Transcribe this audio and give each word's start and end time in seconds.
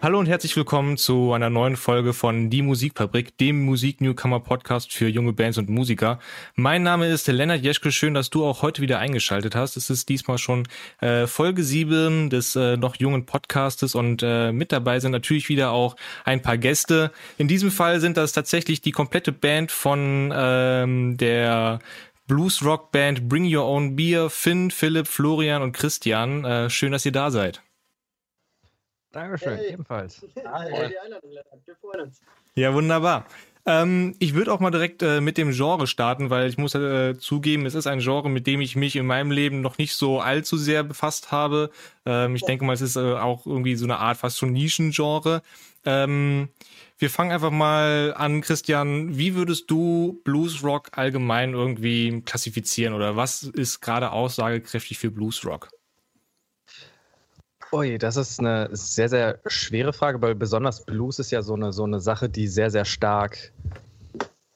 Hallo 0.00 0.20
und 0.20 0.26
herzlich 0.26 0.54
willkommen 0.54 0.96
zu 0.96 1.32
einer 1.32 1.50
neuen 1.50 1.74
Folge 1.74 2.12
von 2.12 2.50
Die 2.50 2.62
Musikfabrik, 2.62 3.36
dem 3.36 3.64
Musik-Newcomer-Podcast 3.64 4.92
für 4.92 5.08
junge 5.08 5.32
Bands 5.32 5.58
und 5.58 5.68
Musiker. 5.68 6.20
Mein 6.54 6.84
Name 6.84 7.08
ist 7.08 7.26
Lennart 7.26 7.62
Jeschke, 7.62 7.90
schön, 7.90 8.14
dass 8.14 8.30
du 8.30 8.44
auch 8.44 8.62
heute 8.62 8.80
wieder 8.80 9.00
eingeschaltet 9.00 9.56
hast. 9.56 9.76
Es 9.76 9.90
ist 9.90 10.08
diesmal 10.08 10.38
schon 10.38 10.68
äh, 11.00 11.26
Folge 11.26 11.64
7 11.64 12.30
des 12.30 12.54
äh, 12.54 12.76
noch 12.76 12.94
jungen 12.94 13.26
Podcastes 13.26 13.96
und 13.96 14.22
äh, 14.22 14.52
mit 14.52 14.70
dabei 14.70 15.00
sind 15.00 15.10
natürlich 15.10 15.48
wieder 15.48 15.72
auch 15.72 15.96
ein 16.24 16.42
paar 16.42 16.58
Gäste. 16.58 17.10
In 17.36 17.48
diesem 17.48 17.72
Fall 17.72 17.98
sind 17.98 18.16
das 18.16 18.30
tatsächlich 18.30 18.80
die 18.80 18.92
komplette 18.92 19.32
Band 19.32 19.72
von 19.72 20.32
ähm, 20.32 21.16
der 21.16 21.80
Blues-Rock-Band 22.28 23.28
Bring 23.28 23.52
Your 23.52 23.64
Own 23.64 23.96
Beer, 23.96 24.30
Finn, 24.30 24.70
Philipp, 24.70 25.08
Florian 25.08 25.60
und 25.60 25.72
Christian. 25.72 26.44
Äh, 26.44 26.70
schön, 26.70 26.92
dass 26.92 27.04
ihr 27.04 27.10
da 27.10 27.32
seid. 27.32 27.62
Dankeschön, 29.12 29.56
hey. 29.56 29.72
ebenfalls. 29.72 30.24
Hi. 30.44 30.70
Wir 31.64 31.76
freuen 31.76 32.00
uns. 32.02 32.20
Ja, 32.54 32.74
wunderbar. 32.74 33.26
Ähm, 33.68 34.14
ich 34.18 34.34
würde 34.34 34.52
auch 34.52 34.60
mal 34.60 34.70
direkt 34.70 35.02
äh, 35.02 35.20
mit 35.20 35.36
dem 35.36 35.52
Genre 35.52 35.86
starten, 35.86 36.30
weil 36.30 36.48
ich 36.48 36.56
muss 36.56 36.74
äh, 36.74 37.18
zugeben, 37.18 37.66
es 37.66 37.74
ist 37.74 37.86
ein 37.86 38.00
Genre, 38.00 38.30
mit 38.30 38.46
dem 38.46 38.60
ich 38.62 38.76
mich 38.76 38.96
in 38.96 39.06
meinem 39.06 39.30
Leben 39.30 39.60
noch 39.60 39.76
nicht 39.76 39.94
so 39.94 40.20
allzu 40.20 40.56
sehr 40.56 40.82
befasst 40.84 41.32
habe. 41.32 41.70
Ähm, 42.06 42.34
ich 42.34 42.42
denke 42.42 42.64
mal, 42.64 42.72
es 42.72 42.80
ist 42.80 42.96
äh, 42.96 43.14
auch 43.14 43.46
irgendwie 43.46 43.76
so 43.76 43.84
eine 43.84 43.98
Art 43.98 44.16
fast 44.16 44.38
schon 44.38 44.52
Nischengenre. 44.52 45.42
Ähm, 45.84 46.48
wir 46.96 47.10
fangen 47.10 47.30
einfach 47.30 47.50
mal 47.50 48.14
an, 48.16 48.40
Christian. 48.40 49.18
Wie 49.18 49.34
würdest 49.34 49.70
du 49.70 50.20
Bluesrock 50.24 50.96
allgemein 50.96 51.52
irgendwie 51.52 52.22
klassifizieren 52.22 52.94
oder 52.94 53.16
was 53.16 53.42
ist 53.42 53.80
gerade 53.80 54.12
aussagekräftig 54.12 54.98
für 54.98 55.10
Bluesrock? 55.10 55.68
Ui, 57.70 57.98
das 57.98 58.16
ist 58.16 58.40
eine 58.40 58.68
sehr, 58.72 59.08
sehr 59.08 59.40
schwere 59.46 59.92
Frage, 59.92 60.22
weil 60.22 60.34
besonders 60.34 60.84
Blues 60.84 61.18
ist 61.18 61.30
ja 61.30 61.42
so 61.42 61.54
eine, 61.54 61.72
so 61.72 61.84
eine 61.84 62.00
Sache, 62.00 62.28
die 62.28 62.48
sehr, 62.48 62.70
sehr 62.70 62.86
stark 62.86 63.52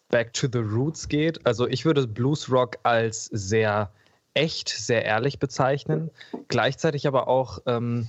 back 0.09 0.33
to 0.33 0.47
the 0.51 0.59
roots 0.61 1.09
geht. 1.09 1.45
Also 1.47 1.67
ich 1.67 1.85
würde 1.85 2.07
Bluesrock 2.07 2.79
als 2.85 3.27
sehr 3.27 3.91
echt, 4.35 4.71
sehr 4.71 5.05
ehrlich 5.05 5.39
bezeichnen. 5.39 6.11
Gleichzeitig 6.49 7.07
aber 7.07 7.29
auch 7.29 7.59
ähm, 7.67 8.09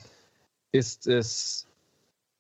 ist 0.71 1.07
es 1.07 1.67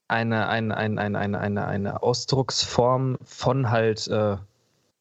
eine, 0.07 0.47
eine, 0.47 0.77
eine, 0.77 1.01
eine, 1.01 1.39
eine, 1.39 1.65
eine, 1.67 2.03
Ausdrucksform 2.03 3.17
von 3.23 3.71
halt 3.71 4.07
äh, 4.07 4.37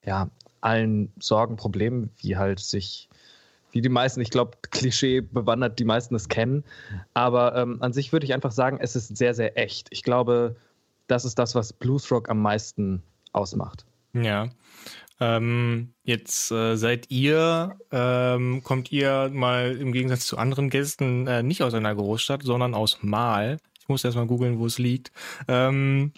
ja, 0.05 0.29
allen 0.61 1.13
Sorgen, 1.19 1.57
Problemen, 1.57 2.11
wie 2.19 2.37
halt 2.37 2.61
sich 2.61 3.09
wie 3.73 3.81
die 3.81 3.89
meisten, 3.89 4.21
ich 4.21 4.31
glaube, 4.31 4.59
Klischee 4.71 5.21
bewandert, 5.21 5.79
die 5.79 5.85
meisten 5.85 6.15
es 6.15 6.29
kennen. 6.29 6.65
Aber 7.15 7.57
ähm, 7.57 7.79
an 7.81 7.93
sich 7.93 8.13
würde 8.13 8.25
ich 8.25 8.35
einfach 8.35 8.53
sagen, 8.53 8.79
es 8.81 8.95
ist 8.97 9.17
sehr, 9.17 9.35
sehr 9.35 9.59
echt. 9.59 9.89
Ich 9.91 10.03
glaube, 10.03 10.57
das 11.07 11.25
ist 11.25 11.39
das, 11.39 11.55
was 11.55 11.73
Bluesrock 11.73 12.29
am 12.29 12.41
meisten 12.41 13.03
ausmacht. 13.33 13.85
Ja. 14.13 14.49
Ähm, 15.21 15.95
jetzt 16.03 16.51
äh, 16.51 16.77
seid 16.77 17.11
ihr, 17.11 17.77
ähm, 17.91 18.63
kommt 18.63 18.91
ihr 18.93 19.31
mal 19.33 19.77
im 19.77 19.93
Gegensatz 19.93 20.27
zu 20.27 20.37
anderen 20.37 20.69
Gästen 20.69 21.27
äh, 21.27 21.43
nicht 21.43 21.63
aus 21.63 21.75
einer 21.75 21.95
Großstadt, 21.95 22.43
sondern 22.43 22.75
aus 22.75 22.99
Mal. 23.03 23.59
Ich 23.81 23.89
muss 23.89 24.05
erst 24.05 24.17
mal 24.17 24.27
googeln, 24.27 24.59
wo 24.59 24.67
es 24.67 24.79
liegt. 24.79 25.13
Ähm, 25.49 26.13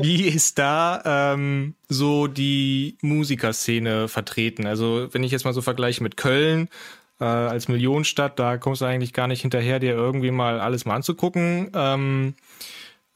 wie 0.00 0.22
ist 0.28 0.58
da 0.58 1.34
ähm, 1.34 1.74
so 1.88 2.26
die 2.26 2.96
Musikerszene 3.02 4.08
vertreten? 4.08 4.66
Also 4.66 5.08
wenn 5.12 5.24
ich 5.24 5.32
jetzt 5.32 5.44
mal 5.44 5.54
so 5.54 5.62
vergleiche 5.62 6.02
mit 6.02 6.16
Köln 6.16 6.68
äh, 7.20 7.24
als 7.24 7.68
Millionenstadt, 7.68 8.38
da 8.38 8.58
kommst 8.58 8.80
du 8.80 8.86
eigentlich 8.86 9.12
gar 9.12 9.26
nicht 9.26 9.42
hinterher, 9.42 9.78
dir 9.78 9.92
irgendwie 9.92 10.30
mal 10.30 10.60
alles 10.60 10.84
mal 10.84 10.96
anzugucken. 10.96 11.70
Ähm, 11.74 12.34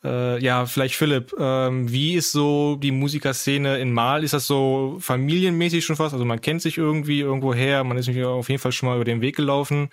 äh, 0.04 0.42
ja, 0.42 0.66
vielleicht 0.66 0.96
Philipp, 0.96 1.32
ähm, 1.38 1.90
wie 1.90 2.14
ist 2.14 2.32
so 2.32 2.76
die 2.76 2.90
Musikerszene 2.90 3.78
in 3.78 3.92
Mal? 3.92 4.24
Ist 4.24 4.34
das 4.34 4.46
so 4.46 4.96
familienmäßig 5.00 5.84
schon 5.84 5.96
fast? 5.96 6.12
Also 6.12 6.24
man 6.24 6.40
kennt 6.40 6.60
sich 6.60 6.76
irgendwie 6.76 7.20
irgendwo 7.20 7.54
her, 7.54 7.84
man 7.84 7.96
ist 7.96 8.08
auf 8.08 8.48
jeden 8.48 8.60
Fall 8.60 8.72
schon 8.72 8.88
mal 8.88 8.96
über 8.96 9.04
den 9.04 9.20
Weg 9.20 9.36
gelaufen. 9.36 9.90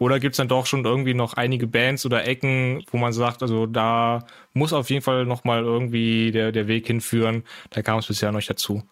Oder 0.00 0.18
gibt 0.18 0.32
es 0.32 0.38
dann 0.38 0.48
doch 0.48 0.64
schon 0.64 0.82
irgendwie 0.86 1.12
noch 1.12 1.34
einige 1.34 1.66
Bands 1.66 2.06
oder 2.06 2.26
Ecken, 2.26 2.82
wo 2.90 2.96
man 2.96 3.12
sagt, 3.12 3.42
also 3.42 3.66
da 3.66 4.24
muss 4.54 4.72
auf 4.72 4.88
jeden 4.88 5.02
Fall 5.02 5.26
nochmal 5.26 5.62
irgendwie 5.62 6.32
der, 6.32 6.52
der 6.52 6.68
Weg 6.68 6.86
hinführen. 6.86 7.44
Da 7.68 7.82
kam 7.82 7.98
es 7.98 8.06
bisher 8.06 8.32
noch 8.32 8.38
nicht 8.38 8.48
dazu. 8.48 8.82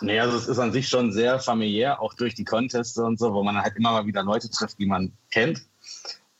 Nee, 0.00 0.18
also 0.20 0.38
es 0.38 0.48
ist 0.48 0.58
an 0.58 0.72
sich 0.72 0.88
schon 0.88 1.12
sehr 1.12 1.38
familiär, 1.38 2.00
auch 2.00 2.14
durch 2.14 2.34
die 2.34 2.46
Contests 2.46 2.96
und 2.96 3.18
so, 3.18 3.34
wo 3.34 3.42
man 3.42 3.60
halt 3.60 3.76
immer 3.76 3.92
mal 3.92 4.06
wieder 4.06 4.22
Leute 4.22 4.48
trifft, 4.48 4.78
die 4.78 4.86
man 4.86 5.12
kennt. 5.30 5.66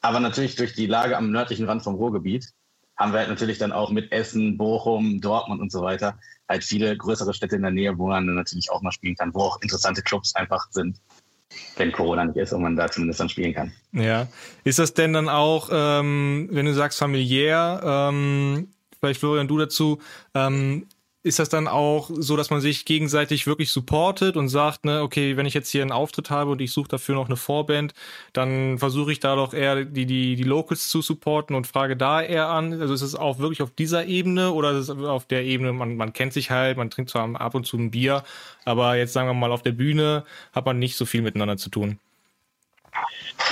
Aber 0.01 0.21
natürlich 0.21 0.57
durch 0.57 0.73
die 0.73 0.87
Lage 0.87 1.15
am 1.15 1.31
nördlichen 1.31 1.67
Rand 1.67 1.83
vom 1.83 1.97
Ruhrgebiet 1.97 2.55
haben 2.97 3.13
wir 3.13 3.19
halt 3.19 3.29
natürlich 3.29 3.59
dann 3.59 3.73
auch 3.73 3.91
mit 3.91 4.11
Essen, 4.11 4.57
Bochum, 4.57 5.21
Dortmund 5.21 5.61
und 5.61 5.71
so 5.71 5.83
weiter 5.83 6.19
halt 6.49 6.65
viele 6.65 6.97
größere 6.97 7.35
Städte 7.35 7.57
in 7.57 7.63
der 7.63 7.73
Nähe, 7.73 7.99
wo 7.99 8.09
man 8.09 8.27
dann 8.27 8.37
natürlich 8.37 8.71
auch 8.71 8.81
mal 8.81 8.91
spielen 8.91 9.17
kann, 9.17 9.35
wo 9.35 9.41
auch 9.41 9.61
interessante 9.61 10.01
Clubs 10.01 10.35
einfach 10.35 10.69
sind 10.71 10.99
wenn 11.77 11.93
Corona 11.93 12.25
nicht 12.25 12.37
ist 12.37 12.53
und 12.53 12.63
man 12.63 12.77
da 12.77 12.91
zumindest 12.91 13.21
dann 13.21 13.29
spielen 13.29 13.55
kann. 13.55 13.73
Ja. 13.93 14.29
Ist 14.65 14.79
das 14.79 14.95
denn 14.95 15.13
dann 15.13 15.29
auch, 15.29 15.71
ähm, 15.73 16.49
wenn 16.51 16.67
du 16.67 16.75
sagst 16.75 16.99
familiär, 16.99 17.81
ähm, 17.85 18.69
vielleicht 19.01 19.21
Florian, 19.21 19.49
du 19.49 19.59
dazu, 19.59 19.99
ähm, 20.35 20.87
ist 21.29 21.39
das 21.39 21.49
dann 21.49 21.69
auch 21.69 22.11
so, 22.13 22.37
dass 22.37 22.51
man 22.51 22.61
sich 22.61 22.85
gegenseitig 22.85 23.47
wirklich 23.47 23.71
supportet 23.71 24.37
und 24.37 24.49
sagt, 24.49 24.85
ne, 24.85 25.03
okay, 25.03 25.37
wenn 25.37 25.47
ich 25.47 25.55
jetzt 25.55 25.71
hier 25.71 25.83
einen 25.83 25.93
Auftritt 25.93 26.31
habe 26.31 26.51
und 26.51 26.61
ich 26.61 26.73
suche 26.73 26.89
dafür 26.89 27.15
noch 27.15 27.27
eine 27.27 27.37
Vorband, 27.37 27.95
dann 28.33 28.79
versuche 28.79 29.13
ich 29.13 29.21
da 29.21 29.37
doch 29.37 29.55
eher 29.55 29.85
die, 29.85 30.07
die, 30.07 30.35
die 30.35 30.43
Locals 30.43 30.89
zu 30.89 31.03
supporten 31.03 31.55
und 31.55 31.67
frage 31.67 31.97
da 31.97 32.21
eher 32.23 32.49
an. 32.49 32.81
Also 32.81 32.95
ist 32.95 33.03
es 33.03 33.15
auch 33.15 33.39
wirklich 33.39 33.63
auf 33.63 33.71
dieser 33.71 34.07
Ebene 34.07 34.53
oder 34.53 34.73
ist 34.73 34.89
es 34.89 34.91
auf 34.91 35.27
der 35.27 35.45
Ebene, 35.45 35.73
man, 35.73 35.97
man 35.97 36.13
kennt 36.13 36.33
sich 36.33 36.51
halt, 36.51 36.77
man 36.77 36.91
trinkt 36.91 37.11
zwar 37.11 37.41
ab 37.41 37.55
und 37.55 37.67
zu 37.67 37.77
ein 37.77 37.91
Bier, 37.91 38.25
aber 38.65 38.97
jetzt 38.97 39.13
sagen 39.13 39.29
wir 39.29 39.35
mal 39.35 39.53
auf 39.53 39.63
der 39.63 39.73
Bühne 39.73 40.25
hat 40.53 40.67
man 40.67 40.79
nicht 40.79 40.97
so 40.97 41.07
viel 41.07 41.23
miteinander 41.23 41.57
zu 41.59 41.71
tun. 41.71 41.99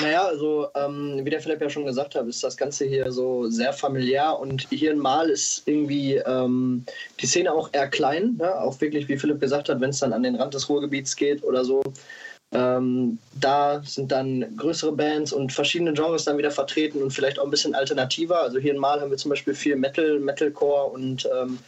Naja, 0.01 0.27
also 0.27 0.69
ähm, 0.75 1.21
wie 1.25 1.31
der 1.31 1.41
Philipp 1.41 1.61
ja 1.61 1.71
schon 1.71 1.87
gesagt 1.87 2.15
hat, 2.15 2.27
ist 2.27 2.45
das 2.45 2.57
Ganze 2.57 2.85
hier 2.85 3.11
so 3.13 3.49
sehr 3.49 3.73
familiär 3.73 4.39
und 4.39 4.67
hier 4.69 4.91
in 4.91 4.99
Mal 4.99 5.31
ist 5.31 5.63
irgendwie 5.67 6.17
ähm, 6.17 6.85
die 7.21 7.27
Szene 7.27 7.53
auch 7.53 7.71
eher 7.73 7.89
klein, 7.89 8.37
ne? 8.39 8.61
auch 8.61 8.81
wirklich, 8.81 9.09
wie 9.09 9.17
Philipp 9.17 9.41
gesagt 9.41 9.69
hat, 9.69 9.81
wenn 9.81 9.91
es 9.91 10.01
dann 10.01 10.13
an 10.13 10.23
den 10.23 10.37
Rand 10.37 10.55
des 10.55 10.69
Ruhrgebiets 10.69 11.17
geht 11.17 11.43
oder 11.45 11.65
so. 11.65 11.83
Ähm, 12.53 13.19
da 13.41 13.83
sind 13.85 14.13
dann 14.13 14.57
größere 14.57 14.93
Bands 14.93 15.33
und 15.33 15.53
verschiedene 15.53 15.93
Genres 15.95 16.25
dann 16.25 16.39
wieder 16.39 16.51
vertreten 16.51 17.03
und 17.03 17.11
vielleicht 17.11 17.39
auch 17.39 17.45
ein 17.45 17.51
bisschen 17.51 17.75
alternativer. 17.75 18.41
Also 18.41 18.59
hier 18.59 18.73
in 18.73 18.79
Mal 18.79 19.01
haben 19.01 19.11
wir 19.11 19.19
zum 19.19 19.31
Beispiel 19.31 19.55
viel 19.55 19.77
Metal, 19.77 20.19
Metalcore 20.19 20.91
und 20.91 21.29
ähm, 21.35 21.59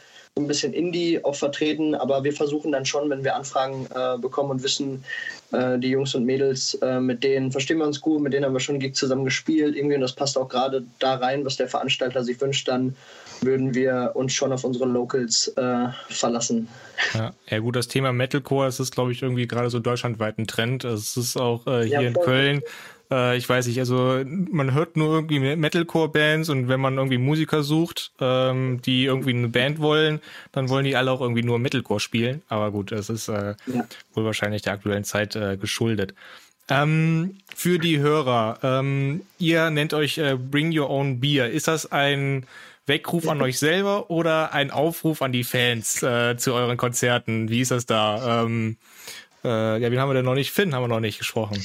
ein 0.40 0.46
bisschen 0.46 0.72
Indie 0.72 1.22
auch 1.24 1.34
vertreten, 1.34 1.94
aber 1.94 2.24
wir 2.24 2.32
versuchen 2.32 2.72
dann 2.72 2.84
schon, 2.84 3.10
wenn 3.10 3.24
wir 3.24 3.36
Anfragen 3.36 3.86
äh, 3.94 4.18
bekommen 4.18 4.50
und 4.50 4.62
wissen, 4.62 5.04
äh, 5.52 5.78
die 5.78 5.88
Jungs 5.88 6.14
und 6.14 6.24
Mädels, 6.24 6.74
äh, 6.74 7.00
mit 7.00 7.24
denen 7.24 7.52
verstehen 7.52 7.78
wir 7.78 7.86
uns 7.86 8.00
gut, 8.00 8.20
mit 8.20 8.32
denen 8.32 8.44
haben 8.44 8.52
wir 8.52 8.60
schon 8.60 8.78
Gig 8.78 8.94
zusammen 8.94 9.24
gespielt, 9.24 9.76
irgendwie 9.76 9.94
und 9.94 10.02
das 10.02 10.12
passt 10.12 10.36
auch 10.36 10.48
gerade 10.48 10.84
da 10.98 11.16
rein, 11.16 11.44
was 11.44 11.56
der 11.56 11.68
Veranstalter 11.68 12.22
sich 12.22 12.40
wünscht, 12.40 12.68
dann 12.68 12.94
würden 13.40 13.74
wir 13.74 14.12
uns 14.14 14.32
schon 14.32 14.52
auf 14.52 14.64
unsere 14.64 14.86
Locals 14.86 15.48
äh, 15.56 15.86
verlassen. 16.08 16.68
Ja, 17.14 17.32
ja, 17.48 17.58
gut, 17.60 17.76
das 17.76 17.88
Thema 17.88 18.12
Metalcore, 18.12 18.66
das 18.66 18.80
ist, 18.80 18.92
glaube 18.92 19.12
ich, 19.12 19.22
irgendwie 19.22 19.46
gerade 19.46 19.70
so 19.70 19.78
deutschlandweit 19.78 20.38
ein 20.38 20.46
Trend. 20.46 20.84
Es 20.84 21.16
ist 21.16 21.36
auch 21.36 21.66
äh, 21.66 21.84
hier 21.84 22.00
ja, 22.02 22.08
in 22.08 22.14
Köln 22.14 22.62
äh, 23.10 23.36
ich 23.36 23.48
weiß 23.48 23.66
nicht, 23.66 23.78
also 23.78 24.22
man 24.26 24.74
hört 24.74 24.96
nur 24.96 25.14
irgendwie 25.14 25.56
Metalcore-Bands 25.56 26.48
und 26.48 26.68
wenn 26.68 26.80
man 26.80 26.96
irgendwie 26.96 27.18
Musiker 27.18 27.62
sucht, 27.62 28.12
ähm, 28.20 28.80
die 28.82 29.04
irgendwie 29.04 29.30
eine 29.30 29.48
Band 29.48 29.80
wollen, 29.80 30.20
dann 30.52 30.68
wollen 30.68 30.84
die 30.84 30.96
alle 30.96 31.10
auch 31.10 31.20
irgendwie 31.20 31.42
nur 31.42 31.58
Metalcore 31.58 32.00
spielen. 32.00 32.42
Aber 32.48 32.70
gut, 32.70 32.92
das 32.92 33.10
ist 33.10 33.28
äh, 33.28 33.54
ja. 33.66 33.86
wohl 34.14 34.24
wahrscheinlich 34.24 34.62
der 34.62 34.74
aktuellen 34.74 35.04
Zeit 35.04 35.36
äh, 35.36 35.56
geschuldet. 35.56 36.14
Ähm, 36.68 37.38
für 37.54 37.78
die 37.78 37.98
Hörer, 37.98 38.58
ähm, 38.62 39.22
ihr 39.38 39.70
nennt 39.70 39.94
euch 39.94 40.18
äh, 40.18 40.36
Bring 40.36 40.76
Your 40.78 40.90
Own 40.90 41.18
Beer. 41.20 41.50
Ist 41.50 41.66
das 41.66 41.90
ein 41.90 42.46
Weckruf 42.86 43.28
an 43.28 43.40
euch 43.40 43.58
selber 43.58 44.10
oder 44.10 44.52
ein 44.52 44.70
Aufruf 44.70 45.22
an 45.22 45.32
die 45.32 45.44
Fans 45.44 46.02
äh, 46.02 46.36
zu 46.36 46.52
euren 46.52 46.76
Konzerten? 46.76 47.48
Wie 47.48 47.60
ist 47.60 47.70
das 47.70 47.86
da? 47.86 48.42
Ähm, 48.44 48.76
äh, 49.44 49.80
ja, 49.80 49.90
wie 49.90 49.98
haben 49.98 50.10
wir 50.10 50.14
denn 50.14 50.24
noch 50.24 50.34
nicht? 50.34 50.50
Finn 50.50 50.74
haben 50.74 50.82
wir 50.82 50.88
noch 50.88 51.00
nicht 51.00 51.18
gesprochen. 51.18 51.62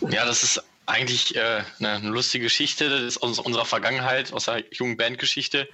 Ja, 0.00 0.24
das 0.24 0.42
ist 0.42 0.62
eigentlich 0.86 1.34
äh, 1.36 1.62
eine, 1.78 1.90
eine, 1.90 2.08
lustige 2.08 2.44
Geschichte. 2.44 2.88
Das 2.88 3.02
ist 3.02 3.18
aus 3.18 3.38
unserer 3.38 3.66
Vergangenheit, 3.66 4.32
aus 4.32 4.44
der 4.44 4.64
jungen 4.72 4.96
Bandgeschichte. 4.96 5.68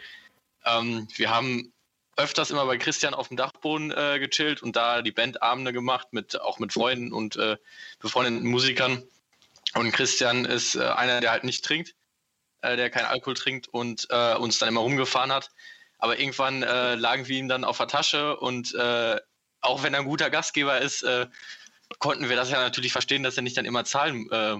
Ähm, 0.64 1.06
wir 1.16 1.30
haben 1.30 1.72
öfters 2.16 2.50
immer 2.50 2.64
bei 2.66 2.78
Christian 2.78 3.14
auf 3.14 3.28
dem 3.28 3.36
Dachboden 3.36 3.90
äh, 3.90 4.18
gechillt 4.18 4.62
und 4.62 4.76
da 4.76 5.02
die 5.02 5.12
Bandabende 5.12 5.72
gemacht, 5.72 6.08
mit, 6.12 6.40
auch 6.40 6.58
mit 6.58 6.72
Freunden 6.72 7.12
und 7.12 7.36
äh, 7.36 7.56
befreundeten 7.98 8.48
Musikern. 8.48 9.02
Und 9.74 9.92
Christian 9.92 10.44
ist 10.44 10.76
äh, 10.76 10.84
einer, 10.84 11.20
der 11.20 11.32
halt 11.32 11.44
nicht 11.44 11.64
trinkt, 11.64 11.94
äh, 12.62 12.76
der 12.76 12.90
keinen 12.90 13.06
Alkohol 13.06 13.34
trinkt 13.34 13.68
und 13.68 14.06
äh, 14.10 14.34
uns 14.36 14.58
dann 14.58 14.68
immer 14.68 14.80
rumgefahren 14.80 15.32
hat. 15.32 15.50
Aber 15.98 16.18
irgendwann 16.18 16.60
lagen 16.60 17.28
wir 17.28 17.38
ihm 17.38 17.48
dann 17.48 17.64
auf 17.64 17.78
der 17.78 17.86
Tasche 17.86 18.36
und 18.36 18.76
auch 18.76 19.82
wenn 19.82 19.94
er 19.94 20.00
ein 20.00 20.06
guter 20.06 20.28
Gastgeber 20.28 20.78
ist, 20.78 21.02
konnten 21.98 22.28
wir 22.28 22.36
das 22.36 22.50
ja 22.50 22.60
natürlich 22.60 22.92
verstehen, 22.92 23.22
dass 23.22 23.36
er 23.36 23.42
nicht 23.42 23.56
dann 23.56 23.64
immer 23.64 23.84
zahlen 23.84 24.28
äh, 24.30 24.56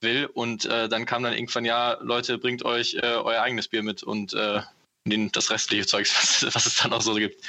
will. 0.00 0.26
Und 0.26 0.64
äh, 0.66 0.88
dann 0.88 1.06
kam 1.06 1.22
dann 1.22 1.32
irgendwann, 1.32 1.64
ja, 1.64 1.98
Leute, 2.00 2.38
bringt 2.38 2.64
euch 2.64 2.94
äh, 2.94 3.00
euer 3.00 3.42
eigenes 3.42 3.68
Bier 3.68 3.82
mit 3.82 4.02
und 4.02 4.34
äh, 4.34 4.60
den, 5.06 5.30
das 5.32 5.50
restliche 5.50 5.86
Zeugs, 5.86 6.14
was, 6.42 6.54
was 6.54 6.66
es 6.66 6.76
dann 6.76 6.92
auch 6.92 7.02
so 7.02 7.14
gibt. 7.14 7.42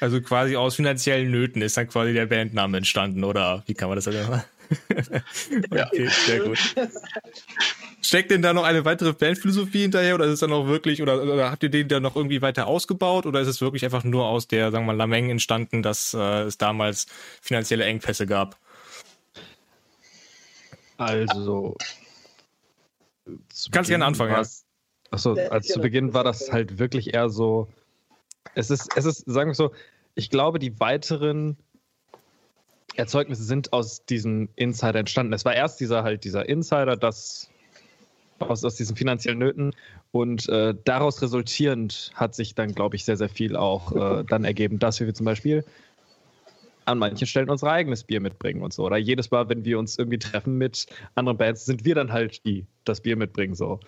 Also 0.00 0.20
quasi 0.20 0.56
aus 0.56 0.76
finanziellen 0.76 1.30
Nöten 1.30 1.62
ist 1.62 1.76
dann 1.76 1.88
quasi 1.88 2.12
der 2.12 2.26
Bandname 2.26 2.78
entstanden, 2.78 3.22
oder 3.22 3.62
wie 3.66 3.74
kann 3.74 3.88
man 3.88 3.96
das 3.96 4.04
sagen? 4.04 4.42
okay, 5.70 6.08
sehr 6.08 6.40
gut. 6.40 6.58
Steckt 8.02 8.30
denn 8.30 8.42
da 8.42 8.52
noch 8.52 8.64
eine 8.64 8.84
weitere 8.84 9.12
Bandphilosophie 9.12 9.82
hinterher 9.82 10.14
oder 10.14 10.24
ist 10.24 10.32
es 10.32 10.40
dann 10.40 10.52
auch 10.52 10.66
wirklich, 10.66 11.02
oder, 11.02 11.22
oder 11.22 11.50
habt 11.50 11.62
ihr 11.62 11.70
den 11.70 11.88
da 11.88 12.00
noch 12.00 12.16
irgendwie 12.16 12.42
weiter 12.42 12.66
ausgebaut 12.66 13.26
oder 13.26 13.40
ist 13.40 13.48
es 13.48 13.60
wirklich 13.60 13.84
einfach 13.84 14.04
nur 14.04 14.26
aus 14.26 14.48
der, 14.48 14.72
sagen 14.72 14.84
wir 14.84 14.92
mal, 14.92 14.98
Lameng 14.98 15.30
entstanden, 15.30 15.82
dass 15.82 16.14
äh, 16.14 16.42
es 16.42 16.58
damals 16.58 17.06
finanzielle 17.40 17.84
Engpässe 17.84 18.26
gab? 18.26 18.58
Also. 20.96 21.76
Kannst 23.70 23.88
gerne 23.88 24.04
anfangen, 24.04 24.32
ja. 24.32 24.42
Achso, 25.10 25.34
als 25.50 25.68
zu 25.68 25.80
Beginn 25.80 26.14
war 26.14 26.24
das 26.24 26.50
halt 26.50 26.78
wirklich 26.78 27.14
eher 27.14 27.28
so. 27.28 27.68
Es 28.54 28.70
ist, 28.70 28.88
es 28.96 29.04
ist, 29.04 29.24
sagen 29.26 29.50
wir 29.50 29.54
so, 29.54 29.72
ich 30.14 30.30
glaube, 30.30 30.58
die 30.58 30.80
weiteren 30.80 31.56
Erzeugnisse 32.96 33.44
sind 33.44 33.72
aus 33.72 34.04
diesem 34.04 34.48
Insider 34.56 35.00
entstanden. 35.00 35.32
Es 35.32 35.44
war 35.44 35.54
erst 35.54 35.80
dieser 35.80 36.02
halt 36.02 36.24
dieser 36.24 36.48
Insider, 36.48 36.96
das 36.96 37.50
aus, 38.38 38.64
aus 38.64 38.74
diesen 38.74 38.96
finanziellen 38.96 39.38
Nöten 39.38 39.72
und 40.10 40.48
äh, 40.48 40.74
daraus 40.84 41.22
resultierend 41.22 42.10
hat 42.14 42.34
sich 42.34 42.54
dann, 42.54 42.74
glaube 42.74 42.96
ich, 42.96 43.04
sehr, 43.04 43.16
sehr 43.16 43.28
viel 43.28 43.56
auch 43.56 43.92
äh, 43.92 44.24
dann 44.24 44.44
ergeben, 44.44 44.78
dass 44.78 45.00
wir 45.00 45.12
zum 45.14 45.24
Beispiel 45.26 45.64
an 46.84 46.98
manchen 46.98 47.26
Stellen 47.26 47.48
unser 47.48 47.70
eigenes 47.70 48.04
Bier 48.04 48.20
mitbringen 48.20 48.62
und 48.62 48.72
so. 48.72 48.84
Oder 48.84 48.96
jedes 48.96 49.30
Mal, 49.30 49.48
wenn 49.48 49.64
wir 49.64 49.78
uns 49.78 49.98
irgendwie 49.98 50.18
treffen 50.18 50.58
mit 50.58 50.86
anderen 51.14 51.38
Bands, 51.38 51.64
sind 51.64 51.84
wir 51.84 51.94
dann 51.94 52.12
halt 52.12 52.44
die, 52.44 52.66
das 52.84 53.00
Bier 53.00 53.16
mitbringen 53.16 53.54
so. 53.54 53.80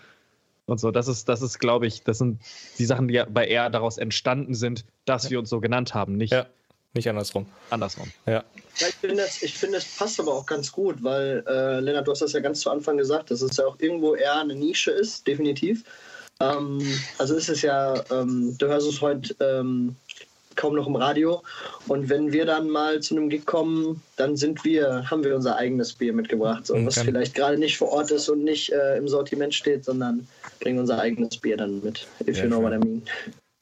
Und 0.66 0.80
so, 0.80 0.90
das 0.90 1.08
ist, 1.08 1.28
das 1.28 1.42
ist, 1.42 1.58
glaube 1.58 1.86
ich, 1.86 2.04
das 2.04 2.18
sind 2.18 2.40
die 2.78 2.86
Sachen, 2.86 3.08
die 3.08 3.22
bei 3.28 3.46
eher 3.46 3.68
daraus 3.68 3.98
entstanden 3.98 4.54
sind, 4.54 4.86
dass 5.04 5.30
wir 5.30 5.38
uns 5.38 5.50
so 5.50 5.60
genannt 5.60 5.92
haben, 5.92 6.16
nicht 6.16 6.32
ja. 6.32 6.46
Nicht 6.94 7.08
andersrum. 7.08 7.46
Andersrum. 7.70 8.10
Ja. 8.26 8.44
ja 8.78 8.86
ich 8.88 8.94
finde, 8.94 9.22
es 9.22 9.38
find, 9.50 9.76
passt 9.98 10.20
aber 10.20 10.32
auch 10.32 10.46
ganz 10.46 10.70
gut, 10.70 11.02
weil, 11.02 11.44
äh, 11.46 11.80
Lennart, 11.80 12.06
du 12.06 12.12
hast 12.12 12.22
das 12.22 12.32
ja 12.32 12.40
ganz 12.40 12.60
zu 12.60 12.70
Anfang 12.70 12.96
gesagt, 12.96 13.30
dass 13.30 13.42
es 13.42 13.56
ja 13.56 13.66
auch 13.66 13.76
irgendwo 13.80 14.14
eher 14.14 14.36
eine 14.38 14.54
Nische 14.54 14.92
ist, 14.92 15.26
definitiv. 15.26 15.84
Ähm, 16.40 16.80
also 17.18 17.34
ist 17.34 17.48
es 17.48 17.62
ja, 17.62 17.94
ähm, 18.10 18.56
du 18.58 18.66
hörst 18.66 18.88
es 18.88 19.00
heute 19.00 19.34
ähm, 19.40 19.96
kaum 20.56 20.74
noch 20.76 20.86
im 20.86 20.96
Radio. 20.96 21.42
Und 21.88 22.08
wenn 22.08 22.32
wir 22.32 22.46
dann 22.46 22.68
mal 22.70 23.00
zu 23.00 23.16
einem 23.16 23.28
Gig 23.28 23.44
kommen, 23.44 24.02
dann 24.16 24.36
sind 24.36 24.64
wir, 24.64 25.10
haben 25.10 25.24
wir 25.24 25.34
unser 25.34 25.56
eigenes 25.56 25.92
Bier 25.92 26.12
mitgebracht, 26.12 26.66
so, 26.66 26.74
was 26.86 26.98
vielleicht 26.98 27.34
gerade 27.34 27.58
nicht 27.58 27.76
vor 27.76 27.90
Ort 27.90 28.10
ist 28.10 28.28
und 28.28 28.44
nicht 28.44 28.72
äh, 28.72 28.96
im 28.96 29.08
Sortiment 29.08 29.54
steht, 29.54 29.84
sondern 29.84 30.26
bringen 30.60 30.78
unser 30.78 30.98
eigenes 30.98 31.36
Bier 31.38 31.56
dann 31.56 31.82
mit, 31.82 32.06
if 32.26 32.36
ja, 32.36 32.44
you 32.44 32.48
know 32.48 32.62
what 32.62 32.72
I 32.72 32.78
mean. 32.78 33.02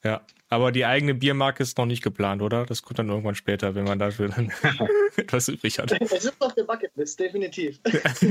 Ja, 0.03 0.21
aber 0.49 0.71
die 0.71 0.85
eigene 0.85 1.15
Biermarke 1.15 1.63
ist 1.63 1.77
noch 1.77 1.85
nicht 1.85 2.03
geplant, 2.03 2.41
oder? 2.41 2.65
Das 2.65 2.83
kommt 2.83 2.99
dann 2.99 3.09
irgendwann 3.09 3.35
später, 3.35 3.73
wenn 3.73 3.85
man 3.85 3.99
dafür 3.99 4.29
dann 4.29 4.51
etwas 5.15 5.47
übrig 5.47 5.79
hat. 5.79 5.93
Es 5.99 6.11
ist 6.11 6.33
auf 6.39 6.53
der 6.53 6.63
Bucketlist, 6.63 7.19
definitiv. 7.19 7.79
das 7.83 8.23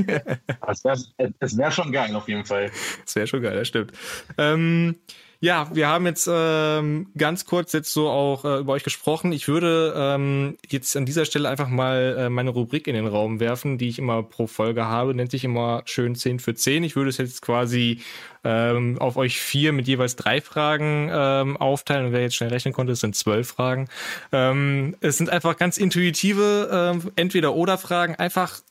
wäre 0.83 0.97
wär 1.39 1.71
schon 1.71 1.91
geil, 1.91 2.15
auf 2.15 2.27
jeden 2.27 2.45
Fall. 2.45 2.71
Das 3.03 3.15
wäre 3.15 3.27
schon 3.27 3.41
geil, 3.41 3.55
das 3.55 3.67
stimmt. 3.67 3.91
Ähm, 4.37 4.95
ja, 5.43 5.67
wir 5.73 5.89
haben 5.89 6.05
jetzt 6.05 6.29
ähm, 6.31 7.07
ganz 7.17 7.43
kurz 7.43 7.73
jetzt 7.73 7.91
so 7.91 8.07
auch 8.07 8.45
äh, 8.45 8.59
über 8.59 8.71
euch 8.71 8.85
gesprochen. 8.85 9.33
Ich 9.33 9.49
würde 9.49 9.93
ähm, 9.93 10.57
jetzt 10.69 10.95
an 10.95 11.05
dieser 11.05 11.25
Stelle 11.25 11.49
einfach 11.49 11.67
mal 11.67 12.15
äh, 12.17 12.29
meine 12.29 12.51
Rubrik 12.51 12.87
in 12.87 12.95
den 12.95 13.07
Raum 13.07 13.41
werfen, 13.41 13.77
die 13.77 13.89
ich 13.89 13.99
immer 13.99 14.23
pro 14.23 14.47
Folge 14.47 14.85
habe. 14.85 15.13
Nennt 15.13 15.31
sich 15.31 15.43
immer 15.43 15.81
schön 15.83 16.15
10 16.15 16.39
für 16.39 16.55
10. 16.55 16.85
Ich 16.85 16.95
würde 16.95 17.09
es 17.09 17.17
jetzt 17.17 17.41
quasi 17.41 17.99
ähm, 18.45 18.97
auf 18.99 19.17
euch 19.17 19.37
vier 19.37 19.73
mit 19.73 19.85
jeweils 19.85 20.15
drei 20.15 20.39
Fragen 20.39 21.09
ähm, 21.11 21.57
aufteilen. 21.57 22.05
Und 22.05 22.11
wer 22.13 22.21
jetzt 22.21 22.37
schnell 22.37 22.49
rechnen 22.49 22.73
konnte, 22.73 22.93
es 22.93 23.01
sind 23.01 23.13
zwölf 23.13 23.49
Fragen. 23.49 23.89
Ähm, 24.31 24.95
es 25.01 25.17
sind 25.17 25.29
einfach 25.29 25.57
ganz 25.57 25.77
intuitive 25.77 27.01
äh, 27.03 27.21
Entweder-Oder-Fragen. 27.21 28.15
Einfach 28.15 28.61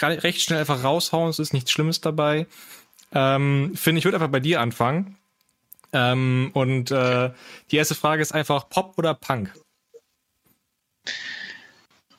recht 0.00 0.40
schnell 0.40 0.60
einfach 0.60 0.82
raushauen. 0.82 1.28
Es 1.28 1.38
ist 1.38 1.52
nichts 1.52 1.72
Schlimmes 1.72 2.00
dabei. 2.00 2.46
Ähm, 3.14 3.72
Finn, 3.74 3.98
ich 3.98 4.06
würde 4.06 4.16
einfach 4.16 4.30
bei 4.30 4.40
dir 4.40 4.62
anfangen. 4.62 5.18
Ähm, 5.92 6.50
und 6.54 6.90
äh, 6.90 7.30
die 7.70 7.76
erste 7.76 7.94
Frage 7.94 8.22
ist 8.22 8.32
einfach 8.32 8.68
Pop 8.68 8.96
oder 8.96 9.14
Punk? 9.14 9.52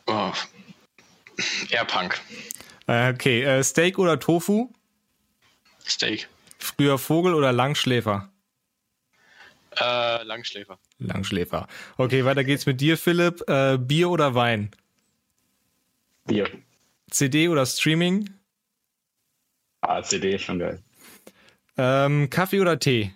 Oh. 0.07 0.31
Eher 1.69 1.85
Punk. 1.85 2.19
Äh, 2.87 3.13
okay, 3.13 3.43
äh, 3.43 3.63
Steak 3.63 3.97
oder 3.97 4.19
Tofu? 4.19 4.69
Steak. 5.85 6.27
Früher 6.59 6.97
Vogel 6.97 7.33
oder 7.33 7.51
Langschläfer? 7.51 8.29
Äh, 9.79 10.23
Langschläfer. 10.23 10.77
Langschläfer. 10.99 11.67
Okay, 11.97 12.25
weiter 12.25 12.43
geht's 12.43 12.65
mit 12.65 12.79
dir, 12.79 12.97
Philipp. 12.97 13.41
Äh, 13.49 13.77
Bier 13.77 14.09
oder 14.09 14.35
Wein? 14.35 14.71
Bier. 16.25 16.47
CD 17.09 17.49
oder 17.49 17.65
Streaming? 17.65 18.29
Ah, 19.81 20.01
CD 20.01 20.35
ist 20.35 20.43
schon 20.43 20.59
geil. 20.59 20.81
Ähm, 21.77 22.29
Kaffee 22.29 22.61
oder 22.61 22.79
Tee? 22.79 23.13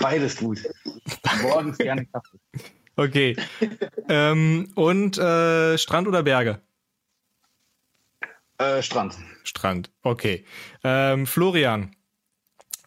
Beides 0.00 0.36
gut. 0.36 0.58
Morgens 1.42 1.78
gerne 1.78 2.06
Kaffee. 2.06 2.38
Okay. 2.96 3.36
ähm, 4.08 4.70
und 4.74 5.18
äh, 5.18 5.78
Strand 5.78 6.08
oder 6.08 6.22
Berge? 6.22 6.60
Äh, 8.58 8.82
Strand. 8.82 9.16
Strand, 9.44 9.90
okay. 10.02 10.44
Ähm, 10.84 11.26
Florian. 11.26 11.96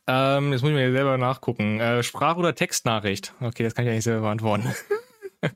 Ähm, 0.07 0.51
jetzt 0.51 0.61
muss 0.61 0.69
ich 0.69 0.75
mir 0.75 0.91
selber 0.91 1.17
nachgucken. 1.17 1.79
Äh, 1.79 2.03
Sprach- 2.03 2.37
oder 2.37 2.53
Textnachricht? 2.53 3.33
Okay, 3.41 3.63
das 3.63 3.73
kann 3.73 3.85
ich 3.85 3.91
eigentlich 3.91 4.03
selber 4.03 4.21
beantworten. 4.21 4.73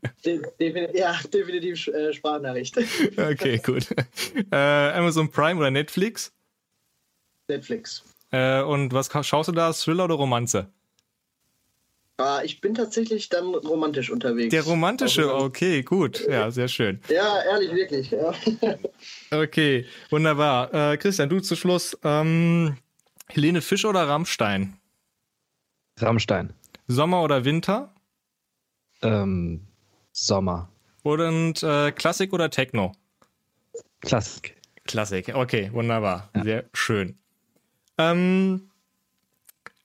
ja, 0.94 1.20
definitiv 1.32 1.88
äh, 1.88 2.12
Sprachnachricht. 2.14 2.78
okay, 3.18 3.60
gut. 3.60 3.88
Äh, 4.52 4.56
Amazon 4.56 5.30
Prime 5.30 5.60
oder 5.60 5.70
Netflix? 5.70 6.32
Netflix. 7.48 8.04
Äh, 8.32 8.62
und 8.62 8.94
was 8.94 9.10
schaust 9.26 9.50
du 9.50 9.54
da? 9.54 9.72
Thriller 9.74 10.06
oder 10.06 10.16
Romanze? 10.16 10.72
Ah, 12.18 12.42
ich 12.44 12.60
bin 12.60 12.76
tatsächlich 12.76 13.30
dann 13.30 13.56
romantisch 13.56 14.10
unterwegs. 14.10 14.52
Der 14.52 14.64
romantische, 14.64 15.34
okay, 15.34 15.84
gut. 15.84 16.28
Ja, 16.28 16.52
sehr 16.52 16.68
schön. 16.68 17.00
Ja, 17.08 17.42
ehrlich, 17.44 17.74
wirklich. 17.74 18.12
Ja. 18.12 18.34
Okay, 19.32 19.86
wunderbar. 20.10 20.74
Äh, 20.74 20.98
Christian, 20.98 21.30
du 21.30 21.40
zu 21.40 21.56
Schluss. 21.56 21.98
Ähm, 22.04 22.76
Helene 23.30 23.62
Fischer 23.62 23.90
oder 23.90 24.08
Rammstein? 24.08 24.78
Rammstein. 25.98 26.54
Sommer 26.88 27.22
oder 27.24 27.46
Winter? 27.46 27.94
Ähm, 29.02 29.68
Sommer. 30.12 30.70
Und 31.04 31.64
äh, 31.64 31.92
Klassik 31.92 32.34
oder 32.34 32.50
Techno? 32.50 32.92
Klassik. 34.02 34.58
Klassik, 34.86 35.34
okay, 35.36 35.70
wunderbar. 35.72 36.30
Ja. 36.36 36.44
Sehr 36.44 36.66
schön. 36.74 37.18
Ähm, 38.00 38.70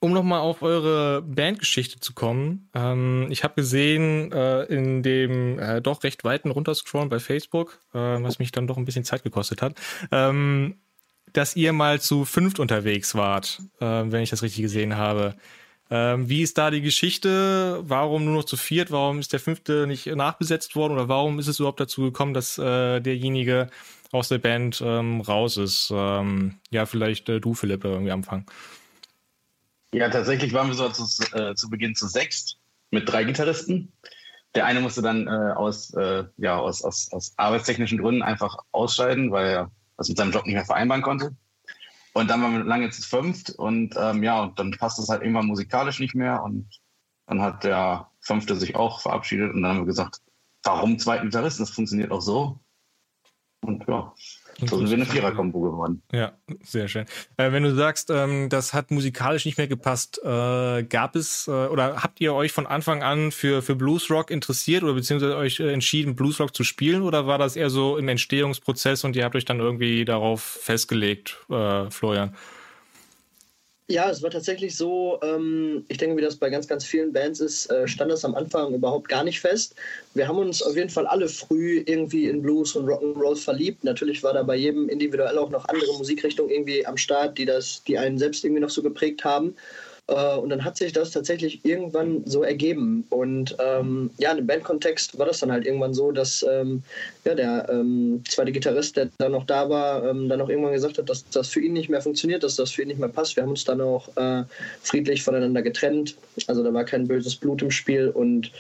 um 0.00 0.12
nochmal 0.12 0.40
auf 0.40 0.62
eure 0.62 1.22
Bandgeschichte 1.22 1.98
zu 1.98 2.12
kommen, 2.12 2.68
ähm, 2.74 3.26
ich 3.30 3.42
habe 3.42 3.54
gesehen 3.54 4.30
äh, 4.32 4.62
in 4.64 5.02
dem 5.02 5.58
äh, 5.58 5.80
doch 5.80 6.04
recht 6.04 6.24
weiten 6.24 6.50
Runterscrollen 6.50 7.08
bei 7.08 7.18
Facebook, 7.18 7.80
äh, 7.92 7.98
was 7.98 8.38
mich 8.38 8.52
dann 8.52 8.66
doch 8.66 8.76
ein 8.76 8.84
bisschen 8.84 9.04
Zeit 9.04 9.24
gekostet 9.24 9.62
hat, 9.62 9.80
ähm, 10.12 10.76
dass 11.32 11.56
ihr 11.56 11.72
mal 11.72 12.00
zu 12.00 12.24
fünft 12.24 12.60
unterwegs 12.60 13.14
wart, 13.14 13.62
äh, 13.80 13.84
wenn 13.84 14.22
ich 14.22 14.30
das 14.30 14.42
richtig 14.42 14.62
gesehen 14.62 14.96
habe. 14.96 15.36
Ähm, 15.96 16.28
wie 16.28 16.42
ist 16.42 16.58
da 16.58 16.72
die 16.72 16.80
Geschichte? 16.80 17.80
Warum 17.84 18.24
nur 18.24 18.34
noch 18.34 18.44
zu 18.44 18.56
viert? 18.56 18.90
Warum 18.90 19.20
ist 19.20 19.32
der 19.32 19.38
fünfte 19.38 19.86
nicht 19.86 20.06
nachbesetzt 20.06 20.74
worden? 20.74 20.94
Oder 20.94 21.08
warum 21.08 21.38
ist 21.38 21.46
es 21.46 21.60
überhaupt 21.60 21.78
dazu 21.78 22.02
gekommen, 22.02 22.34
dass 22.34 22.58
äh, 22.58 22.98
derjenige 22.98 23.70
aus 24.10 24.26
der 24.26 24.38
Band 24.38 24.82
ähm, 24.84 25.20
raus 25.20 25.56
ist? 25.56 25.92
Ähm, 25.94 26.56
ja, 26.70 26.86
vielleicht 26.86 27.28
äh, 27.28 27.38
du, 27.38 27.54
Philipp, 27.54 27.84
irgendwie 27.84 28.10
anfangen. 28.10 28.44
Ja, 29.92 30.08
tatsächlich 30.08 30.52
waren 30.52 30.66
wir 30.66 30.74
so 30.74 30.88
zu, 30.88 31.04
äh, 31.32 31.54
zu 31.54 31.70
Beginn 31.70 31.94
zu 31.94 32.08
sechst 32.08 32.58
mit 32.90 33.08
drei 33.08 33.22
Gitarristen. 33.22 33.92
Der 34.56 34.66
eine 34.66 34.80
musste 34.80 35.00
dann 35.00 35.28
äh, 35.28 35.52
aus, 35.54 35.94
äh, 35.94 36.24
ja, 36.38 36.58
aus, 36.58 36.82
aus, 36.82 37.12
aus 37.12 37.34
arbeitstechnischen 37.36 37.98
Gründen 37.98 38.22
einfach 38.22 38.56
ausscheiden, 38.72 39.30
weil 39.30 39.46
er 39.46 39.70
das 39.96 40.08
mit 40.08 40.18
seinem 40.18 40.32
Job 40.32 40.44
nicht 40.44 40.54
mehr 40.54 40.64
vereinbaren 40.64 41.02
konnte. 41.02 41.36
Und 42.14 42.30
dann 42.30 42.40
waren 42.42 42.52
wir 42.52 42.64
lange 42.64 42.90
zu 42.90 43.02
fünft 43.02 43.50
und 43.50 43.96
ähm, 43.98 44.22
ja, 44.22 44.40
und 44.42 44.58
dann 44.58 44.70
passt 44.70 45.00
es 45.00 45.08
halt 45.08 45.22
irgendwann 45.22 45.46
musikalisch 45.46 45.98
nicht 45.98 46.14
mehr 46.14 46.44
und 46.44 46.80
dann 47.26 47.42
hat 47.42 47.64
der 47.64 48.08
fünfte 48.20 48.54
sich 48.54 48.76
auch 48.76 49.00
verabschiedet 49.00 49.52
und 49.52 49.62
dann 49.62 49.72
haben 49.72 49.80
wir 49.80 49.86
gesagt, 49.86 50.22
warum 50.62 50.98
zweiten 50.98 51.26
Gitarristen? 51.26 51.64
Das 51.64 51.70
funktioniert 51.70 52.12
auch 52.12 52.20
so. 52.20 52.60
Und 53.62 53.86
ja, 53.88 54.14
So 54.60 54.78
sind 54.78 54.90
wir 54.90 54.96
eine 54.96 55.06
Vierer-Kombo 55.06 55.60
geworden. 55.60 56.02
Ja, 56.12 56.32
sehr 56.62 56.88
schön. 56.88 57.06
Äh, 57.36 57.52
wenn 57.52 57.62
du 57.62 57.74
sagst, 57.74 58.10
ähm, 58.10 58.48
das 58.48 58.72
hat 58.72 58.90
musikalisch 58.90 59.44
nicht 59.44 59.58
mehr 59.58 59.66
gepasst, 59.66 60.20
äh, 60.24 60.82
gab 60.84 61.16
es 61.16 61.48
äh, 61.48 61.50
oder 61.50 62.02
habt 62.02 62.20
ihr 62.20 62.34
euch 62.34 62.52
von 62.52 62.66
Anfang 62.66 63.02
an 63.02 63.32
für, 63.32 63.62
für 63.62 63.74
Bluesrock 63.74 64.30
interessiert 64.30 64.82
oder 64.82 64.94
beziehungsweise 64.94 65.36
euch 65.36 65.60
äh, 65.60 65.72
entschieden, 65.72 66.16
Bluesrock 66.16 66.54
zu 66.54 66.64
spielen 66.64 67.02
oder 67.02 67.26
war 67.26 67.38
das 67.38 67.56
eher 67.56 67.70
so 67.70 67.96
im 67.96 68.08
Entstehungsprozess 68.08 69.04
und 69.04 69.16
ihr 69.16 69.24
habt 69.24 69.36
euch 69.36 69.44
dann 69.44 69.60
irgendwie 69.60 70.04
darauf 70.04 70.42
festgelegt, 70.42 71.38
äh, 71.50 71.90
Florian? 71.90 72.34
Ja, 73.90 74.08
es 74.08 74.22
war 74.22 74.30
tatsächlich 74.30 74.74
so, 74.78 75.18
ähm, 75.22 75.84
ich 75.88 75.98
denke, 75.98 76.16
wie 76.16 76.22
das 76.22 76.36
bei 76.36 76.48
ganz, 76.48 76.66
ganz 76.66 76.86
vielen 76.86 77.12
Bands 77.12 77.38
ist, 77.40 77.70
äh, 77.70 77.86
stand 77.86 78.10
das 78.10 78.24
am 78.24 78.34
Anfang 78.34 78.72
überhaupt 78.72 79.08
gar 79.10 79.24
nicht 79.24 79.40
fest. 79.40 79.74
Wir 80.14 80.26
haben 80.26 80.38
uns 80.38 80.62
auf 80.62 80.74
jeden 80.74 80.88
Fall 80.88 81.06
alle 81.06 81.28
früh 81.28 81.82
irgendwie 81.84 82.26
in 82.26 82.40
Blues 82.40 82.74
und 82.76 82.86
Rock'n'Roll 82.86 83.36
verliebt. 83.36 83.84
Natürlich 83.84 84.22
war 84.22 84.32
da 84.32 84.42
bei 84.42 84.56
jedem 84.56 84.88
individuell 84.88 85.36
auch 85.36 85.50
noch 85.50 85.66
andere 85.68 85.92
Musikrichtungen 85.98 86.50
irgendwie 86.50 86.86
am 86.86 86.96
Start, 86.96 87.36
die 87.36 87.44
das, 87.44 87.84
die 87.84 87.98
einen 87.98 88.16
selbst 88.16 88.42
irgendwie 88.42 88.62
noch 88.62 88.70
so 88.70 88.82
geprägt 88.82 89.22
haben. 89.22 89.54
Äh, 90.06 90.36
und 90.36 90.50
dann 90.50 90.64
hat 90.64 90.76
sich 90.76 90.92
das 90.92 91.10
tatsächlich 91.10 91.64
irgendwann 91.64 92.22
so 92.26 92.42
ergeben. 92.42 93.04
Und 93.10 93.56
ähm, 93.58 94.10
ja, 94.18 94.32
im 94.32 94.46
Bandkontext 94.46 95.18
war 95.18 95.26
das 95.26 95.40
dann 95.40 95.50
halt 95.50 95.66
irgendwann 95.66 95.94
so, 95.94 96.12
dass 96.12 96.44
ähm, 96.48 96.82
ja, 97.24 97.34
der 97.34 97.68
ähm, 97.70 98.22
zweite 98.28 98.52
Gitarrist, 98.52 98.96
der 98.96 99.08
dann 99.18 99.32
noch 99.32 99.46
da 99.46 99.68
war, 99.68 100.04
ähm, 100.08 100.28
dann 100.28 100.40
auch 100.40 100.48
irgendwann 100.48 100.72
gesagt 100.72 100.98
hat, 100.98 101.08
dass 101.08 101.28
das 101.30 101.48
für 101.48 101.60
ihn 101.60 101.72
nicht 101.72 101.88
mehr 101.88 102.02
funktioniert, 102.02 102.42
dass 102.42 102.56
das 102.56 102.70
für 102.70 102.82
ihn 102.82 102.88
nicht 102.88 103.00
mehr 103.00 103.08
passt. 103.08 103.36
Wir 103.36 103.42
haben 103.42 103.50
uns 103.50 103.64
dann 103.64 103.80
auch 103.80 104.14
äh, 104.16 104.44
friedlich 104.82 105.22
voneinander 105.22 105.62
getrennt. 105.62 106.16
Also 106.46 106.62
da 106.62 106.72
war 106.74 106.84
kein 106.84 107.08
böses 107.08 107.36
Blut 107.36 107.62
im 107.62 107.70
Spiel 107.70 108.08
und 108.08 108.50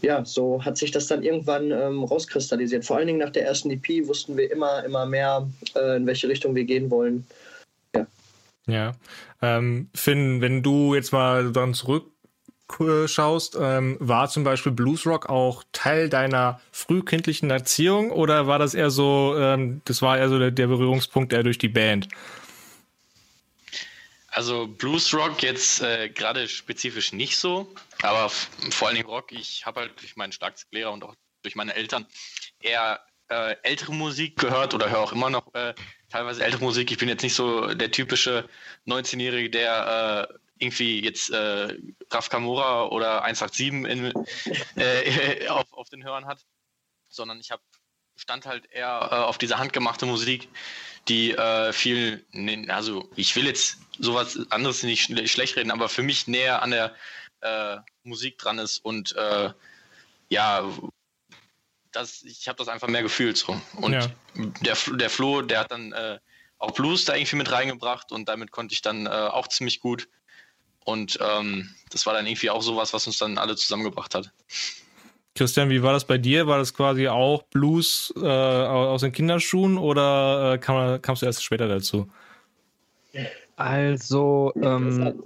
ja, 0.00 0.24
so 0.24 0.64
hat 0.64 0.78
sich 0.78 0.92
das 0.92 1.08
dann 1.08 1.24
irgendwann 1.24 1.72
ähm, 1.72 2.04
rauskristallisiert. 2.04 2.84
Vor 2.84 2.96
allen 2.96 3.08
Dingen 3.08 3.18
nach 3.18 3.30
der 3.30 3.46
ersten 3.46 3.70
EP 3.70 4.06
wussten 4.06 4.36
wir 4.36 4.50
immer, 4.50 4.84
immer 4.84 5.06
mehr, 5.06 5.48
äh, 5.74 5.96
in 5.96 6.06
welche 6.06 6.28
Richtung 6.28 6.54
wir 6.54 6.64
gehen 6.64 6.88
wollen. 6.90 7.26
Ja. 8.68 8.92
Ähm, 9.40 9.90
Finn, 9.94 10.40
wenn 10.40 10.62
du 10.62 10.94
jetzt 10.94 11.12
mal 11.12 11.52
dann 11.52 11.72
zurückschaust, 11.74 13.56
ähm, 13.60 13.96
war 13.98 14.28
zum 14.28 14.44
Beispiel 14.44 14.72
Bluesrock 14.72 15.28
auch 15.28 15.64
Teil 15.72 16.10
deiner 16.10 16.60
frühkindlichen 16.70 17.50
Erziehung 17.50 18.12
oder 18.12 18.46
war 18.46 18.58
das 18.58 18.74
eher 18.74 18.90
so, 18.90 19.34
ähm, 19.38 19.80
das 19.86 20.02
war 20.02 20.18
eher 20.18 20.28
so 20.28 20.38
der, 20.38 20.50
der 20.50 20.66
Berührungspunkt 20.66 21.32
eher 21.32 21.42
durch 21.42 21.58
die 21.58 21.68
Band? 21.68 22.08
Also 24.28 24.68
Bluesrock 24.68 25.42
jetzt 25.42 25.80
äh, 25.80 26.10
gerade 26.10 26.46
spezifisch 26.46 27.12
nicht 27.12 27.38
so, 27.38 27.74
aber 28.02 28.28
vor 28.70 28.88
allen 28.88 28.96
Dingen 28.98 29.08
Rock, 29.08 29.32
ich 29.32 29.64
habe 29.64 29.80
halt 29.80 29.98
durch 30.00 30.14
meinen 30.16 30.32
Schlagzeuglehrer 30.32 30.92
und 30.92 31.02
auch 31.02 31.14
durch 31.42 31.56
meine 31.56 31.74
Eltern 31.74 32.06
eher 32.60 33.00
äh, 33.30 33.56
ältere 33.62 33.94
Musik 33.94 34.38
gehört 34.38 34.74
oder 34.74 34.90
höre 34.90 35.00
auch 35.00 35.12
immer 35.12 35.30
noch 35.30 35.54
äh, 35.54 35.74
teilweise 36.08 36.44
ältere 36.44 36.64
Musik. 36.64 36.90
Ich 36.90 36.98
bin 36.98 37.08
jetzt 37.08 37.22
nicht 37.22 37.34
so 37.34 37.74
der 37.74 37.90
typische 37.90 38.48
19-Jährige, 38.86 39.50
der 39.50 40.28
äh, 40.30 40.34
irgendwie 40.58 41.02
jetzt 41.02 41.30
äh, 41.30 41.76
Raf 42.10 42.28
Kamora 42.28 42.86
oder 42.86 43.22
187 43.22 43.68
in, 43.90 44.12
äh, 44.76 45.46
auf, 45.48 45.72
auf 45.72 45.88
den 45.88 46.04
Hörern 46.04 46.26
hat, 46.26 46.44
sondern 47.08 47.40
ich 47.40 47.50
habe 47.50 47.62
stand 48.16 48.46
halt 48.46 48.68
eher 48.72 49.08
äh, 49.12 49.14
auf 49.14 49.38
diese 49.38 49.58
handgemachte 49.58 50.04
Musik, 50.04 50.48
die 51.06 51.32
äh, 51.32 51.72
viel, 51.72 52.24
also 52.68 53.08
ich 53.14 53.34
will 53.36 53.46
jetzt 53.46 53.78
sowas 53.98 54.38
anderes 54.50 54.82
nicht 54.82 55.30
schlecht 55.30 55.56
reden, 55.56 55.70
aber 55.70 55.88
für 55.88 56.02
mich 56.02 56.26
näher 56.26 56.62
an 56.62 56.72
der 56.72 56.94
äh, 57.40 57.76
Musik 58.02 58.38
dran 58.38 58.58
ist 58.58 58.84
und 58.84 59.14
äh, 59.16 59.50
ja, 60.30 60.68
das, 61.98 62.22
ich 62.22 62.48
habe 62.48 62.56
das 62.56 62.68
einfach 62.68 62.88
mehr 62.88 63.02
gefühlt 63.02 63.36
so. 63.36 63.60
Und 63.76 63.92
ja. 63.92 64.06
der, 64.34 64.76
der 64.96 65.10
Flo, 65.10 65.42
der 65.42 65.60
hat 65.60 65.70
dann 65.70 65.92
äh, 65.92 66.18
auch 66.58 66.72
Blues 66.72 67.04
da 67.04 67.14
irgendwie 67.14 67.36
mit 67.36 67.50
reingebracht 67.50 68.12
und 68.12 68.28
damit 68.28 68.50
konnte 68.50 68.72
ich 68.72 68.82
dann 68.82 69.06
äh, 69.06 69.10
auch 69.10 69.48
ziemlich 69.48 69.80
gut. 69.80 70.08
Und 70.84 71.18
ähm, 71.20 71.74
das 71.90 72.06
war 72.06 72.14
dann 72.14 72.26
irgendwie 72.26 72.50
auch 72.50 72.62
sowas, 72.62 72.94
was 72.94 73.06
uns 73.06 73.18
dann 73.18 73.36
alle 73.36 73.56
zusammengebracht 73.56 74.14
hat. 74.14 74.30
Christian, 75.34 75.70
wie 75.70 75.82
war 75.82 75.92
das 75.92 76.04
bei 76.04 76.18
dir? 76.18 76.46
War 76.46 76.58
das 76.58 76.74
quasi 76.74 77.08
auch 77.08 77.42
Blues 77.44 78.12
äh, 78.16 78.26
aus 78.26 79.02
den 79.02 79.12
Kinderschuhen 79.12 79.78
oder 79.78 80.54
äh, 80.54 80.58
kam, 80.58 81.00
kamst 81.00 81.22
du 81.22 81.26
erst 81.26 81.44
später 81.44 81.68
dazu? 81.68 82.10
Also, 83.56 84.52
ähm, 84.56 85.22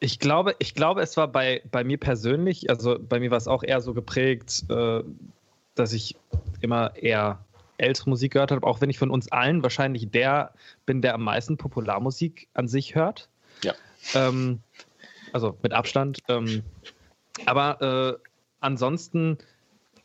ich 0.00 0.18
glaube, 0.18 0.54
ich 0.58 0.74
glaube, 0.74 1.02
es 1.02 1.16
war 1.16 1.28
bei, 1.28 1.62
bei 1.70 1.82
mir 1.84 1.98
persönlich, 1.98 2.70
also 2.70 2.98
bei 2.98 3.20
mir 3.20 3.30
war 3.30 3.38
es 3.38 3.48
auch 3.48 3.62
eher 3.62 3.80
so 3.80 3.94
geprägt, 3.94 4.64
äh, 4.70 5.02
dass 5.78 5.92
ich 5.92 6.16
immer 6.60 6.96
eher 6.96 7.44
ältere 7.78 8.10
Musik 8.10 8.32
gehört 8.32 8.50
habe, 8.50 8.66
auch 8.66 8.80
wenn 8.80 8.90
ich 8.90 8.98
von 8.98 9.10
uns 9.10 9.30
allen 9.30 9.62
wahrscheinlich 9.62 10.10
der 10.10 10.52
bin, 10.84 11.00
der 11.00 11.14
am 11.14 11.22
meisten 11.22 11.56
Popularmusik 11.56 12.48
an 12.54 12.68
sich 12.68 12.94
hört. 12.94 13.28
Ja. 13.62 13.74
Ähm, 14.14 14.60
also 15.32 15.56
mit 15.62 15.72
Abstand. 15.72 16.18
Ähm, 16.28 16.62
aber 17.46 18.18
äh, 18.20 18.28
ansonsten 18.60 19.38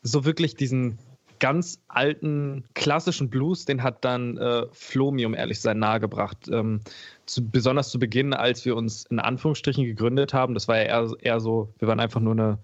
so 0.01 0.25
wirklich 0.25 0.56
diesen 0.56 1.00
ganz 1.39 1.82
alten 1.88 2.63
klassischen 2.74 3.30
Blues, 3.30 3.65
den 3.65 3.84
hat 3.84 4.06
dann 4.06 4.38
äh, 4.38 4.65
Flo 4.72 5.12
mir, 5.12 5.27
um 5.27 5.34
ehrlich 5.34 5.58
zu 5.58 5.63
sein, 5.63 5.80
nahegebracht. 5.80 6.48
Ähm, 6.50 6.80
zu, 7.25 7.46
besonders 7.50 7.89
zu 7.89 8.00
Beginn, 8.00 8.34
als 8.34 8.63
wir 8.65 8.75
uns 8.75 9.06
in 9.08 9.20
Anführungsstrichen 9.20 9.84
gegründet 9.84 10.34
haben, 10.34 10.53
das 10.53 10.68
war 10.68 10.77
ja 10.77 10.84
eher, 10.84 11.12
eher 11.20 11.39
so, 11.39 11.74
wir 11.80 11.88
waren 11.88 12.00
einfach 12.00 12.22
nur 12.22 12.34
eine, 12.34 12.60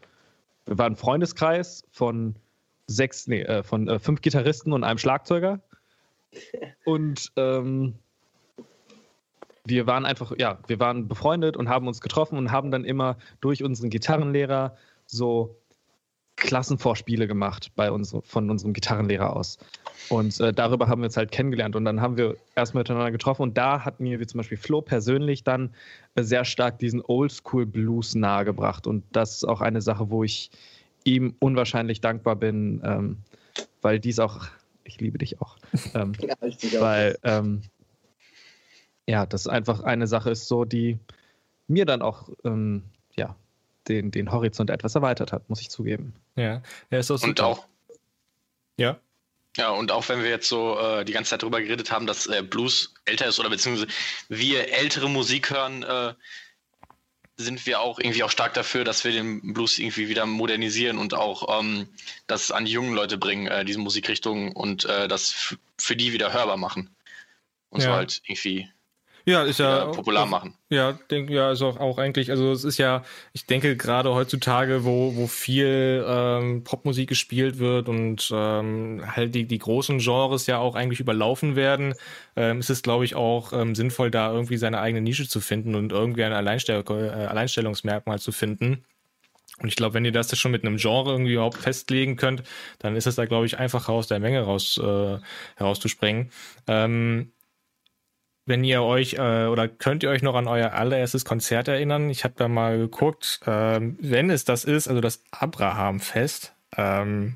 wir 0.66 0.78
waren 0.78 0.94
ein 0.94 0.98
Freundeskreis 0.98 1.84
von 1.92 2.36
sechs, 2.90 3.28
nee, 3.28 3.42
äh, 3.42 3.64
von 3.64 3.88
äh, 3.88 4.00
fünf 4.00 4.22
Gitarristen 4.22 4.74
und 4.74 4.84
einem 4.84 4.98
Schlagzeuger. 4.98 5.60
Und 6.86 7.32
ähm, 7.38 7.96
wir 9.66 9.88
waren 9.88 10.06
einfach, 10.06 10.34
ja, 10.38 10.60
wir 10.68 10.80
waren 10.80 11.08
befreundet 11.08 11.58
und 11.58 11.70
haben 11.70 11.88
uns 11.88 12.02
getroffen 12.02 12.38
und 12.38 12.52
haben 12.52 12.72
dann 12.72 12.86
immer 12.86 13.18
durch 13.42 13.64
unseren 13.64 13.90
Gitarrenlehrer 13.90 14.76
so 15.06 15.56
Klassenvorspiele 16.38 17.28
gemacht 17.28 17.72
bei 17.76 17.92
uns, 17.92 18.16
von 18.24 18.50
unserem 18.50 18.74
Gitarrenlehrer 18.74 19.36
aus. 19.36 19.58
Und 20.10 20.40
äh, 20.40 20.54
darüber 20.54 20.88
haben 20.88 21.02
wir 21.02 21.06
uns 21.06 21.18
halt 21.18 21.32
kennengelernt 21.32 21.76
und 21.76 21.86
dann 21.86 22.02
haben 22.02 22.18
wir 22.18 22.38
erstmal 22.56 22.82
miteinander 22.82 23.12
getroffen 23.12 23.44
und 23.44 23.58
da 23.58 23.86
hat 23.86 24.00
mir 24.00 24.20
wie 24.20 24.26
zum 24.26 24.40
Beispiel 24.40 24.58
Flo 24.58 24.82
persönlich 24.82 25.44
dann 25.44 25.74
äh, 26.16 26.24
sehr 26.24 26.46
stark 26.46 26.80
diesen 26.80 27.04
Oldschool 27.06 27.66
Blues 27.66 28.16
nahegebracht 28.16 28.88
und 28.88 29.04
das 29.12 29.36
ist 29.36 29.44
auch 29.44 29.62
eine 29.62 29.82
Sache, 29.82 30.10
wo 30.10 30.24
ich 30.24 30.50
ihm 31.04 31.36
unwahrscheinlich 31.40 32.02
dankbar 32.02 32.36
bin, 32.36 32.82
ähm, 32.84 33.18
weil 33.82 34.00
dies 34.00 34.20
auch, 34.20 34.48
ich 34.84 35.00
liebe 35.00 35.18
dich 35.18 35.42
auch, 35.42 35.58
ähm, 35.94 36.14
ja, 36.20 36.36
weil 36.82 37.18
ähm, 37.24 37.62
ja, 39.08 39.26
das 39.26 39.48
einfach 39.48 39.82
eine 39.82 40.08
Sache 40.08 40.30
ist, 40.32 40.48
so 40.48 40.66
die 40.66 41.00
mir 41.68 41.86
dann 41.86 42.02
auch 42.02 42.30
ähm, 42.44 42.84
ja 43.16 43.36
den, 43.88 44.12
den 44.12 44.32
Horizont 44.32 44.70
etwas 44.70 44.96
erweitert 44.96 45.32
hat, 45.32 45.50
muss 45.50 45.62
ich 45.62 45.70
zugeben. 45.70 46.14
Ja, 46.36 46.62
ja 46.92 47.00
ist 47.00 47.12
auch 47.12 47.22
Und 47.24 47.42
auch 47.42 47.66
ja. 48.78 49.00
Ja, 49.58 49.72
und 49.72 49.92
auch 49.92 50.08
wenn 50.08 50.24
wir 50.24 50.30
jetzt 50.30 50.48
so 50.48 50.80
äh, 50.80 51.04
die 51.04 51.12
ganze 51.12 51.32
Zeit 51.32 51.42
darüber 51.42 51.60
geredet 51.60 51.92
haben, 51.92 52.06
dass 52.06 52.28
äh, 52.28 52.44
Blues 52.44 52.94
älter 53.06 53.28
ist 53.28 53.40
oder 53.40 53.50
beziehungsweise 53.50 53.88
wir 54.30 54.72
ältere 54.72 55.10
Musik 55.10 55.50
hören, 55.50 55.84
äh, 55.84 56.14
sind 57.40 57.66
wir 57.66 57.80
auch 57.80 58.00
irgendwie 58.00 58.24
auch 58.24 58.30
stark 58.30 58.54
dafür, 58.54 58.84
dass 58.84 59.06
wir 59.06 59.14
den 59.14 59.54
Blues 59.54 59.80
irgendwie 59.80 60.10
wieder 60.10 60.26
modernisieren 60.26 60.98
und 60.98 61.14
auch 61.14 61.60
ähm, 61.60 61.88
das 62.28 62.52
an 62.52 62.66
die 62.66 62.72
jungen 62.74 62.94
Leute 62.94 63.18
bringen, 63.18 63.48
äh, 63.48 63.64
diese 63.64 63.80
Musikrichtung 63.80 64.52
und 64.52 64.84
äh, 64.84 65.08
das 65.08 65.56
für 65.78 65.96
die 65.96 66.12
wieder 66.12 66.34
hörbar 66.34 66.58
machen. 66.58 66.90
Und 67.70 67.82
ja. 67.82 67.88
so 67.88 67.94
halt 67.94 68.22
irgendwie 68.26 68.70
ja, 69.30 69.44
ist 69.44 69.60
ja 69.60 69.86
popular 69.86 70.26
machen. 70.26 70.56
Ja, 70.70 70.94
denke 71.12 71.34
ja, 71.34 71.52
ist 71.52 71.62
auch, 71.62 71.78
auch 71.78 71.98
eigentlich, 71.98 72.32
also 72.32 72.52
es 72.52 72.64
ist 72.64 72.78
ja, 72.78 73.04
ich 73.34 73.46
denke 73.46 73.78
gerade 73.78 74.14
heutzutage, 74.14 74.84
wo, 74.86 75.16
wo 75.16 75.28
viel 75.28 76.04
ähm, 76.08 76.64
Popmusik 76.64 77.10
gespielt 77.10 77.60
wird 77.60 77.90
und 77.90 78.30
ähm, 78.34 79.04
halt 79.06 79.36
die, 79.36 79.46
die 79.46 79.60
großen 79.60 80.00
Genres 80.00 80.48
ja 80.48 80.58
auch 80.58 80.76
eigentlich 80.76 81.00
überlaufen 81.00 81.56
werden, 81.56 81.94
ähm, 82.36 82.60
ist 82.60 82.70
es, 82.70 82.82
glaube 82.82 83.06
ich, 83.06 83.16
auch 83.16 83.54
ähm, 83.54 83.76
sinnvoll, 83.76 84.12
da 84.12 84.32
irgendwie 84.32 84.58
seine 84.58 84.80
eigene 84.80 85.02
Nische 85.02 85.28
zu 85.28 85.42
finden 85.42 85.76
und 85.76 85.92
irgendwie 85.92 86.24
ein 86.24 86.34
Alleinstell 86.34 86.84
äh, 86.90 87.26
Alleinstellungsmerkmal 87.26 88.20
zu 88.20 88.32
finden. 88.32 88.84
Und 89.62 89.68
ich 89.68 89.76
glaube, 89.76 89.94
wenn 89.94 90.06
ihr 90.06 90.12
das 90.12 90.38
schon 90.38 90.52
mit 90.52 90.64
einem 90.64 90.78
Genre 90.78 91.12
irgendwie 91.12 91.34
überhaupt 91.34 91.58
festlegen 91.58 92.16
könnt, 92.16 92.44
dann 92.80 92.96
ist 92.96 93.08
es 93.08 93.16
da, 93.16 93.26
glaube 93.26 93.46
ich, 93.46 93.60
einfacher 93.60 93.92
aus 93.92 94.08
der 94.08 94.20
Menge 94.20 94.42
raus 94.42 94.80
äh, 94.82 95.18
herauszuspringen. 95.58 96.32
Ähm, 96.68 97.32
wenn 98.50 98.64
ihr 98.64 98.82
euch 98.82 99.14
äh, 99.14 99.46
oder 99.46 99.68
könnt 99.68 100.04
ihr 100.04 100.10
euch 100.10 100.24
noch 100.24 100.36
an 100.36 100.48
euer 100.48 100.74
allererstes 100.74 101.24
Konzert 101.24 101.68
erinnern? 101.68 102.10
Ich 102.10 102.24
habe 102.24 102.34
da 102.36 102.48
mal 102.48 102.78
geguckt, 102.78 103.40
ähm, 103.48 103.98
wenn 104.02 104.30
es 104.30 104.44
das 104.44 104.66
ist, 104.66 104.88
also 104.88 105.00
das 105.00 105.24
Abrahamfest 105.32 106.54
ähm, 106.76 107.36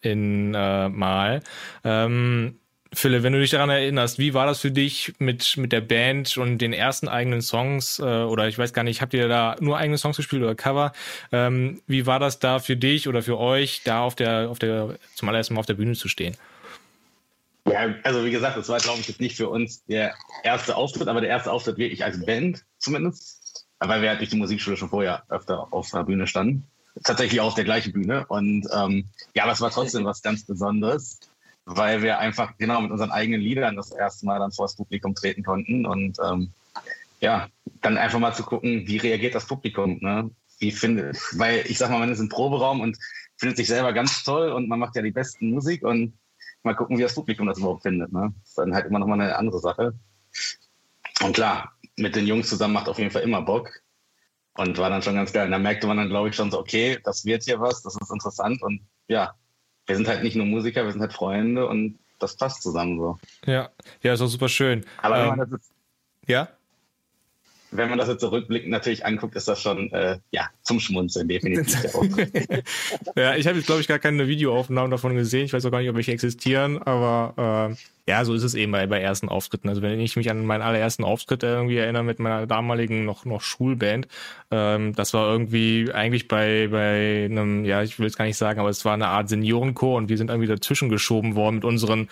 in 0.00 0.54
äh, 0.54 0.88
Mal. 0.88 1.42
Ähm, 1.84 2.56
Philipp, 2.94 3.22
wenn 3.22 3.34
du 3.34 3.40
dich 3.40 3.50
daran 3.50 3.68
erinnerst, 3.68 4.18
wie 4.18 4.32
war 4.32 4.46
das 4.46 4.60
für 4.60 4.70
dich 4.70 5.12
mit, 5.18 5.58
mit 5.58 5.72
der 5.72 5.82
Band 5.82 6.38
und 6.38 6.58
den 6.58 6.72
ersten 6.72 7.06
eigenen 7.06 7.42
Songs? 7.42 7.98
Äh, 7.98 8.04
oder 8.04 8.48
ich 8.48 8.56
weiß 8.56 8.72
gar 8.72 8.82
nicht, 8.82 9.02
habt 9.02 9.12
ihr 9.12 9.28
da 9.28 9.56
nur 9.60 9.76
eigene 9.76 9.98
Songs 9.98 10.16
gespielt 10.16 10.42
oder 10.42 10.54
Cover? 10.54 10.92
Ähm, 11.30 11.82
wie 11.86 12.06
war 12.06 12.18
das 12.18 12.38
da 12.38 12.60
für 12.60 12.76
dich 12.76 13.06
oder 13.06 13.22
für 13.22 13.38
euch, 13.38 13.82
da 13.84 14.00
auf 14.00 14.14
der, 14.14 14.48
auf 14.48 14.58
der, 14.58 14.96
zum 15.14 15.28
allerersten 15.28 15.54
Mal 15.54 15.60
auf 15.60 15.66
der 15.66 15.74
Bühne 15.74 15.94
zu 15.94 16.08
stehen? 16.08 16.34
Ja, 17.70 17.94
also 18.04 18.24
wie 18.24 18.30
gesagt, 18.30 18.56
das 18.56 18.68
war, 18.68 18.78
glaube 18.78 19.00
ich, 19.00 19.08
jetzt 19.08 19.20
nicht 19.20 19.36
für 19.36 19.48
uns 19.48 19.84
der 19.84 20.14
erste 20.42 20.76
Auftritt, 20.76 21.08
aber 21.08 21.20
der 21.20 21.30
erste 21.30 21.52
Auftritt 21.52 21.78
wirklich 21.78 22.04
als 22.04 22.24
Band 22.24 22.64
zumindest, 22.78 23.66
weil 23.78 24.02
wir 24.02 24.10
halt 24.10 24.20
durch 24.20 24.30
die 24.30 24.36
Musikschule 24.36 24.76
schon 24.76 24.88
vorher 24.88 25.24
öfter 25.28 25.72
auf 25.72 25.90
der 25.90 26.04
Bühne 26.04 26.26
standen. 26.26 26.64
Tatsächlich 27.04 27.40
auch 27.40 27.48
auf 27.48 27.54
der 27.54 27.64
gleichen 27.64 27.92
Bühne. 27.92 28.26
Und 28.26 28.66
ähm, 28.74 29.08
ja, 29.34 29.44
aber 29.44 29.52
es 29.52 29.60
war 29.60 29.70
trotzdem 29.70 30.04
was 30.04 30.22
ganz 30.22 30.44
Besonderes, 30.44 31.20
weil 31.64 32.02
wir 32.02 32.18
einfach 32.18 32.56
genau 32.58 32.80
mit 32.80 32.90
unseren 32.90 33.12
eigenen 33.12 33.40
Liedern 33.40 33.76
das 33.76 33.92
erste 33.92 34.26
Mal 34.26 34.38
dann 34.38 34.52
vor 34.52 34.66
das 34.66 34.76
Publikum 34.76 35.14
treten 35.14 35.44
konnten. 35.44 35.86
Und 35.86 36.18
ähm, 36.24 36.52
ja, 37.20 37.48
dann 37.82 37.98
einfach 37.98 38.18
mal 38.18 38.34
zu 38.34 38.42
gucken, 38.42 38.86
wie 38.86 38.96
reagiert 38.96 39.34
das 39.34 39.46
Publikum. 39.46 39.98
Ne? 40.00 40.30
Wie 40.58 40.72
findet, 40.72 41.18
weil 41.36 41.64
ich 41.66 41.78
sag 41.78 41.90
mal, 41.90 42.00
man 42.00 42.10
ist 42.10 42.18
im 42.18 42.28
Proberaum 42.28 42.80
und 42.80 42.98
findet 43.36 43.56
sich 43.56 43.68
selber 43.68 43.92
ganz 43.92 44.24
toll 44.24 44.50
und 44.50 44.68
man 44.68 44.80
macht 44.80 44.96
ja 44.96 45.02
die 45.02 45.12
besten 45.12 45.50
Musik 45.50 45.84
und 45.84 46.14
mal 46.62 46.74
gucken, 46.74 46.98
wie 46.98 47.02
das 47.02 47.14
Publikum 47.14 47.46
das 47.46 47.58
überhaupt 47.58 47.82
findet. 47.82 48.12
Ne? 48.12 48.32
Das 48.40 48.48
ist 48.50 48.58
dann 48.58 48.74
halt 48.74 48.86
immer 48.86 48.98
noch 48.98 49.06
mal 49.06 49.20
eine 49.20 49.36
andere 49.36 49.58
Sache. 49.58 49.94
Und 51.24 51.34
klar, 51.34 51.72
mit 51.96 52.16
den 52.16 52.26
Jungs 52.26 52.48
zusammen 52.48 52.74
macht 52.74 52.88
auf 52.88 52.98
jeden 52.98 53.10
Fall 53.10 53.22
immer 53.22 53.42
Bock. 53.42 53.70
Und 54.54 54.76
war 54.78 54.90
dann 54.90 55.02
schon 55.02 55.14
ganz 55.14 55.32
geil. 55.32 55.46
Und 55.46 55.52
da 55.52 55.58
merkte 55.58 55.86
man 55.86 55.98
dann, 55.98 56.08
glaube 56.08 56.28
ich, 56.28 56.34
schon 56.34 56.50
so, 56.50 56.58
okay, 56.58 56.98
das 57.04 57.24
wird 57.24 57.44
hier 57.44 57.60
was, 57.60 57.82
das 57.82 57.96
ist 58.00 58.10
interessant. 58.10 58.60
Und 58.62 58.80
ja, 59.06 59.34
wir 59.86 59.96
sind 59.96 60.08
halt 60.08 60.22
nicht 60.22 60.36
nur 60.36 60.46
Musiker, 60.46 60.84
wir 60.84 60.92
sind 60.92 61.00
halt 61.00 61.12
Freunde 61.12 61.66
und 61.66 61.98
das 62.18 62.36
passt 62.36 62.62
zusammen 62.62 62.98
so. 62.98 63.18
Ja, 63.46 63.70
ja, 64.02 64.12
ist 64.12 64.20
auch 64.20 64.26
super 64.26 64.48
schön. 64.48 64.84
Aber 65.00 65.16
ähm, 65.16 65.22
wenn 65.22 65.28
man 65.28 65.38
das 65.38 65.50
jetzt, 65.50 65.72
ja? 66.26 66.48
Wenn 67.70 67.88
man 67.88 67.98
das 67.98 68.08
jetzt 68.08 68.20
zurückblickend 68.20 68.70
natürlich 68.70 69.04
anguckt, 69.04 69.36
ist 69.36 69.48
das 69.48 69.60
schon 69.60 69.92
äh, 69.92 70.18
ja 70.30 70.48
zum 70.62 70.80
Schmunzeln 70.80 71.28
definitiv. 71.28 71.94
ja, 73.16 73.34
ich 73.36 73.46
habe 73.46 73.58
jetzt 73.58 73.66
glaube 73.66 73.80
ich 73.80 73.88
gar 73.88 73.98
keine 73.98 74.26
Videoaufnahmen 74.28 74.90
davon 74.90 75.14
gesehen. 75.14 75.46
Ich 75.46 75.52
weiß 75.52 75.64
auch 75.66 75.70
gar 75.70 75.80
nicht, 75.80 75.90
ob 75.90 75.96
welche 75.96 76.12
existieren, 76.12 76.82
aber 76.82 77.70
äh, 77.72 77.76
ja, 78.08 78.24
so 78.24 78.32
ist 78.32 78.42
es 78.42 78.54
eben 78.54 78.72
bei, 78.72 78.86
bei 78.86 79.00
ersten 79.00 79.28
Auftritten. 79.28 79.68
Also 79.68 79.82
wenn 79.82 80.00
ich 80.00 80.16
mich 80.16 80.30
an 80.30 80.46
meinen 80.46 80.62
allerersten 80.62 81.04
Auftritt 81.04 81.42
irgendwie 81.42 81.76
erinnere 81.76 82.04
mit 82.04 82.18
meiner 82.20 82.46
damaligen 82.46 83.04
noch 83.04 83.26
noch 83.26 83.42
Schulband, 83.42 84.08
ähm, 84.50 84.94
das 84.94 85.12
war 85.12 85.30
irgendwie 85.30 85.92
eigentlich 85.92 86.26
bei 86.26 86.68
bei 86.68 87.26
einem, 87.30 87.66
ja, 87.66 87.82
ich 87.82 87.98
will 87.98 88.06
es 88.06 88.16
gar 88.16 88.24
nicht 88.24 88.38
sagen, 88.38 88.60
aber 88.60 88.70
es 88.70 88.86
war 88.86 88.94
eine 88.94 89.08
Art 89.08 89.28
Seniorenchor 89.28 89.98
und 89.98 90.08
wir 90.08 90.16
sind 90.16 90.30
irgendwie 90.30 90.48
dazwischen 90.48 90.88
geschoben 90.88 91.34
worden 91.34 91.56
mit 91.56 91.66
unseren, 91.66 92.08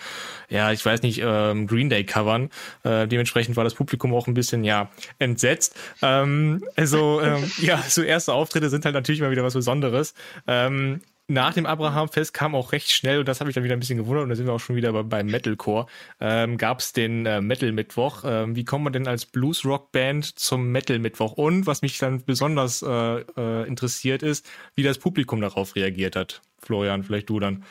ja, 0.49 0.71
ich 0.71 0.85
weiß 0.85 1.01
nicht, 1.01 1.19
ähm, 1.25 1.65
Green 1.65 1.89
Day 1.89 2.03
Covern. 2.03 2.51
Äh, 2.83 3.07
dementsprechend 3.07 3.57
war 3.57 3.63
das 3.63 3.73
Publikum 3.73 4.13
auch 4.13 4.27
ein 4.27 4.35
bisschen 4.35 4.63
ja 4.63 4.91
entsetzt. 5.17 5.75
Ähm, 6.03 6.63
also 6.75 7.21
ähm, 7.21 7.51
ja, 7.57 7.81
so 7.87 8.03
erste 8.03 8.33
Auftritte 8.33 8.69
sind 8.69 8.85
halt 8.85 8.93
natürlich 8.93 9.19
immer 9.19 9.31
wieder 9.31 9.43
was 9.43 9.55
Besonderes. 9.55 10.13
Ähm, 10.45 11.01
nach 11.27 11.53
dem 11.53 11.65
Abrahamfest 11.65 12.33
kam 12.33 12.55
auch 12.55 12.71
recht 12.71 12.91
schnell, 12.91 13.19
und 13.19 13.27
das 13.27 13.39
habe 13.39 13.49
ich 13.49 13.53
dann 13.53 13.63
wieder 13.63 13.75
ein 13.75 13.79
bisschen 13.79 13.97
gewundert, 13.97 14.23
und 14.23 14.29
da 14.29 14.35
sind 14.35 14.45
wir 14.45 14.53
auch 14.53 14.59
schon 14.59 14.75
wieder 14.75 15.03
beim 15.03 15.27
Metalcore, 15.27 15.87
ähm, 16.21 16.57
gab 16.57 16.79
es 16.79 16.93
den 16.93 17.25
äh, 17.25 17.41
Metal-Mittwoch. 17.41 18.23
Ähm, 18.25 18.55
wie 18.55 18.63
kommt 18.65 18.85
man 18.85 18.93
denn 18.93 19.07
als 19.07 19.25
Blues-Rock-Band 19.25 20.39
zum 20.39 20.71
Metal-Mittwoch? 20.71 21.33
Und 21.33 21.67
was 21.67 21.81
mich 21.81 21.97
dann 21.97 22.23
besonders 22.23 22.81
äh, 22.81 22.87
äh, 22.87 23.67
interessiert 23.67 24.23
ist, 24.23 24.49
wie 24.75 24.83
das 24.83 24.97
Publikum 24.97 25.41
darauf 25.41 25.75
reagiert 25.75 26.15
hat. 26.15 26.41
Florian, 26.59 27.03
vielleicht 27.03 27.29
du 27.29 27.39
dann. 27.39 27.63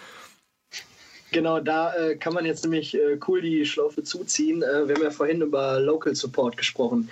Genau, 1.32 1.60
da 1.60 1.94
äh, 1.94 2.16
kann 2.16 2.34
man 2.34 2.46
jetzt 2.46 2.62
nämlich 2.64 2.94
äh, 2.94 3.18
cool 3.26 3.42
die 3.42 3.66
Schlaufe 3.66 4.02
zuziehen. 4.02 4.62
Äh, 4.62 4.88
wir 4.88 4.94
haben 4.94 5.02
ja 5.02 5.10
vorhin 5.10 5.42
über 5.42 5.80
Local 5.80 6.14
Support 6.14 6.56
gesprochen. 6.56 7.10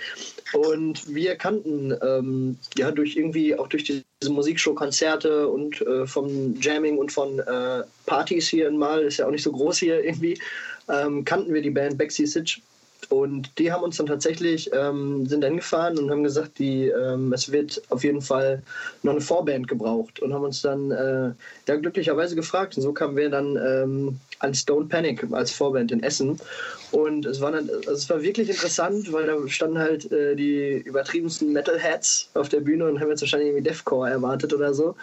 Und 0.53 1.13
wir 1.13 1.35
kannten 1.35 1.93
ähm, 2.01 2.57
ja 2.77 2.91
durch 2.91 3.17
irgendwie 3.17 3.57
auch 3.57 3.67
durch 3.67 3.83
diese 3.83 4.03
Musikshow-Konzerte 4.29 5.47
und 5.47 5.81
äh, 5.81 6.07
vom 6.07 6.55
Jamming 6.61 6.97
und 6.97 7.11
von 7.11 7.39
äh, 7.39 7.83
Partys 8.05 8.47
hier 8.47 8.69
in 8.69 8.77
Mal, 8.77 9.03
ist 9.03 9.17
ja 9.17 9.27
auch 9.27 9.31
nicht 9.31 9.43
so 9.43 9.51
groß 9.51 9.79
hier 9.79 10.03
irgendwie, 10.03 10.39
ähm, 10.87 11.25
kannten 11.25 11.53
wir 11.53 11.61
die 11.61 11.69
Band 11.71 11.97
Bexy 11.97 12.25
Sitch 12.25 12.61
und 13.09 13.57
die 13.57 13.71
haben 13.71 13.83
uns 13.83 13.97
dann 13.97 14.05
tatsächlich, 14.05 14.69
ähm, 14.73 15.25
sind 15.25 15.41
dann 15.41 15.57
gefahren 15.57 15.97
und 15.97 16.09
haben 16.11 16.23
gesagt, 16.23 16.59
die, 16.59 16.87
ähm, 16.87 17.33
es 17.33 17.51
wird 17.51 17.81
auf 17.89 18.03
jeden 18.03 18.21
Fall 18.21 18.61
noch 19.03 19.13
eine 19.13 19.21
Vorband 19.21 19.67
gebraucht 19.67 20.19
und 20.19 20.33
haben 20.33 20.43
uns 20.43 20.61
dann 20.61 20.91
äh, 20.91 21.31
ja, 21.67 21.75
glücklicherweise 21.75 22.35
gefragt. 22.35 22.75
Und 22.77 22.83
so 22.83 22.93
kamen 22.93 23.15
wir 23.15 23.29
dann 23.29 23.57
ähm, 23.57 24.19
an 24.39 24.53
Stone 24.53 24.85
Panic 24.85 25.25
als 25.31 25.51
Vorband 25.51 25.91
in 25.91 26.03
Essen. 26.03 26.39
Und 26.91 27.25
es 27.25 27.41
war, 27.41 27.51
dann, 27.51 27.69
also 27.69 27.91
es 27.91 28.09
war 28.09 28.21
wirklich 28.21 28.49
interessant, 28.49 29.11
weil 29.11 29.27
da 29.27 29.35
standen 29.47 29.79
halt 29.79 30.11
äh, 30.11 30.35
die 30.35 30.77
übertriebensten 30.77 31.51
Metalheads 31.53 32.29
auf 32.33 32.49
der 32.49 32.61
Bühne 32.61 32.87
und 32.87 32.99
haben 32.99 33.09
jetzt 33.09 33.21
wahrscheinlich 33.21 33.49
irgendwie 33.49 33.69
Deathcore 33.69 34.09
erwartet 34.09 34.53
oder 34.53 34.73
so. 34.73 34.95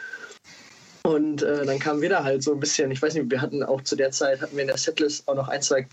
Und 1.05 1.43
äh, 1.43 1.67
dann 1.67 1.81
kamen 1.81 2.01
wir 2.01 2.09
da 2.11 2.23
halt 2.23 2.45
so 2.45 2.53
ein 2.53 2.61
bisschen, 2.61 2.91
ich 2.93 3.03
weiß 3.03 3.15
nicht, 3.15 3.29
wir 3.29 3.41
hatten 3.41 3.65
auch 3.65 3.81
zu 3.81 3.97
der 3.97 4.13
Zeit, 4.13 4.41
hatten 4.41 4.55
wir 4.55 4.63
in 4.63 4.69
der 4.69 4.79
Setlist 4.79 5.27
auch 5.27 5.35
noch 5.35 5.49
ein, 5.49 5.61
zwei, 5.61 5.85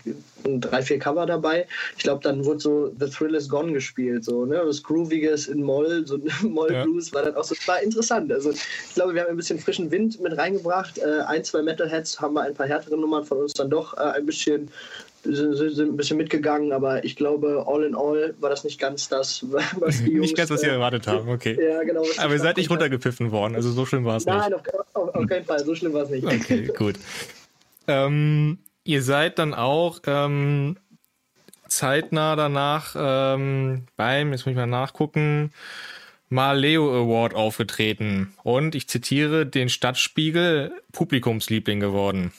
drei, 0.44 0.82
vier 0.82 1.00
Cover 1.00 1.26
dabei. 1.26 1.66
Ich 1.96 2.04
glaube, 2.04 2.22
dann 2.22 2.44
wurde 2.44 2.60
so 2.60 2.92
The 3.00 3.10
Thrill 3.10 3.34
is 3.34 3.48
Gone 3.48 3.72
gespielt, 3.72 4.24
so, 4.24 4.44
ne, 4.44 4.60
was 4.64 4.82
Grooviges 4.82 5.48
in 5.48 5.62
Moll, 5.62 6.06
so 6.06 6.18
Moll-Blues 6.42 7.08
ja. 7.08 7.14
war 7.14 7.24
dann 7.24 7.34
auch 7.34 7.42
so, 7.42 7.56
war 7.66 7.82
interessant. 7.82 8.32
Also 8.32 8.52
ich 8.52 8.94
glaube, 8.94 9.14
wir 9.14 9.22
haben 9.22 9.30
ein 9.30 9.36
bisschen 9.36 9.58
frischen 9.58 9.90
Wind 9.90 10.20
mit 10.20 10.36
reingebracht. 10.38 10.98
Äh, 10.98 11.22
ein, 11.26 11.42
zwei 11.42 11.62
Metalheads 11.62 12.20
haben 12.20 12.34
wir 12.34 12.42
ein 12.42 12.54
paar 12.54 12.68
härtere 12.68 12.96
Nummern 12.96 13.24
von 13.24 13.38
uns 13.38 13.52
dann 13.54 13.68
doch 13.68 13.94
äh, 13.94 14.00
ein 14.00 14.26
bisschen 14.26 14.70
sind, 15.22 15.54
sind 15.56 15.90
ein 15.90 15.96
bisschen 15.96 16.16
mitgegangen, 16.16 16.72
aber 16.72 17.04
ich 17.04 17.16
glaube, 17.16 17.64
all 17.66 17.84
in 17.84 17.94
all 17.94 18.34
war 18.40 18.50
das 18.50 18.64
nicht 18.64 18.78
ganz 18.78 19.08
das, 19.08 19.44
was 19.78 19.98
die 20.02 20.12
Jungs... 20.12 20.20
nicht 20.20 20.36
ganz, 20.36 20.50
was 20.50 20.60
sie 20.60 20.68
äh, 20.68 20.72
erwartet 20.72 21.06
haben, 21.06 21.28
okay. 21.28 21.58
ja, 21.70 21.82
genau. 21.82 22.04
Aber 22.18 22.32
ihr 22.32 22.40
seid 22.40 22.56
nicht 22.56 22.70
runtergepfiffen 22.70 23.30
worden, 23.30 23.54
also 23.54 23.70
so 23.70 23.86
schlimm 23.86 24.04
war 24.04 24.16
es 24.16 24.26
nicht. 24.26 24.34
Nein, 24.34 24.54
auf, 24.54 24.62
auf, 24.94 25.14
auf, 25.14 25.26
keinen 25.26 25.44
Fall, 25.44 25.64
so 25.64 25.74
schlimm 25.74 25.92
war 25.92 26.02
es 26.02 26.10
nicht. 26.10 26.26
Okay, 26.26 26.70
gut. 26.76 26.96
Ähm, 27.86 28.58
ihr 28.84 29.02
seid 29.02 29.38
dann 29.38 29.54
auch 29.54 30.00
ähm, 30.06 30.76
zeitnah 31.68 32.36
danach 32.36 32.94
ähm, 32.96 33.84
beim, 33.96 34.32
jetzt 34.32 34.46
muss 34.46 34.52
ich 34.52 34.56
mal 34.56 34.66
nachgucken, 34.66 35.52
Maleo 36.28 36.88
Award 36.88 37.34
aufgetreten 37.34 38.32
und 38.44 38.74
ich 38.74 38.88
zitiere, 38.88 39.46
den 39.46 39.68
Stadtspiegel 39.68 40.72
Publikumsliebling 40.92 41.80
geworden. 41.80 42.32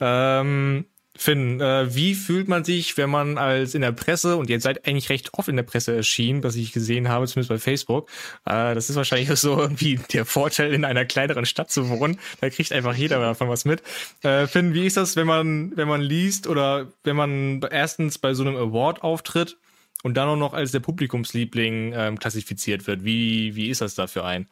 Ähm, 0.00 0.84
Finn, 1.20 1.60
äh, 1.60 1.92
wie 1.92 2.14
fühlt 2.14 2.46
man 2.46 2.62
sich, 2.62 2.96
wenn 2.96 3.10
man 3.10 3.38
als 3.38 3.74
in 3.74 3.82
der 3.82 3.90
Presse, 3.90 4.36
und 4.36 4.48
ihr 4.48 4.60
seid 4.60 4.86
eigentlich 4.86 5.10
recht 5.10 5.34
oft 5.34 5.48
in 5.48 5.56
der 5.56 5.64
Presse 5.64 5.94
erschienen, 5.94 6.44
was 6.44 6.54
ich 6.54 6.72
gesehen 6.72 7.08
habe, 7.08 7.26
zumindest 7.26 7.48
bei 7.48 7.58
Facebook, 7.58 8.08
äh, 8.46 8.72
das 8.72 8.88
ist 8.88 8.94
wahrscheinlich 8.94 9.28
so 9.40 9.58
irgendwie 9.58 9.98
der 10.12 10.24
Vorteil, 10.24 10.72
in 10.72 10.84
einer 10.84 11.04
kleineren 11.04 11.44
Stadt 11.44 11.72
zu 11.72 11.88
wohnen. 11.88 12.20
Da 12.40 12.50
kriegt 12.50 12.72
einfach 12.72 12.94
jeder 12.94 13.18
davon 13.18 13.48
was 13.48 13.64
mit. 13.64 13.82
Äh, 14.22 14.46
Finn, 14.46 14.74
wie 14.74 14.86
ist 14.86 14.96
das, 14.96 15.16
wenn 15.16 15.26
man, 15.26 15.76
wenn 15.76 15.88
man 15.88 16.00
liest 16.00 16.46
oder 16.46 16.86
wenn 17.02 17.16
man 17.16 17.62
erstens 17.68 18.18
bei 18.18 18.32
so 18.32 18.44
einem 18.44 18.56
Award 18.56 19.02
auftritt 19.02 19.56
und 20.04 20.14
dann 20.14 20.28
auch 20.28 20.36
noch 20.36 20.54
als 20.54 20.70
der 20.70 20.80
Publikumsliebling 20.80 21.94
ähm, 21.96 22.18
klassifiziert 22.20 22.86
wird? 22.86 23.04
Wie, 23.04 23.56
wie 23.56 23.70
ist 23.70 23.80
das 23.80 23.96
da 23.96 24.06
für 24.06 24.24
einen? 24.24 24.46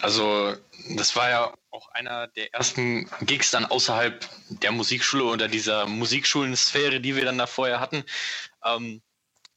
Also, 0.00 0.54
das 0.96 1.16
war 1.16 1.30
ja 1.30 1.54
auch 1.70 1.88
einer 1.88 2.28
der 2.28 2.52
ersten 2.54 3.10
Gigs 3.22 3.50
dann 3.50 3.66
außerhalb 3.66 4.28
der 4.48 4.72
Musikschule 4.72 5.24
oder 5.24 5.48
dieser 5.48 5.86
Musikschulensphäre, 5.86 7.00
die 7.00 7.16
wir 7.16 7.24
dann 7.24 7.38
da 7.38 7.46
vorher 7.46 7.80
hatten. 7.80 8.04
Ähm, 8.64 9.02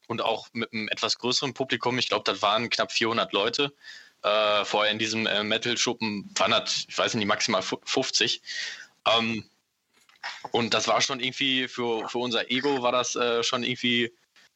und 0.07 0.21
auch 0.21 0.49
mit 0.51 0.73
einem 0.73 0.89
etwas 0.89 1.17
größeren 1.17 1.53
Publikum. 1.53 1.97
Ich 1.97 2.09
glaube, 2.09 2.23
das 2.25 2.41
waren 2.41 2.69
knapp 2.69 2.91
400 2.91 3.31
Leute. 3.31 3.73
Äh, 4.23 4.65
vorher 4.65 4.91
in 4.91 4.99
diesem 4.99 5.25
äh, 5.25 5.43
Metal-Schuppen 5.43 6.29
waren 6.35 6.51
das, 6.51 6.85
ich 6.87 6.97
weiß 6.97 7.13
nicht, 7.13 7.25
maximal 7.25 7.61
50. 7.61 8.41
Ähm, 9.07 9.49
und 10.51 10.73
das 10.73 10.87
war 10.87 11.01
schon 11.01 11.19
irgendwie 11.19 11.67
für, 11.67 12.07
für 12.09 12.19
unser 12.19 12.51
Ego 12.51 12.83
war 12.83 12.91
das 12.91 13.15
äh, 13.15 13.41
schon 13.41 13.63
irgendwie 13.63 14.13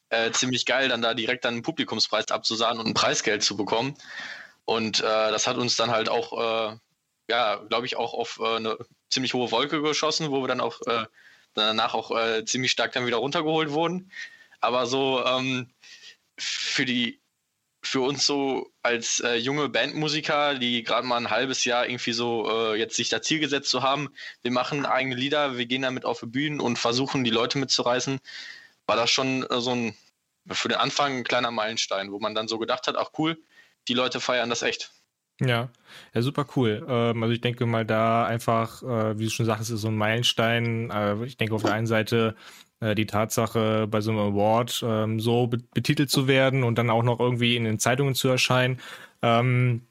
äh, 0.10 0.32
ziemlich 0.32 0.66
geil, 0.66 0.90
dann 0.90 1.02
da 1.02 1.14
direkt 1.14 1.46
dann 1.46 1.56
einen 1.56 1.64
Publikumspreis 1.64 2.28
abzusagen 2.30 2.80
und 2.80 2.88
ein 2.88 2.94
Preisgeld 2.94 3.42
zu 3.44 3.58
bekommen. 3.58 3.98
Und 4.66 5.00
äh, 5.00 5.04
das 5.04 5.48
hat 5.48 5.58
uns 5.58 5.76
dann 5.76 5.92
halt 5.92 6.10
auch 6.10 6.72
äh, 6.72 6.78
ja, 7.30 7.56
glaube 7.70 7.86
ich, 7.86 7.96
auch 7.96 8.14
auf 8.14 8.40
äh, 8.40 8.58
eine 8.58 8.78
ziemlich 9.10 9.34
hohe 9.34 9.52
Wolke 9.52 9.82
geschossen, 9.82 10.32
wo 10.32 10.42
wir 10.42 10.48
dann 10.48 10.62
auch 10.62 10.82
äh, 10.88 11.06
danach 11.54 11.94
auch 11.94 12.12
äh, 12.12 12.46
ziemlich 12.46 12.72
stark 12.72 12.94
dann 12.94 13.08
wieder 13.08 13.18
runtergeholt 13.18 13.72
wurden. 13.72 14.12
Aber 14.60 14.86
so 14.86 15.24
ähm, 15.26 15.70
für 16.38 16.86
die 16.86 17.20
für 17.82 18.02
uns 18.02 18.26
so 18.26 18.72
als 18.82 19.20
äh, 19.20 19.36
junge 19.36 19.70
Bandmusiker, 19.70 20.56
die 20.56 20.82
gerade 20.84 21.06
mal 21.06 21.18
ein 21.18 21.30
halbes 21.30 21.66
Jahr 21.66 21.88
irgendwie 21.88 22.14
so 22.14 22.74
jetzt 22.74 22.96
sich 22.96 23.10
das 23.10 23.22
Ziel 23.22 23.40
gesetzt 23.40 23.70
zu 23.70 23.84
haben, 23.84 24.10
wir 24.42 24.52
machen 24.52 24.88
eigene 24.88 25.16
Lieder, 25.16 25.58
wir 25.58 25.68
gehen 25.68 25.84
damit 25.84 26.04
auf 26.04 26.22
die 26.22 26.26
Bühnen 26.26 26.60
und 26.60 26.80
versuchen 26.80 27.24
die 27.24 27.30
Leute 27.30 27.60
mitzureißen, 27.60 28.20
war 28.88 28.96
das 28.96 29.12
schon 29.12 29.46
so 29.60 29.72
ein 29.72 29.96
für 30.52 30.68
den 30.68 30.80
Anfang 30.80 31.18
ein 31.18 31.24
kleiner 31.24 31.52
Meilenstein, 31.52 32.12
wo 32.12 32.20
man 32.20 32.34
dann 32.34 32.48
so 32.48 32.58
gedacht 32.58 32.88
hat, 32.88 32.96
ach 32.98 33.12
cool, 33.20 33.38
die 33.88 33.94
Leute 33.94 34.20
feiern 34.20 34.50
das 34.50 34.62
echt. 34.62 34.92
Ja, 35.42 35.70
ja, 36.14 36.22
super 36.22 36.46
cool. 36.56 36.86
Ähm, 36.88 37.22
also 37.22 37.34
ich 37.34 37.42
denke 37.42 37.66
mal 37.66 37.86
da 37.86 38.26
einfach, 38.26 38.82
äh, 38.84 39.20
wie 39.20 39.26
du 39.26 39.30
schon 39.30 39.46
sagst, 39.46 39.70
ist 39.70 39.82
so 39.82 39.90
ein 39.90 39.98
Meilenstein. 39.98 40.90
Äh, 40.92 41.26
ich 41.26 41.36
denke 41.38 41.56
auf 41.56 41.64
der 41.64 41.74
einen 41.74 41.88
Seite 41.88 42.36
äh, 42.80 42.96
die 42.96 43.06
Tatsache, 43.06 43.88
bei 43.88 44.02
so 44.02 44.12
einem 44.12 44.20
Award 44.20 44.84
ähm, 44.86 45.20
so 45.20 45.48
betitelt 45.48 46.10
zu 46.10 46.28
werden 46.28 46.64
und 46.64 46.78
dann 46.78 46.90
auch 46.90 47.04
noch 47.04 47.20
irgendwie 47.20 47.58
in 47.58 47.66
den 47.66 47.80
Zeitungen 47.80 48.16
zu 48.16 48.30
erscheinen. 48.30 48.80
Ähm, 49.22 49.82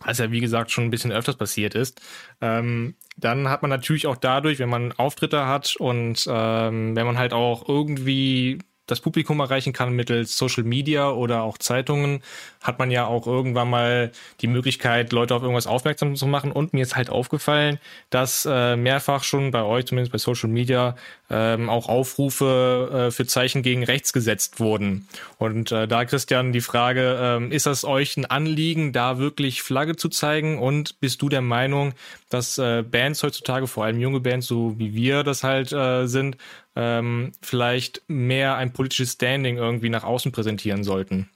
was 0.00 0.18
ja 0.18 0.30
wie 0.30 0.40
gesagt 0.40 0.70
schon 0.70 0.84
ein 0.84 0.90
bisschen 0.90 1.12
öfters 1.12 1.36
passiert 1.36 1.74
ist, 1.74 2.00
ähm, 2.40 2.96
dann 3.16 3.48
hat 3.48 3.62
man 3.62 3.70
natürlich 3.70 4.06
auch 4.06 4.16
dadurch, 4.16 4.58
wenn 4.58 4.68
man 4.68 4.92
Auftritte 4.92 5.46
hat 5.46 5.76
und 5.76 6.26
ähm, 6.28 6.96
wenn 6.96 7.06
man 7.06 7.18
halt 7.18 7.32
auch 7.32 7.68
irgendwie 7.68 8.58
das 8.86 9.00
Publikum 9.00 9.40
erreichen 9.40 9.72
kann 9.72 9.94
mittels 9.94 10.36
Social 10.36 10.64
Media 10.64 11.10
oder 11.10 11.42
auch 11.42 11.58
Zeitungen, 11.58 12.22
hat 12.62 12.78
man 12.78 12.90
ja 12.90 13.06
auch 13.06 13.26
irgendwann 13.26 13.70
mal 13.70 14.12
die 14.40 14.46
Möglichkeit, 14.46 15.12
Leute 15.12 15.34
auf 15.34 15.42
irgendwas 15.42 15.66
aufmerksam 15.66 16.16
zu 16.16 16.26
machen. 16.26 16.52
Und 16.52 16.72
mir 16.72 16.82
ist 16.82 16.96
halt 16.96 17.10
aufgefallen, 17.10 17.78
dass 18.10 18.46
äh, 18.50 18.76
mehrfach 18.76 19.24
schon 19.24 19.50
bei 19.50 19.62
euch, 19.62 19.86
zumindest 19.86 20.12
bei 20.12 20.18
Social 20.18 20.50
Media, 20.50 20.96
ähm, 21.30 21.70
auch 21.70 21.88
Aufrufe 21.88 23.08
äh, 23.08 23.10
für 23.10 23.26
Zeichen 23.26 23.62
gegen 23.62 23.84
rechts 23.84 24.12
gesetzt 24.12 24.60
wurden. 24.60 25.08
Und 25.38 25.72
äh, 25.72 25.88
da, 25.88 26.04
Christian, 26.04 26.52
die 26.52 26.60
Frage, 26.60 27.18
ähm, 27.20 27.52
ist 27.52 27.66
das 27.66 27.84
euch 27.84 28.16
ein 28.16 28.26
Anliegen, 28.26 28.92
da 28.92 29.18
wirklich 29.18 29.62
Flagge 29.62 29.96
zu 29.96 30.08
zeigen? 30.08 30.58
Und 30.58 31.00
bist 31.00 31.22
du 31.22 31.28
der 31.28 31.40
Meinung, 31.40 31.94
dass 32.28 32.58
äh, 32.58 32.82
Bands 32.82 33.22
heutzutage, 33.22 33.66
vor 33.66 33.84
allem 33.84 34.00
junge 34.00 34.20
Bands, 34.20 34.46
so 34.46 34.78
wie 34.78 34.94
wir 34.94 35.22
das 35.22 35.44
halt 35.44 35.72
äh, 35.72 36.06
sind, 36.06 36.36
ähm, 36.76 37.32
vielleicht 37.40 38.02
mehr 38.08 38.56
ein 38.56 38.72
politisches 38.72 39.12
Standing 39.12 39.56
irgendwie 39.56 39.88
nach 39.88 40.04
außen 40.04 40.32
präsentieren 40.32 40.84
sollten? 40.84 41.28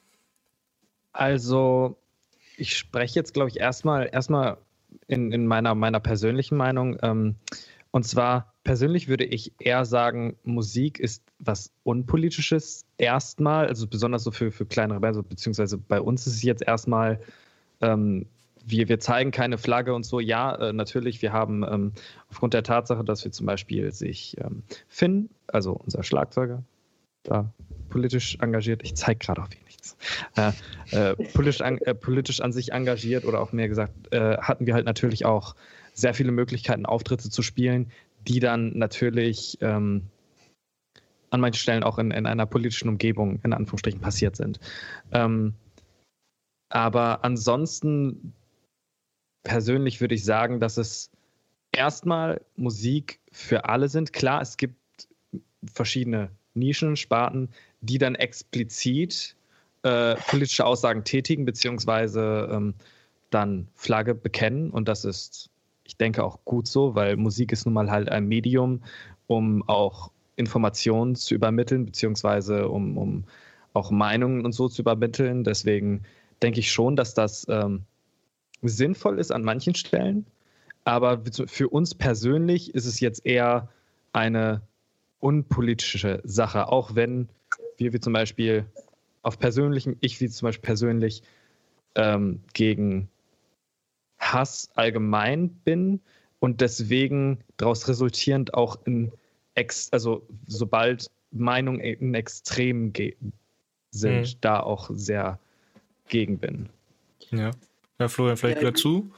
Also, 1.12 1.96
ich 2.57 2.77
spreche 2.77 3.16
jetzt, 3.16 3.35
glaube 3.35 3.51
ich, 3.51 3.59
erstmal 3.59 4.09
erstmal 4.12 4.59
in, 5.07 5.33
in 5.33 5.46
meiner, 5.46 5.74
meiner 5.74 6.01
persönlichen 6.01 6.57
Meinung. 6.57 6.98
Ähm, 7.03 7.37
und 7.90 8.05
zwar 8.05 8.55
persönlich 8.64 9.09
würde 9.09 9.24
ich 9.24 9.53
eher 9.59 9.85
sagen, 9.85 10.37
Musik 10.44 10.98
ist 10.98 11.22
was 11.38 11.72
Unpolitisches 11.85 12.85
erstmal, 12.98 13.66
also 13.66 13.87
besonders 13.87 14.24
so 14.24 14.31
für, 14.31 14.53
für 14.53 14.66
kleinere 14.66 15.01
Bands, 15.01 15.20
beziehungsweise 15.27 15.79
bei 15.79 16.01
uns 16.01 16.27
ist 16.27 16.35
es 16.35 16.42
jetzt 16.42 16.62
erstmal 16.62 17.20
ähm, 17.81 18.27
wir, 18.71 18.89
wir 18.89 19.01
zeigen 19.01 19.31
keine 19.31 19.59
Flagge 19.59 19.95
und 19.95 20.05
so. 20.05 20.21
Ja, 20.21 20.55
äh, 20.55 20.73
natürlich, 20.73 21.23
wir 21.23 21.33
haben 21.33 21.65
ähm, 21.65 21.93
aufgrund 22.31 22.55
der 22.55 22.63
Tatsache, 22.63 23.05
dass 23.05 23.25
wir 23.25 23.33
zum 23.33 23.47
Beispiel 23.47 23.93
sich 23.93 24.37
ähm, 24.39 24.63
Finn, 24.89 25.31
also 25.47 25.73
unser 25.73 26.03
Schlagzeuger, 26.03 26.63
da 27.23 27.53
politisch 27.89 28.37
engagiert, 28.41 28.83
ich 28.85 28.95
zeige 28.95 29.19
gerade 29.19 29.43
auch 29.43 29.49
nichts, 29.49 29.97
äh, 30.37 30.53
äh, 30.91 31.15
politisch, 31.33 31.63
an, 31.63 31.79
äh, 31.79 31.95
politisch 31.95 32.41
an 32.41 32.53
sich 32.53 32.73
engagiert 32.73 33.25
oder 33.25 33.41
auch 33.41 33.53
mehr 33.53 33.69
gesagt, 33.69 34.13
äh, 34.13 34.37
hatten 34.39 34.67
wir 34.67 34.75
halt 34.75 34.85
natürlich 34.85 35.25
auch 35.25 35.55
sehr 35.95 36.15
viele 36.15 36.33
Möglichkeiten, 36.33 36.87
Auftritte 36.87 37.31
zu 37.31 37.43
spielen, 37.43 37.91
die 38.27 38.41
dann 38.41 38.77
natürlich 38.77 39.59
ähm, 39.61 40.03
an 41.31 41.41
manchen 41.41 41.59
Stellen 41.59 41.83
auch 41.83 41.99
in, 41.99 42.11
in 42.11 42.27
einer 42.27 42.47
politischen 42.47 42.89
Umgebung 42.89 43.41
in 43.43 43.53
Anführungsstrichen 43.53 44.01
passiert 44.01 44.37
sind. 44.37 44.61
Ähm, 45.13 45.55
aber 46.71 47.25
ansonsten 47.25 48.35
persönlich 49.42 50.01
würde 50.01 50.14
ich 50.14 50.24
sagen, 50.24 50.61
dass 50.61 50.77
es 50.77 51.11
erstmal 51.72 52.40
Musik 52.57 53.20
für 53.33 53.64
alle 53.66 53.88
sind. 53.88 54.12
Klar, 54.12 54.42
es 54.42 54.57
gibt 54.57 54.77
verschiedene 55.72 56.31
Nischen, 56.55 56.96
Sparten, 56.96 57.48
die 57.81 57.98
dann 57.98 58.14
explizit 58.14 59.37
äh, 59.83 60.16
politische 60.29 60.64
Aussagen 60.64 61.05
tätigen, 61.05 61.44
beziehungsweise 61.44 62.48
ähm, 62.51 62.74
dann 63.31 63.68
Flagge 63.74 64.14
bekennen. 64.14 64.70
Und 64.70 64.88
das 64.88 65.05
ist, 65.05 65.51
ich 65.85 65.96
denke, 65.96 66.24
auch 66.24 66.38
gut 66.44 66.66
so, 66.66 66.94
weil 66.94 67.16
Musik 67.16 67.53
ist 67.53 67.64
nun 67.64 67.74
mal 67.74 67.90
halt 67.90 68.09
ein 68.09 68.27
Medium, 68.27 68.83
um 69.27 69.66
auch 69.68 70.11
Informationen 70.37 71.14
zu 71.14 71.35
übermitteln, 71.35 71.85
beziehungsweise 71.85 72.68
um, 72.68 72.96
um 72.96 73.24
auch 73.74 73.90
Meinungen 73.90 74.44
und 74.44 74.53
so 74.53 74.68
zu 74.68 74.83
übermitteln. 74.83 75.44
Deswegen 75.44 76.03
denke 76.42 76.61
ich 76.61 76.72
schon, 76.72 76.96
dass 76.96 77.14
das 77.14 77.46
ähm, 77.48 77.85
sinnvoll 78.62 79.18
ist 79.18 79.31
an 79.31 79.42
manchen 79.42 79.75
Stellen, 79.75 80.27
aber 80.85 81.23
für 81.47 81.68
uns 81.68 81.94
persönlich 81.94 82.75
ist 82.75 82.87
es 82.87 83.01
jetzt 83.01 83.25
eher 83.27 83.68
eine 84.12 84.62
unpolitische 85.21 86.21
Sache, 86.25 86.68
auch 86.68 86.94
wenn 86.94 87.29
wir 87.77 87.92
wie 87.92 88.01
zum 88.01 88.12
Beispiel 88.12 88.64
auf 89.23 89.38
persönlichem, 89.38 89.97
ich 90.01 90.21
wie 90.21 90.29
zum 90.29 90.47
Beispiel 90.47 90.66
persönlich 90.66 91.23
ähm, 91.94 92.40
gegen 92.55 93.09
Hass 94.18 94.71
allgemein 94.75 95.51
bin 95.51 96.01
und 96.40 96.61
deswegen 96.61 97.38
daraus 97.57 97.88
resultierend 97.88 98.55
auch 98.55 98.79
in 98.85 99.12
ex, 99.55 99.92
also 99.92 100.27
sobald 100.47 101.11
Meinungen 101.31 101.81
in 101.81 102.14
Extremen 102.14 102.92
sind, 103.90 104.21
mhm. 104.21 104.40
da 104.40 104.61
auch 104.61 104.90
sehr 104.92 105.38
gegen 106.09 106.38
bin. 106.38 106.68
Ja. 107.31 107.51
Ja, 108.01 108.09
Florian, 108.09 108.37
vielleicht 108.37 108.63
ja, 108.63 108.71
dazu? 108.71 109.11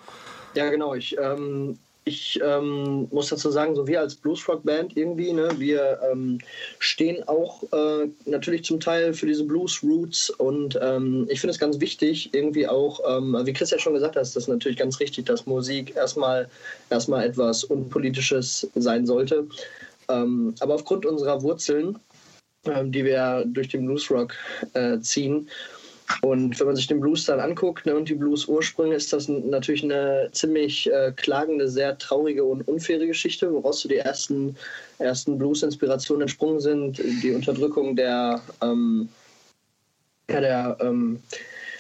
Ja, 0.54 0.70
genau. 0.70 0.94
Ich, 0.94 1.16
ähm, 1.18 1.78
ich 2.04 2.40
ähm, 2.42 3.08
muss 3.10 3.28
dazu 3.28 3.50
sagen, 3.50 3.74
so 3.74 3.86
wir 3.86 4.00
als 4.00 4.14
Bluesrock-Band 4.14 4.96
irgendwie, 4.96 5.32
ne, 5.32 5.50
wir 5.58 6.00
ähm, 6.10 6.38
stehen 6.78 7.22
auch 7.28 7.62
äh, 7.72 8.08
natürlich 8.24 8.64
zum 8.64 8.80
Teil 8.80 9.12
für 9.12 9.26
diese 9.26 9.44
Blues-Roots 9.44 10.30
und 10.30 10.78
ähm, 10.80 11.26
ich 11.28 11.40
finde 11.40 11.52
es 11.52 11.58
ganz 11.58 11.78
wichtig, 11.78 12.30
irgendwie 12.32 12.66
auch, 12.66 13.00
ähm, 13.06 13.36
wie 13.44 13.52
Chris 13.52 13.70
ja 13.70 13.78
schon 13.78 13.94
gesagt 13.94 14.16
hat, 14.16 14.22
ist 14.22 14.34
das 14.34 14.48
natürlich 14.48 14.78
ganz 14.78 14.98
richtig, 14.98 15.26
dass 15.26 15.46
Musik 15.46 15.94
erstmal, 15.94 16.48
erstmal 16.88 17.24
etwas 17.26 17.64
Unpolitisches 17.64 18.66
sein 18.74 19.04
sollte. 19.04 19.46
Ähm, 20.08 20.54
aber 20.60 20.74
aufgrund 20.74 21.04
unserer 21.04 21.42
Wurzeln, 21.42 21.98
die 22.64 23.04
wir 23.04 23.44
durch 23.46 23.68
den 23.68 23.86
Bluesrock 23.86 24.34
äh, 24.74 25.00
ziehen, 25.00 25.48
und 26.22 26.58
wenn 26.58 26.66
man 26.66 26.76
sich 26.76 26.86
den 26.86 27.00
Blues 27.00 27.24
dann 27.24 27.40
anguckt 27.40 27.86
ne, 27.86 27.94
und 27.94 28.08
die 28.08 28.14
Blues-Ursprünge, 28.14 28.94
ist 28.94 29.12
das 29.12 29.28
natürlich 29.28 29.84
eine 29.84 30.28
ziemlich 30.32 30.90
äh, 30.90 31.12
klagende, 31.16 31.68
sehr 31.68 31.96
traurige 31.98 32.44
und 32.44 32.66
unfaire 32.68 33.06
Geschichte, 33.06 33.52
woraus 33.52 33.80
so 33.80 33.88
die 33.88 33.96
ersten, 33.96 34.56
ersten 34.98 35.38
Blues-Inspirationen 35.38 36.22
entsprungen 36.22 36.60
sind. 36.60 36.98
Die 37.22 37.32
Unterdrückung 37.32 37.96
der, 37.96 38.40
ähm, 38.62 39.08
ja, 40.30 40.40
der 40.40 40.76
ähm, 40.80 41.20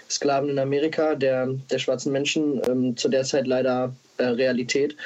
Sklaven 0.08 0.50
in 0.50 0.58
Amerika, 0.58 1.14
der, 1.14 1.48
der 1.70 1.78
schwarzen 1.78 2.12
Menschen, 2.12 2.60
ähm, 2.68 2.96
zu 2.96 3.08
der 3.08 3.24
Zeit 3.24 3.46
leider 3.46 3.94
äh, 4.18 4.24
Realität. 4.24 4.96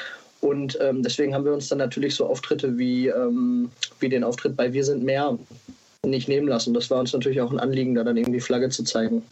Und 0.41 0.79
ähm, 0.81 1.03
deswegen 1.03 1.35
haben 1.35 1.45
wir 1.45 1.55
uns 1.55 1.69
dann 1.69 1.79
natürlich 1.79 2.15
so 2.15 2.27
Auftritte 2.27 2.77
wie, 2.77 3.09
ähm, 3.09 3.71
wie 4.01 4.11
den 4.11 4.25
Auftritt 4.25 4.57
bei 4.57 4.73
Wir 4.73 4.85
sind 4.85 5.03
mehr 5.03 5.39
nicht 6.11 6.29
nehmen 6.29 6.49
lassen. 6.49 6.75
Das 6.75 6.91
war 6.91 7.01
uns 7.01 7.13
natürlich 7.13 7.41
auch 7.41 7.53
ein 7.53 7.61
Anliegen, 7.61 7.95
da 7.95 8.05
dann 8.05 8.17
irgendwie 8.17 8.41
Flagge 8.41 8.69
zu 8.69 8.85
zeigen. 8.85 9.23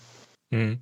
Mhm. 0.50 0.80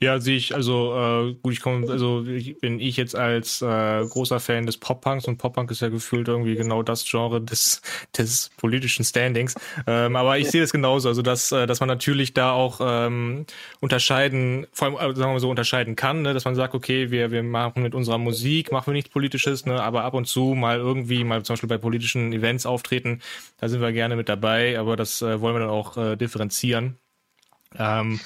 Ja, 0.00 0.20
sehe 0.20 0.36
ich, 0.36 0.54
also 0.54 0.94
äh, 0.94 1.34
gut, 1.42 1.52
ich 1.52 1.60
komme, 1.60 1.90
also 1.90 2.24
ich, 2.24 2.58
bin 2.58 2.80
ich 2.80 2.96
jetzt 2.96 3.16
als 3.16 3.62
äh, 3.62 4.04
großer 4.04 4.40
Fan 4.40 4.66
des 4.66 4.76
Pop-Punks 4.76 5.26
und 5.26 5.38
Pop-Punk 5.38 5.70
ist 5.70 5.80
ja 5.80 5.88
gefühlt 5.88 6.28
irgendwie 6.28 6.54
genau 6.54 6.82
das 6.82 7.04
Genre 7.04 7.40
des, 7.40 7.82
des 8.16 8.50
politischen 8.56 9.04
Standings. 9.04 9.54
Ähm, 9.86 10.16
aber 10.16 10.38
ich 10.38 10.50
sehe 10.50 10.60
das 10.60 10.72
genauso, 10.72 11.08
also 11.08 11.22
dass, 11.22 11.52
äh, 11.52 11.66
dass 11.66 11.80
man 11.80 11.88
natürlich 11.88 12.34
da 12.34 12.52
auch 12.52 12.80
ähm, 12.82 13.46
unterscheiden, 13.80 14.66
vor 14.72 14.88
allem, 14.88 14.96
äh, 14.96 15.14
sagen 15.14 15.30
wir 15.30 15.34
mal 15.34 15.40
so, 15.40 15.50
unterscheiden 15.50 15.96
kann, 15.96 16.22
ne? 16.22 16.34
dass 16.34 16.44
man 16.44 16.54
sagt, 16.54 16.74
okay, 16.74 17.10
wir, 17.10 17.30
wir 17.30 17.42
machen 17.42 17.82
mit 17.82 17.94
unserer 17.94 18.18
Musik, 18.18 18.72
machen 18.72 18.86
wir 18.86 18.94
nichts 18.94 19.10
Politisches, 19.10 19.66
ne? 19.66 19.82
aber 19.82 20.04
ab 20.04 20.14
und 20.14 20.26
zu 20.26 20.54
mal 20.54 20.78
irgendwie, 20.78 21.24
mal 21.24 21.42
zum 21.42 21.54
Beispiel 21.54 21.68
bei 21.68 21.78
politischen 21.78 22.32
Events 22.32 22.66
auftreten, 22.66 23.20
da 23.58 23.68
sind 23.68 23.80
wir 23.80 23.92
gerne 23.92 24.16
mit 24.16 24.28
dabei, 24.28 24.78
aber 24.78 24.96
das 24.96 25.22
äh, 25.22 25.40
wollen 25.40 25.54
wir 25.54 25.60
dann 25.60 25.70
auch 25.70 25.96
äh, 25.96 26.16
differenzieren. 26.16 26.98
Ähm, 27.78 28.20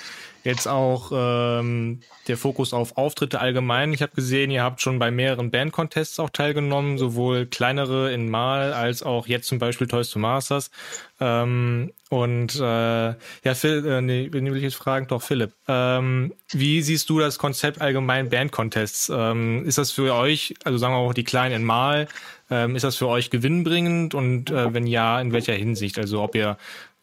Jetzt 0.46 0.68
auch 0.68 1.10
ähm, 1.12 1.98
der 2.28 2.36
Fokus 2.36 2.72
auf 2.72 2.96
Auftritte 2.96 3.40
allgemein. 3.40 3.92
Ich 3.92 4.00
habe 4.00 4.14
gesehen, 4.14 4.52
ihr 4.52 4.62
habt 4.62 4.80
schon 4.80 5.00
bei 5.00 5.10
mehreren 5.10 5.50
Band-Contests 5.50 6.20
auch 6.20 6.30
teilgenommen, 6.30 6.98
sowohl 6.98 7.46
kleinere 7.46 8.12
in 8.12 8.30
Mal 8.30 8.72
als 8.72 9.02
auch 9.02 9.26
jetzt 9.26 9.48
zum 9.48 9.58
Beispiel 9.58 9.88
Toys 9.88 10.08
to 10.08 10.20
Masters. 10.20 10.70
Ähm, 11.18 11.90
und 12.10 12.54
äh, 12.54 12.60
ja, 12.60 13.54
Phil, 13.54 13.84
äh, 13.84 14.00
nee, 14.00 14.28
will 14.30 14.56
ich 14.56 14.62
jetzt 14.62 14.76
fragen? 14.76 15.08
Doch, 15.08 15.20
Philipp. 15.20 15.52
Ähm, 15.66 16.32
wie 16.52 16.80
siehst 16.80 17.10
du 17.10 17.18
das 17.18 17.38
Konzept 17.38 17.80
allgemein 17.80 18.28
Band-Contests? 18.28 19.10
Ähm, 19.12 19.64
ist 19.64 19.78
das 19.78 19.90
für 19.90 20.14
euch, 20.14 20.54
also 20.62 20.78
sagen 20.78 20.94
wir 20.94 20.98
auch 20.98 21.12
die 21.12 21.24
Kleinen 21.24 21.56
in 21.56 21.64
Mal, 21.64 22.06
ähm, 22.50 22.76
ist 22.76 22.84
das 22.84 22.94
für 22.94 23.08
euch 23.08 23.30
gewinnbringend 23.30 24.14
und 24.14 24.50
äh, 24.50 24.72
wenn 24.72 24.86
ja, 24.86 25.20
in 25.20 25.32
welcher 25.32 25.54
Hinsicht? 25.54 25.98
Also 25.98 26.22
ob 26.22 26.36
ihr 26.36 26.56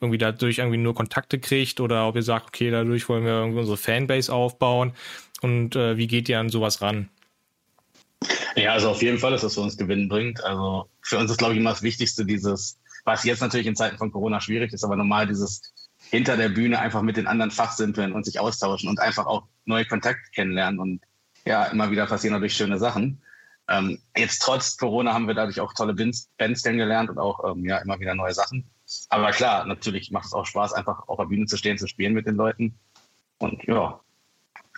irgendwie 0.04 0.18
dadurch 0.18 0.60
irgendwie 0.60 0.78
nur 0.78 0.94
Kontakte 0.94 1.40
kriegt 1.40 1.80
oder 1.80 2.08
ob 2.08 2.16
ihr 2.16 2.24
sagt, 2.24 2.48
okay, 2.48 2.70
dadurch 2.70 3.08
wollen 3.10 3.26
wir 3.26 3.32
irgendwie 3.32 3.60
unsere 3.60 3.78
Fanbase 3.78 4.32
aufbauen 4.32 4.94
und 5.42 5.76
äh, 5.76 5.98
wie 5.98 6.08
geht 6.08 6.30
ihr 6.30 6.40
an 6.40 6.50
sowas 6.50 6.82
ran? 6.82 7.10
Ja, 8.56 8.74
also 8.74 8.90
auf 8.90 9.02
jeden 9.02 9.18
Fall 9.18 9.34
ist 9.34 9.44
das 9.44 9.56
für 9.56 9.62
uns 9.62 9.78
gewinnbringend. 9.78 10.44
Also 10.44 10.90
für 11.02 11.18
uns 11.18 11.32
ist, 11.32 11.38
glaube 11.38 11.54
ich, 11.54 11.60
immer 11.60 11.72
das 11.72 11.82
Wichtigste 11.82 12.26
dieses, 12.26 12.78
was 13.04 13.24
jetzt 13.24 13.42
natürlich 13.42 13.68
in 13.68 13.76
Zeiten 13.76 13.98
von 13.98 14.12
Corona 14.12 14.40
schwierig 14.40 14.72
ist, 14.74 14.84
aber 14.84 14.96
normal 14.96 15.28
dieses 15.28 15.74
hinter 16.10 16.38
der 16.38 16.50
Bühne 16.50 16.80
einfach 16.80 17.02
mit 17.02 17.18
den 17.18 17.28
anderen 17.28 17.52
Fachsimpeln 17.52 18.14
und 18.14 18.26
sich 18.26 18.40
austauschen 18.40 18.90
und 18.90 19.00
einfach 19.00 19.26
auch 19.26 19.48
neue 19.66 19.86
Kontakte 19.86 20.30
kennenlernen 20.36 20.80
und 20.80 21.02
ja, 21.46 21.66
immer 21.66 21.92
wieder 21.92 22.06
passieren 22.06 22.34
dadurch 22.34 22.54
schöne 22.54 22.78
Sachen. 22.78 23.22
Ähm, 23.68 24.00
jetzt 24.16 24.40
trotz 24.40 24.78
Corona 24.78 25.14
haben 25.14 25.28
wir 25.28 25.34
dadurch 25.34 25.60
auch 25.60 25.74
tolle 25.74 25.94
Bands, 25.94 26.30
kennengelernt 26.38 27.10
und 27.10 27.18
auch 27.18 27.44
ähm, 27.50 27.66
ja 27.66 27.78
immer 27.78 28.00
wieder 28.00 28.16
neue 28.16 28.34
Sachen. 28.34 28.70
Aber 29.10 29.32
klar, 29.32 29.66
natürlich 29.66 30.12
macht 30.12 30.26
es 30.26 30.34
auch 30.34 30.46
Spaß, 30.46 30.74
einfach 30.74 31.08
auf 31.08 31.18
der 31.18 31.26
Bühne 31.26 31.46
zu 31.46 31.58
stehen, 31.58 31.78
zu 31.78 31.88
spielen 31.88 32.14
mit 32.14 32.26
den 32.28 32.36
Leuten. 32.36 32.76
Und 33.40 33.64
ja, 33.66 34.00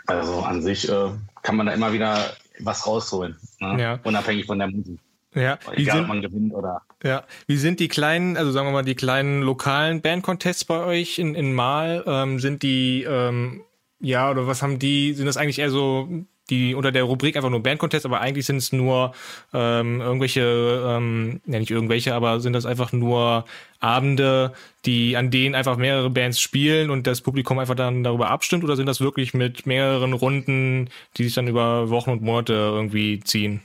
Also 0.08 0.42
an 0.42 0.62
sich 0.62 0.88
äh, 0.90 1.10
kann 1.42 1.56
man 1.56 1.66
da 1.68 1.74
immer 1.74 1.92
wieder 1.94 2.18
was 2.60 2.86
rausholen, 2.88 3.36
ne? 3.60 3.82
Ja. 3.82 4.00
unabhängig 4.04 4.46
von 4.46 4.60
der 4.60 4.68
Musik. 4.70 5.00
Ja, 5.34 5.60
wie 5.74 5.82
Egal, 5.82 5.96
ob 5.96 6.02
sind, 6.04 6.08
man 6.08 6.22
gewinnt 6.22 6.54
oder. 6.54 6.82
ja, 7.04 7.26
wie 7.48 7.58
sind 7.58 7.82
die 7.82 7.90
kleinen, 7.90 8.38
also 8.38 8.52
sagen 8.52 8.68
wir 8.68 8.72
mal, 8.72 8.86
die 8.86 8.96
kleinen 8.96 9.42
lokalen 9.42 10.02
Bandcontests 10.02 10.64
bei 10.64 10.80
euch 10.86 11.20
in, 11.20 11.36
in 11.36 11.54
Mal? 11.54 12.04
Ähm, 12.08 12.40
sind 12.40 12.64
die, 12.64 13.04
ähm, 13.04 13.62
ja, 14.00 14.32
oder 14.32 14.48
was 14.48 14.62
haben 14.62 14.80
die, 14.80 15.14
sind 15.14 15.26
das 15.26 15.36
eigentlich 15.36 15.60
eher 15.60 15.72
so 15.72 16.08
die 16.50 16.76
unter 16.76 16.92
der 16.92 17.04
Rubrik 17.04 17.36
einfach 17.36 17.50
nur 17.50 17.64
Bandcontest, 17.64 18.06
aber 18.06 18.22
eigentlich 18.22 18.46
sind 18.46 18.58
es 18.58 18.72
nur 18.72 19.14
ähm, 19.54 20.02
irgendwelche, 20.02 20.42
ähm, 20.88 21.42
ja 21.46 21.60
nicht 21.60 21.72
irgendwelche, 21.72 22.14
aber 22.14 22.40
sind 22.40 22.54
das 22.54 22.66
einfach 22.66 22.92
nur 22.92 23.46
Abende, 23.80 24.54
die 24.86 25.18
an 25.18 25.32
denen 25.32 25.56
einfach 25.56 25.78
mehrere 25.78 26.10
Bands 26.10 26.40
spielen 26.40 26.90
und 26.90 27.08
das 27.08 27.22
Publikum 27.22 27.60
einfach 27.60 27.76
dann 27.76 28.04
darüber 28.04 28.30
abstimmt 28.30 28.64
oder 28.64 28.76
sind 28.76 28.86
das 28.86 29.02
wirklich 29.02 29.34
mit 29.34 29.66
mehreren 29.66 30.14
Runden, 30.14 30.90
die 31.18 31.24
sich 31.24 31.34
dann 31.34 31.48
über 31.48 31.90
Wochen 31.90 32.12
und 32.12 32.22
Monate 32.22 32.54
irgendwie 32.54 33.20
ziehen? 33.20 33.62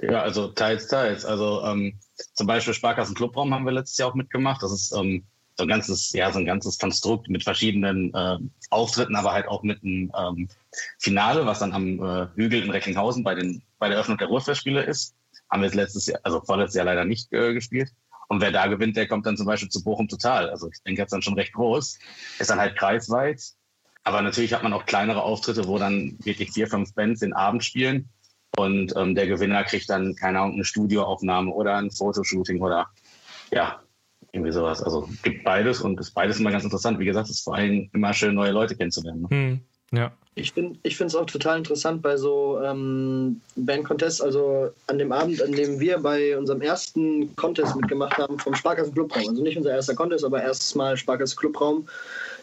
Ja, 0.00 0.22
also 0.22 0.48
teils, 0.48 0.88
teils. 0.88 1.24
Also 1.24 1.62
ähm, 1.64 1.98
zum 2.34 2.46
Beispiel 2.46 2.74
Sparkassen 2.74 3.14
Clubraum 3.14 3.54
haben 3.54 3.64
wir 3.64 3.72
letztes 3.72 3.98
Jahr 3.98 4.10
auch 4.10 4.14
mitgemacht. 4.14 4.62
Das 4.62 4.72
ist 4.72 4.92
ähm, 4.92 5.24
so 5.56 5.64
ein 5.64 5.68
ganzes, 5.68 6.12
ja, 6.12 6.32
so 6.32 6.38
ein 6.38 6.46
ganzes 6.46 6.78
Konstrukt 6.78 7.28
mit 7.28 7.44
verschiedenen 7.44 8.12
äh, 8.12 8.38
Auftritten, 8.70 9.16
aber 9.16 9.32
halt 9.32 9.46
auch 9.46 9.62
mit 9.62 9.82
einem 9.82 10.10
ähm, 10.18 10.48
Finale, 10.98 11.46
was 11.46 11.60
dann 11.60 11.72
am 11.72 12.02
äh, 12.02 12.26
Hügel 12.34 12.62
in 12.62 12.70
Recklinghausen 12.70 13.22
bei 13.22 13.34
den 13.34 13.62
bei 13.78 13.88
der 13.88 13.96
Eröffnung 13.96 14.18
der 14.18 14.28
Ruhrfestspiele 14.28 14.82
ist. 14.82 15.14
Haben 15.50 15.62
wir 15.62 15.66
jetzt 15.66 15.76
letztes 15.76 16.06
Jahr, 16.06 16.20
also 16.22 16.40
vorletztes 16.40 16.76
Jahr 16.76 16.86
leider 16.86 17.04
nicht 17.04 17.32
äh, 17.32 17.52
gespielt. 17.54 17.90
Und 18.28 18.40
wer 18.40 18.50
da 18.50 18.66
gewinnt, 18.66 18.96
der 18.96 19.06
kommt 19.06 19.26
dann 19.26 19.36
zum 19.36 19.46
Beispiel 19.46 19.68
zu 19.68 19.84
Bochum 19.84 20.08
Total. 20.08 20.48
Also 20.48 20.68
ich 20.68 20.82
denke, 20.82 21.02
das 21.02 21.08
ist 21.08 21.12
dann 21.12 21.22
schon 21.22 21.34
recht 21.34 21.52
groß. 21.52 21.98
Ist 22.38 22.50
dann 22.50 22.58
halt 22.58 22.76
kreisweit. 22.76 23.42
Aber 24.02 24.22
natürlich 24.22 24.52
hat 24.54 24.62
man 24.62 24.72
auch 24.72 24.86
kleinere 24.86 25.22
Auftritte, 25.22 25.66
wo 25.66 25.78
dann 25.78 26.18
wirklich 26.24 26.50
vier, 26.52 26.66
fünf 26.66 26.94
Bands 26.94 27.20
den 27.20 27.32
Abend 27.32 27.64
spielen. 27.64 28.08
Und 28.56 28.94
ähm, 28.96 29.14
der 29.14 29.26
Gewinner 29.26 29.64
kriegt 29.64 29.90
dann, 29.90 30.14
keine 30.14 30.40
Ahnung, 30.40 30.54
eine 30.54 30.64
Studioaufnahme 30.64 31.50
oder 31.50 31.76
ein 31.76 31.90
Fotoshooting 31.90 32.60
oder 32.60 32.88
ja, 33.52 33.83
irgendwie 34.34 34.52
sowas. 34.52 34.82
Also 34.82 35.08
gibt 35.22 35.44
beides 35.44 35.80
und 35.80 35.98
ist 36.00 36.10
beides 36.10 36.40
immer 36.40 36.50
ganz 36.50 36.64
interessant. 36.64 36.98
Wie 36.98 37.04
gesagt, 37.04 37.28
es 37.28 37.36
ist 37.36 37.44
vor 37.44 37.54
allem 37.54 37.88
immer 37.92 38.12
schön, 38.12 38.34
neue 38.34 38.50
Leute 38.50 38.76
kennenzulernen. 38.76 39.22
Ne? 39.22 39.28
Hm, 39.30 39.60
ja. 39.98 40.12
Ich 40.36 40.50
finde 40.52 40.78
ich 40.82 41.00
es 41.00 41.14
auch 41.14 41.26
total 41.26 41.58
interessant 41.58 42.02
bei 42.02 42.16
so 42.16 42.60
ähm, 42.60 43.40
Band-Contests. 43.54 44.20
Also 44.20 44.70
an 44.88 44.98
dem 44.98 45.12
Abend, 45.12 45.40
an 45.40 45.52
dem 45.52 45.78
wir 45.78 45.98
bei 45.98 46.36
unserem 46.36 46.60
ersten 46.60 47.34
Contest 47.36 47.76
mitgemacht 47.76 48.18
haben 48.18 48.38
vom 48.40 48.54
Sparkassen 48.54 48.92
Clubraum. 48.92 49.28
Also 49.28 49.42
nicht 49.42 49.56
unser 49.56 49.70
erster 49.70 49.94
Contest, 49.94 50.24
aber 50.24 50.42
erstes 50.42 50.74
Mal 50.74 50.96
Sparkassen 50.96 51.38
Clubraum. 51.38 51.86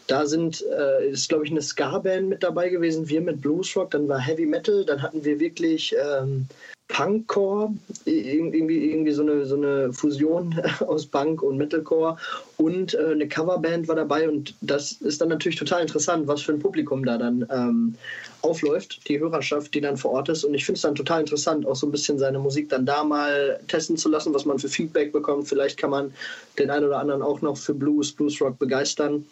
Da 0.06 0.24
sind, 0.24 0.64
äh, 0.66 1.10
ist 1.10 1.28
glaube 1.28 1.44
ich 1.44 1.50
eine 1.50 1.60
Ska-Band 1.60 2.28
mit 2.28 2.42
dabei 2.42 2.70
gewesen, 2.70 3.08
wir 3.08 3.20
mit 3.20 3.40
Bluesrock, 3.42 3.90
dann 3.90 4.08
war 4.08 4.18
Heavy 4.18 4.46
Metal, 4.46 4.84
dann 4.84 5.00
hatten 5.00 5.24
wir 5.24 5.38
wirklich 5.38 5.94
ähm, 6.02 6.48
Punkcore, 6.92 7.72
irgendwie, 8.04 8.90
irgendwie 8.90 9.12
so, 9.12 9.22
eine, 9.22 9.46
so 9.46 9.56
eine 9.56 9.94
Fusion 9.94 10.54
aus 10.86 11.06
Punk 11.06 11.42
und 11.42 11.56
Metalcore 11.56 12.18
und 12.58 12.92
äh, 12.92 13.12
eine 13.12 13.26
Coverband 13.26 13.88
war 13.88 13.96
dabei 13.96 14.28
und 14.28 14.54
das 14.60 14.92
ist 14.92 15.22
dann 15.22 15.30
natürlich 15.30 15.58
total 15.58 15.80
interessant, 15.80 16.28
was 16.28 16.42
für 16.42 16.52
ein 16.52 16.58
Publikum 16.58 17.02
da 17.02 17.16
dann 17.16 17.46
ähm, 17.50 17.94
aufläuft, 18.42 19.08
die 19.08 19.18
Hörerschaft, 19.18 19.72
die 19.72 19.80
dann 19.80 19.96
vor 19.96 20.10
Ort 20.10 20.28
ist 20.28 20.44
und 20.44 20.52
ich 20.52 20.66
finde 20.66 20.76
es 20.76 20.82
dann 20.82 20.94
total 20.94 21.20
interessant, 21.20 21.66
auch 21.66 21.76
so 21.76 21.86
ein 21.86 21.92
bisschen 21.92 22.18
seine 22.18 22.38
Musik 22.38 22.68
dann 22.68 22.84
da 22.84 23.02
mal 23.02 23.58
testen 23.68 23.96
zu 23.96 24.10
lassen, 24.10 24.34
was 24.34 24.44
man 24.44 24.58
für 24.58 24.68
Feedback 24.68 25.12
bekommt. 25.12 25.48
Vielleicht 25.48 25.78
kann 25.78 25.90
man 25.90 26.12
den 26.58 26.68
einen 26.68 26.84
oder 26.84 26.98
anderen 26.98 27.22
auch 27.22 27.40
noch 27.40 27.56
für 27.56 27.72
Blues, 27.72 28.12
Bluesrock 28.12 28.58
begeistern. 28.58 29.24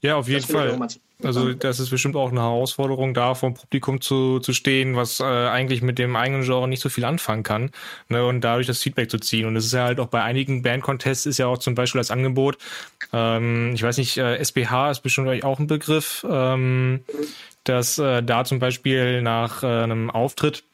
Ja, 0.00 0.14
auf 0.14 0.28
jeden 0.28 0.46
Fall. 0.46 0.78
Also 1.22 1.52
das 1.52 1.80
ist 1.80 1.90
bestimmt 1.90 2.16
auch 2.16 2.30
eine 2.30 2.40
Herausforderung, 2.40 3.14
da 3.14 3.34
vom 3.34 3.54
Publikum 3.54 4.00
zu, 4.00 4.40
zu 4.40 4.52
stehen, 4.52 4.96
was 4.96 5.20
äh, 5.20 5.24
eigentlich 5.24 5.82
mit 5.82 5.98
dem 5.98 6.16
eigenen 6.16 6.42
Genre 6.42 6.68
nicht 6.68 6.80
so 6.80 6.88
viel 6.88 7.04
anfangen 7.04 7.42
kann 7.42 7.70
ne, 8.08 8.24
und 8.24 8.40
dadurch 8.40 8.66
das 8.66 8.82
Feedback 8.82 9.10
zu 9.10 9.18
ziehen. 9.18 9.46
Und 9.46 9.56
es 9.56 9.66
ist 9.66 9.72
ja 9.72 9.84
halt 9.84 10.00
auch 10.00 10.08
bei 10.08 10.22
einigen 10.22 10.62
Bandcontests 10.62 11.26
ist 11.26 11.38
ja 11.38 11.46
auch 11.46 11.58
zum 11.58 11.74
Beispiel 11.74 12.00
das 12.00 12.10
Angebot, 12.10 12.58
ähm, 13.12 13.72
ich 13.74 13.82
weiß 13.82 13.98
nicht, 13.98 14.16
äh, 14.18 14.36
SBH 14.38 14.90
ist 14.90 15.00
bestimmt 15.00 15.28
euch 15.28 15.44
auch 15.44 15.58
ein 15.58 15.66
Begriff, 15.66 16.26
ähm, 16.28 17.00
dass 17.64 17.98
äh, 17.98 18.22
da 18.22 18.44
zum 18.44 18.58
Beispiel 18.58 19.22
nach 19.22 19.62
äh, 19.62 19.66
einem 19.66 20.10
Auftritt 20.10 20.64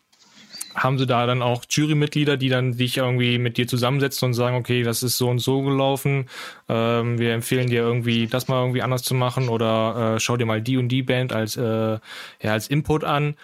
haben 0.77 0.99
sie 0.99 1.07
da 1.07 1.27
dann 1.27 1.43
auch 1.43 1.65
Jurymitglieder, 1.69 2.37
die 2.37 2.51
dann 2.51 2.75
sich 2.75 2.99
irgendwie 2.99 3.39
mit 3.39 3.57
dir 3.57 3.67
zusammensetzen 3.67 4.27
und 4.27 4.35
sagen, 4.35 4.57
okay, 4.57 4.83
das 4.83 5.03
ist 5.03 5.17
so 5.17 5.29
und 5.29 5.39
so 5.39 5.63
gelaufen, 5.63 6.29
ähm, 6.69 7.19
wir 7.19 7.33
empfehlen 7.33 7.69
dir 7.69 7.81
irgendwie 7.81 8.27
das 8.27 8.47
mal 8.49 8.61
irgendwie 8.61 8.83
anders 8.83 9.03
zu 9.03 9.15
machen 9.15 9.49
oder 9.49 10.17
äh, 10.17 10.21
schau 10.21 10.37
dir 10.37 10.47
mal 10.47 10.61
die 10.61 10.77
und 10.77 10.89
die 10.89 11.03
Band 11.03 11.33
als, 11.33 11.57
äh, 11.57 11.63
ja, 11.63 12.01
als 12.53 12.69
Input 12.69 13.05
an. 13.05 13.37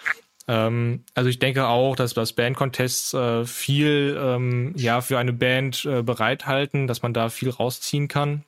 Ähm, 0.47 1.03
also 1.15 1.29
ich 1.29 1.39
denke 1.39 1.67
auch, 1.67 1.95
dass 1.95 2.13
das 2.13 2.33
Bandcontests 2.33 3.13
äh, 3.13 3.45
viel 3.45 4.17
ähm, 4.19 4.73
ja 4.77 5.01
für 5.01 5.17
eine 5.17 5.33
Band 5.33 5.85
äh, 5.85 6.03
bereithalten, 6.03 6.87
dass 6.87 7.01
man 7.01 7.13
da 7.13 7.29
viel 7.29 7.49
rausziehen 7.49 8.07
kann. 8.07 8.43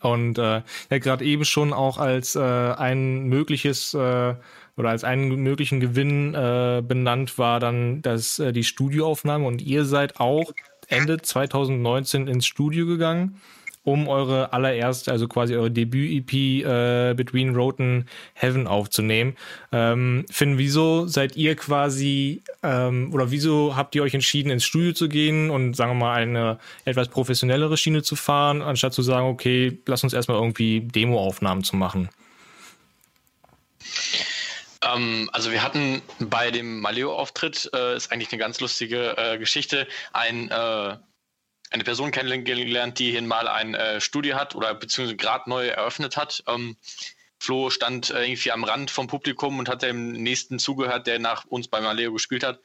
Und 0.00 0.38
äh, 0.38 0.62
ja, 0.90 0.98
gerade 0.98 1.24
eben 1.24 1.44
schon 1.44 1.72
auch 1.72 1.98
als 1.98 2.36
äh, 2.36 2.40
ein 2.40 3.24
mögliches 3.24 3.94
äh, 3.94 4.34
oder 4.78 4.90
als 4.90 5.04
einen 5.04 5.28
möglichen 5.42 5.80
Gewinn 5.80 6.34
äh, 6.34 6.82
benannt 6.86 7.36
war 7.36 7.60
dann 7.60 8.00
das, 8.00 8.38
äh, 8.38 8.52
die 8.52 8.64
Studioaufnahme 8.64 9.46
und 9.46 9.60
ihr 9.60 9.84
seid 9.84 10.20
auch 10.20 10.52
Ende 10.86 11.20
2019 11.20 12.28
ins 12.28 12.46
Studio 12.46 12.86
gegangen, 12.86 13.40
um 13.82 14.06
eure 14.06 14.52
allererste, 14.52 15.10
also 15.10 15.26
quasi 15.26 15.56
eure 15.56 15.70
Debüt-EP 15.70 16.32
äh, 16.64 17.14
Between 17.14 17.54
Road 17.54 17.76
Heaven 18.34 18.66
aufzunehmen. 18.66 19.36
Ähm, 19.72 20.24
Finn, 20.30 20.58
wieso 20.58 21.06
seid 21.06 21.36
ihr 21.36 21.56
quasi 21.56 22.42
ähm, 22.62 23.12
oder 23.12 23.30
wieso 23.30 23.76
habt 23.76 23.94
ihr 23.96 24.02
euch 24.02 24.14
entschieden, 24.14 24.50
ins 24.50 24.64
Studio 24.64 24.92
zu 24.92 25.08
gehen 25.08 25.50
und 25.50 25.74
sagen 25.74 25.92
wir 25.92 26.06
mal 26.06 26.22
eine 26.22 26.58
etwas 26.84 27.08
professionellere 27.08 27.76
Schiene 27.76 28.02
zu 28.02 28.14
fahren, 28.14 28.62
anstatt 28.62 28.94
zu 28.94 29.02
sagen, 29.02 29.26
okay, 29.26 29.78
lass 29.86 30.04
uns 30.04 30.12
erstmal 30.12 30.38
irgendwie 30.38 30.80
Demo-Aufnahmen 30.80 31.64
zu 31.64 31.76
machen? 31.76 32.08
Ähm, 34.82 35.28
also 35.32 35.50
wir 35.50 35.62
hatten 35.62 36.02
bei 36.18 36.50
dem 36.50 36.80
Maleo-Auftritt, 36.80 37.70
äh, 37.74 37.96
ist 37.96 38.12
eigentlich 38.12 38.32
eine 38.32 38.38
ganz 38.38 38.60
lustige 38.60 39.16
äh, 39.16 39.38
Geschichte, 39.38 39.86
ein, 40.12 40.50
äh, 40.50 40.96
eine 41.70 41.84
Person 41.84 42.10
kennengelernt, 42.10 42.98
die 42.98 43.10
hier 43.10 43.22
mal 43.22 43.48
ein 43.48 43.74
äh, 43.74 44.00
Studio 44.00 44.36
hat 44.36 44.54
oder 44.54 44.74
beziehungsweise 44.74 45.16
gerade 45.16 45.50
neu 45.50 45.68
eröffnet 45.68 46.16
hat. 46.16 46.42
Ähm, 46.46 46.76
Flo 47.40 47.70
stand 47.70 48.10
äh, 48.10 48.24
irgendwie 48.24 48.52
am 48.52 48.64
Rand 48.64 48.90
vom 48.90 49.06
Publikum 49.06 49.58
und 49.58 49.68
hat 49.68 49.82
dem 49.82 50.12
nächsten 50.12 50.58
zugehört, 50.58 51.06
der 51.06 51.18
nach 51.18 51.44
uns 51.46 51.68
bei 51.68 51.80
Maleo 51.80 52.12
gespielt 52.12 52.44
hat. 52.44 52.60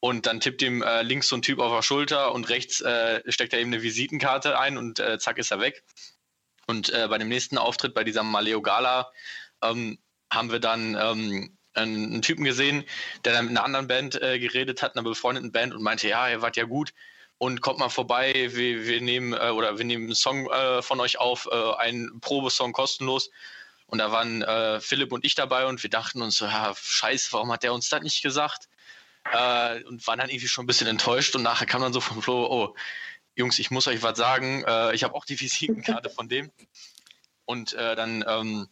Und 0.00 0.26
dann 0.26 0.40
tippt 0.40 0.62
ihm 0.62 0.82
äh, 0.82 1.02
links 1.02 1.28
so 1.28 1.36
ein 1.36 1.42
Typ 1.42 1.58
auf 1.58 1.74
der 1.74 1.82
Schulter 1.82 2.32
und 2.32 2.48
rechts 2.48 2.80
äh, 2.80 3.20
steckt 3.30 3.52
er 3.52 3.58
eben 3.58 3.72
eine 3.72 3.82
Visitenkarte 3.82 4.58
ein 4.58 4.78
und 4.78 5.00
äh, 5.00 5.18
zack 5.18 5.38
ist 5.38 5.50
er 5.50 5.60
weg. 5.60 5.82
Und 6.66 6.90
äh, 6.90 7.08
bei 7.08 7.18
dem 7.18 7.28
nächsten 7.28 7.58
Auftritt, 7.58 7.94
bei 7.94 8.04
dieser 8.04 8.22
Maleo 8.22 8.62
Gala, 8.62 9.10
ähm, 9.62 9.98
haben 10.30 10.50
wir 10.50 10.60
dann 10.60 10.96
ähm, 11.00 11.58
einen, 11.74 12.22
Typen 12.22 12.44
gesehen, 12.44 12.84
der 13.24 13.32
dann 13.32 13.46
mit 13.46 13.56
einer 13.56 13.64
anderen 13.64 13.86
Band 13.88 14.20
äh, 14.20 14.38
geredet 14.38 14.82
hat, 14.82 14.96
einer 14.96 15.04
befreundeten 15.04 15.52
Band 15.52 15.74
und 15.74 15.82
meinte, 15.82 16.08
ja, 16.08 16.28
ihr 16.28 16.42
wart 16.42 16.56
ja 16.56 16.64
gut 16.64 16.92
und 17.38 17.60
kommt 17.60 17.78
mal 17.78 17.88
vorbei, 17.88 18.50
wir, 18.52 18.84
wir 18.84 19.00
nehmen 19.00 19.32
äh, 19.32 19.50
oder 19.50 19.78
wir 19.78 19.84
nehmen 19.84 20.04
einen 20.04 20.14
Song 20.14 20.50
äh, 20.50 20.82
von 20.82 21.00
euch 21.00 21.18
auf, 21.18 21.48
äh, 21.50 21.74
einen 21.76 22.20
Probesong 22.20 22.72
kostenlos. 22.72 23.30
Und 23.86 23.98
da 23.98 24.12
waren 24.12 24.42
äh, 24.42 24.80
Philipp 24.80 25.12
und 25.12 25.24
ich 25.24 25.34
dabei 25.34 25.64
und 25.66 25.82
wir 25.82 25.88
dachten 25.88 26.20
uns 26.20 26.40
ja, 26.40 26.74
scheiße, 26.76 27.32
warum 27.32 27.50
hat 27.52 27.62
der 27.62 27.72
uns 27.72 27.88
das 27.88 28.02
nicht 28.02 28.22
gesagt? 28.22 28.68
Äh, 29.32 29.82
und 29.84 30.06
waren 30.06 30.18
dann 30.18 30.28
irgendwie 30.28 30.48
schon 30.48 30.64
ein 30.64 30.66
bisschen 30.66 30.88
enttäuscht 30.88 31.34
und 31.36 31.42
nachher 31.42 31.66
kam 31.66 31.80
dann 31.80 31.92
so 31.92 32.00
von 32.00 32.20
Flo, 32.20 32.46
oh, 32.50 32.76
Jungs, 33.34 33.58
ich 33.58 33.70
muss 33.70 33.86
euch 33.86 34.02
was 34.02 34.18
sagen, 34.18 34.64
ich 34.92 35.04
habe 35.04 35.14
auch 35.14 35.24
die 35.24 35.38
Visitenkarte 35.38 36.10
von 36.16 36.28
dem. 36.28 36.50
Und 37.44 37.72
dann 37.72 38.24
ähm, 38.26 38.68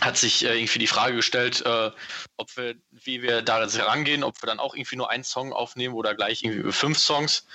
hat 0.00 0.16
sich 0.16 0.44
äh, 0.44 0.56
irgendwie 0.56 0.78
die 0.78 0.86
Frage 0.86 1.16
gestellt, 1.16 1.62
äh, 1.64 1.90
ob 2.36 2.56
wir, 2.56 2.74
wie 2.90 3.22
wir 3.22 3.42
da 3.42 3.62
jetzt 3.62 3.78
herangehen, 3.78 4.24
ob 4.24 4.42
wir 4.42 4.46
dann 4.46 4.58
auch 4.58 4.74
irgendwie 4.74 4.96
nur 4.96 5.10
einen 5.10 5.24
Song 5.24 5.52
aufnehmen 5.52 5.94
oder 5.94 6.14
gleich 6.14 6.42
irgendwie 6.42 6.72
fünf 6.72 6.98
Songs. 6.98 7.46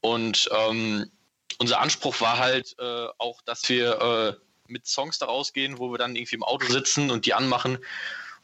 Und 0.00 0.48
ähm, 0.52 1.10
unser 1.58 1.80
Anspruch 1.80 2.20
war 2.20 2.38
halt 2.38 2.74
äh, 2.78 3.06
auch, 3.18 3.40
dass 3.42 3.68
wir 3.68 4.00
äh, 4.00 4.42
mit 4.68 4.86
Songs 4.86 5.18
da 5.18 5.26
rausgehen, 5.26 5.78
wo 5.78 5.90
wir 5.92 5.98
dann 5.98 6.16
irgendwie 6.16 6.36
im 6.36 6.42
Auto 6.42 6.66
sitzen 6.66 7.10
und 7.10 7.26
die 7.26 7.34
anmachen 7.34 7.78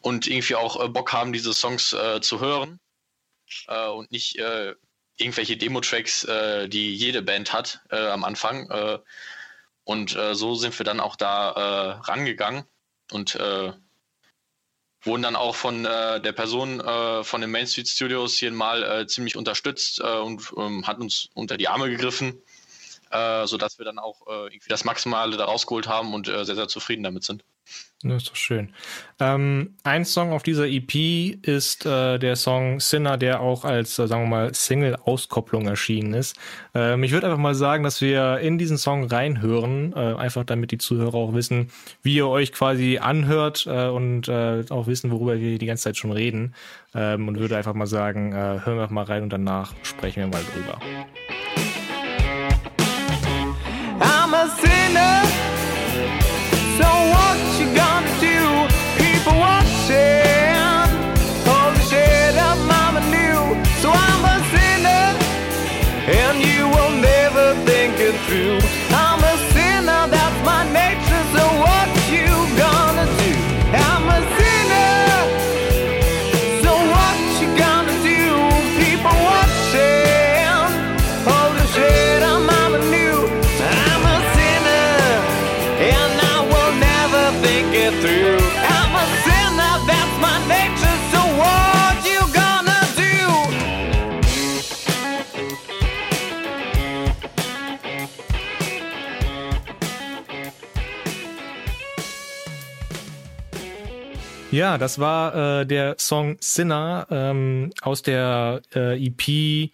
und 0.01 0.27
irgendwie 0.27 0.55
auch 0.55 0.83
äh, 0.83 0.89
Bock 0.89 1.13
haben, 1.13 1.33
diese 1.33 1.53
Songs 1.53 1.93
äh, 1.93 2.21
zu 2.21 2.41
hören 2.41 2.79
und 3.67 4.11
nicht 4.11 4.39
irgendwelche 5.19 5.59
Demo-Tracks, 5.59 6.27
die 6.69 6.97
jede 6.97 7.21
Band 7.21 7.53
hat 7.53 7.83
am 7.91 8.25
Anfang. 8.25 9.03
und 9.85 10.17
so 10.33 10.55
sind 10.55 10.79
wir 10.79 10.85
dann 10.85 11.01
auch 11.01 11.17
da 11.17 12.01
rangegangen 12.03 12.65
und 13.12 13.35
äh, 13.37 13.72
wurden 15.03 15.22
dann 15.22 15.37
auch 15.37 15.55
von 15.55 15.85
äh, 15.85 16.20
der 16.20 16.33
Person 16.33 16.81
äh, 16.81 17.25
von 17.25 17.40
den 17.40 17.51
Main 17.51 17.66
Street 17.66 17.88
Studios 17.88 18.37
hier 18.37 18.53
mal 18.53 18.83
äh, 18.83 19.07
ziemlich 19.07 19.37
unterstützt 19.37 20.01
äh, 20.01 20.18
und 20.18 20.53
ähm, 20.57 20.87
hat 20.87 20.98
uns 20.98 21.29
unter 21.35 21.57
die 21.57 21.68
Arme 21.68 21.90
gegriffen. 21.90 22.40
Äh, 23.12 23.46
sodass 23.46 23.79
wir 23.79 23.85
dann 23.85 23.98
auch 23.98 24.27
äh, 24.27 24.46
irgendwie 24.46 24.68
das 24.68 24.85
Maximale 24.85 25.37
da 25.37 25.44
rausgeholt 25.44 25.88
haben 25.88 26.14
und 26.14 26.29
äh, 26.29 26.44
sehr, 26.44 26.55
sehr 26.55 26.68
zufrieden 26.68 27.03
damit 27.03 27.25
sind. 27.25 27.44
Das 28.05 28.25
ist 28.25 28.31
doch 28.31 28.37
schön. 28.37 28.70
Ähm, 29.20 29.77
ein 29.85 30.05
Song 30.05 30.33
auf 30.33 30.42
dieser 30.42 30.66
EP 30.66 31.37
ist 31.46 31.87
äh, 31.87 32.18
der 32.18 32.35
Song 32.35 32.81
Sinner, 32.81 33.16
der 33.16 33.40
auch 33.40 33.64
als, 33.64 33.96
äh, 33.96 34.09
sagen 34.09 34.25
wir 34.25 34.29
mal, 34.29 34.55
Single-Auskopplung 34.55 35.68
erschienen 35.68 36.12
ist. 36.14 36.37
Ähm, 36.75 37.05
ich 37.05 37.12
würde 37.12 37.29
einfach 37.29 37.38
mal 37.38 37.55
sagen, 37.55 37.85
dass 37.85 38.01
wir 38.01 38.38
in 38.38 38.59
diesen 38.59 38.77
Song 38.77 39.05
reinhören, 39.05 39.92
äh, 39.92 40.14
einfach 40.16 40.42
damit 40.44 40.72
die 40.72 40.79
Zuhörer 40.79 41.14
auch 41.14 41.33
wissen, 41.33 41.70
wie 42.03 42.16
ihr 42.16 42.27
euch 42.27 42.53
quasi 42.53 42.98
anhört 42.98 43.66
äh, 43.68 43.87
und 43.87 44.27
äh, 44.27 44.64
auch 44.70 44.88
wissen, 44.88 45.12
worüber 45.12 45.38
wir 45.38 45.59
die 45.59 45.66
ganze 45.66 45.85
Zeit 45.85 45.96
schon 45.96 46.11
reden. 46.11 46.57
Ähm, 46.94 47.29
und 47.29 47.38
würde 47.38 47.57
einfach 47.57 47.75
mal 47.75 47.87
sagen, 47.87 48.33
äh, 48.33 48.64
hören 48.64 48.79
wir 48.79 48.90
mal 48.90 49.05
rein 49.05 49.22
und 49.22 49.31
danach 49.33 49.75
sprechen 49.85 50.22
wir 50.22 50.27
mal 50.27 50.42
drüber. 50.53 50.81
I'm 54.35 54.49
a 54.49 54.51
sinner, 54.57 55.52
Ja, 104.53 104.77
das 104.77 104.99
war 104.99 105.61
äh, 105.62 105.67
der 105.67 105.97
Song 105.99 106.37
Sinner 106.41 107.07
ähm, 107.11 107.71
aus 107.81 108.03
der 108.03 108.61
äh, 108.75 109.03
EP. 109.03 109.71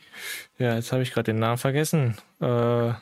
Ja, 0.59 0.77
jetzt 0.77 0.93
habe 0.93 1.03
ich 1.03 1.12
gerade 1.12 1.33
den 1.33 1.41
Namen 1.41 1.59
vergessen. 1.59 2.17
Äh, 2.41 2.93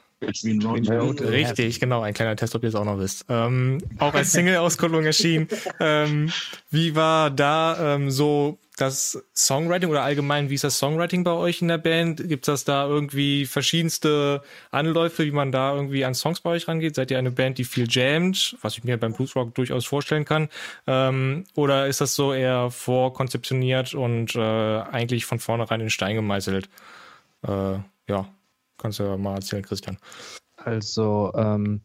Richtig, 1.29 1.79
genau, 1.79 2.01
ein 2.01 2.15
kleiner 2.15 2.35
Test, 2.35 2.55
ob 2.55 2.63
ihr 2.63 2.71
es 2.71 2.75
auch 2.75 2.87
noch 2.87 2.99
wisst. 2.99 3.27
Ähm, 3.29 3.79
auch 3.99 4.15
als 4.15 4.33
Single-Auskopplung 4.33 5.05
erschienen. 5.05 5.49
Ähm, 5.79 6.33
wie 6.71 6.97
war 6.97 7.31
da 7.31 7.95
ähm, 7.95 8.11
so 8.11 8.59
das 8.77 9.25
Songwriting 9.35 9.89
oder 9.89 10.03
allgemein, 10.03 10.51
wie 10.51 10.55
ist 10.55 10.65
das 10.65 10.79
Songwriting 10.79 11.25
bei 11.25 11.33
euch 11.33 11.63
in 11.63 11.69
der 11.69 11.79
Band? 11.79 12.29
Gibt 12.29 12.47
es 12.47 12.65
da 12.65 12.87
irgendwie 12.87 13.47
verschiedenste 13.47 14.43
Anläufe, 14.71 15.25
wie 15.25 15.31
man 15.31 15.51
da 15.51 15.75
irgendwie 15.75 16.05
an 16.05 16.15
Songs 16.15 16.41
bei 16.41 16.51
euch 16.51 16.69
rangeht? 16.69 16.95
Seid 16.95 17.11
ihr 17.11 17.19
eine 17.19 17.31
Band, 17.31 17.57
die 17.57 17.65
viel 17.65 17.87
jammt, 17.89 18.57
was 18.61 18.77
ich 18.77 18.85
mir 18.85 18.99
beim 18.99 19.15
Bluesrock 19.15 19.55
durchaus 19.55 19.87
vorstellen 19.87 20.27
kann? 20.27 20.51
Ähm, 20.87 21.45
oder 21.55 21.87
ist 21.87 22.03
das 22.03 22.15
so 22.15 22.35
eher 22.35 22.71
vorkonzeptioniert 22.71 23.95
und 23.95 24.37
äh, 24.37 24.41
eigentlich 24.41 25.25
von 25.25 25.39
vornherein 25.39 25.81
in 25.81 25.91
Stein 25.91 26.17
gemeißelt? 26.17 26.69
Äh, 27.43 27.79
ja, 28.09 28.29
kannst 28.77 28.99
du 28.99 29.05
ja 29.05 29.17
mal 29.17 29.37
erzählen, 29.37 29.63
Christian. 29.63 29.97
Also 30.57 31.33
ähm, 31.35 31.81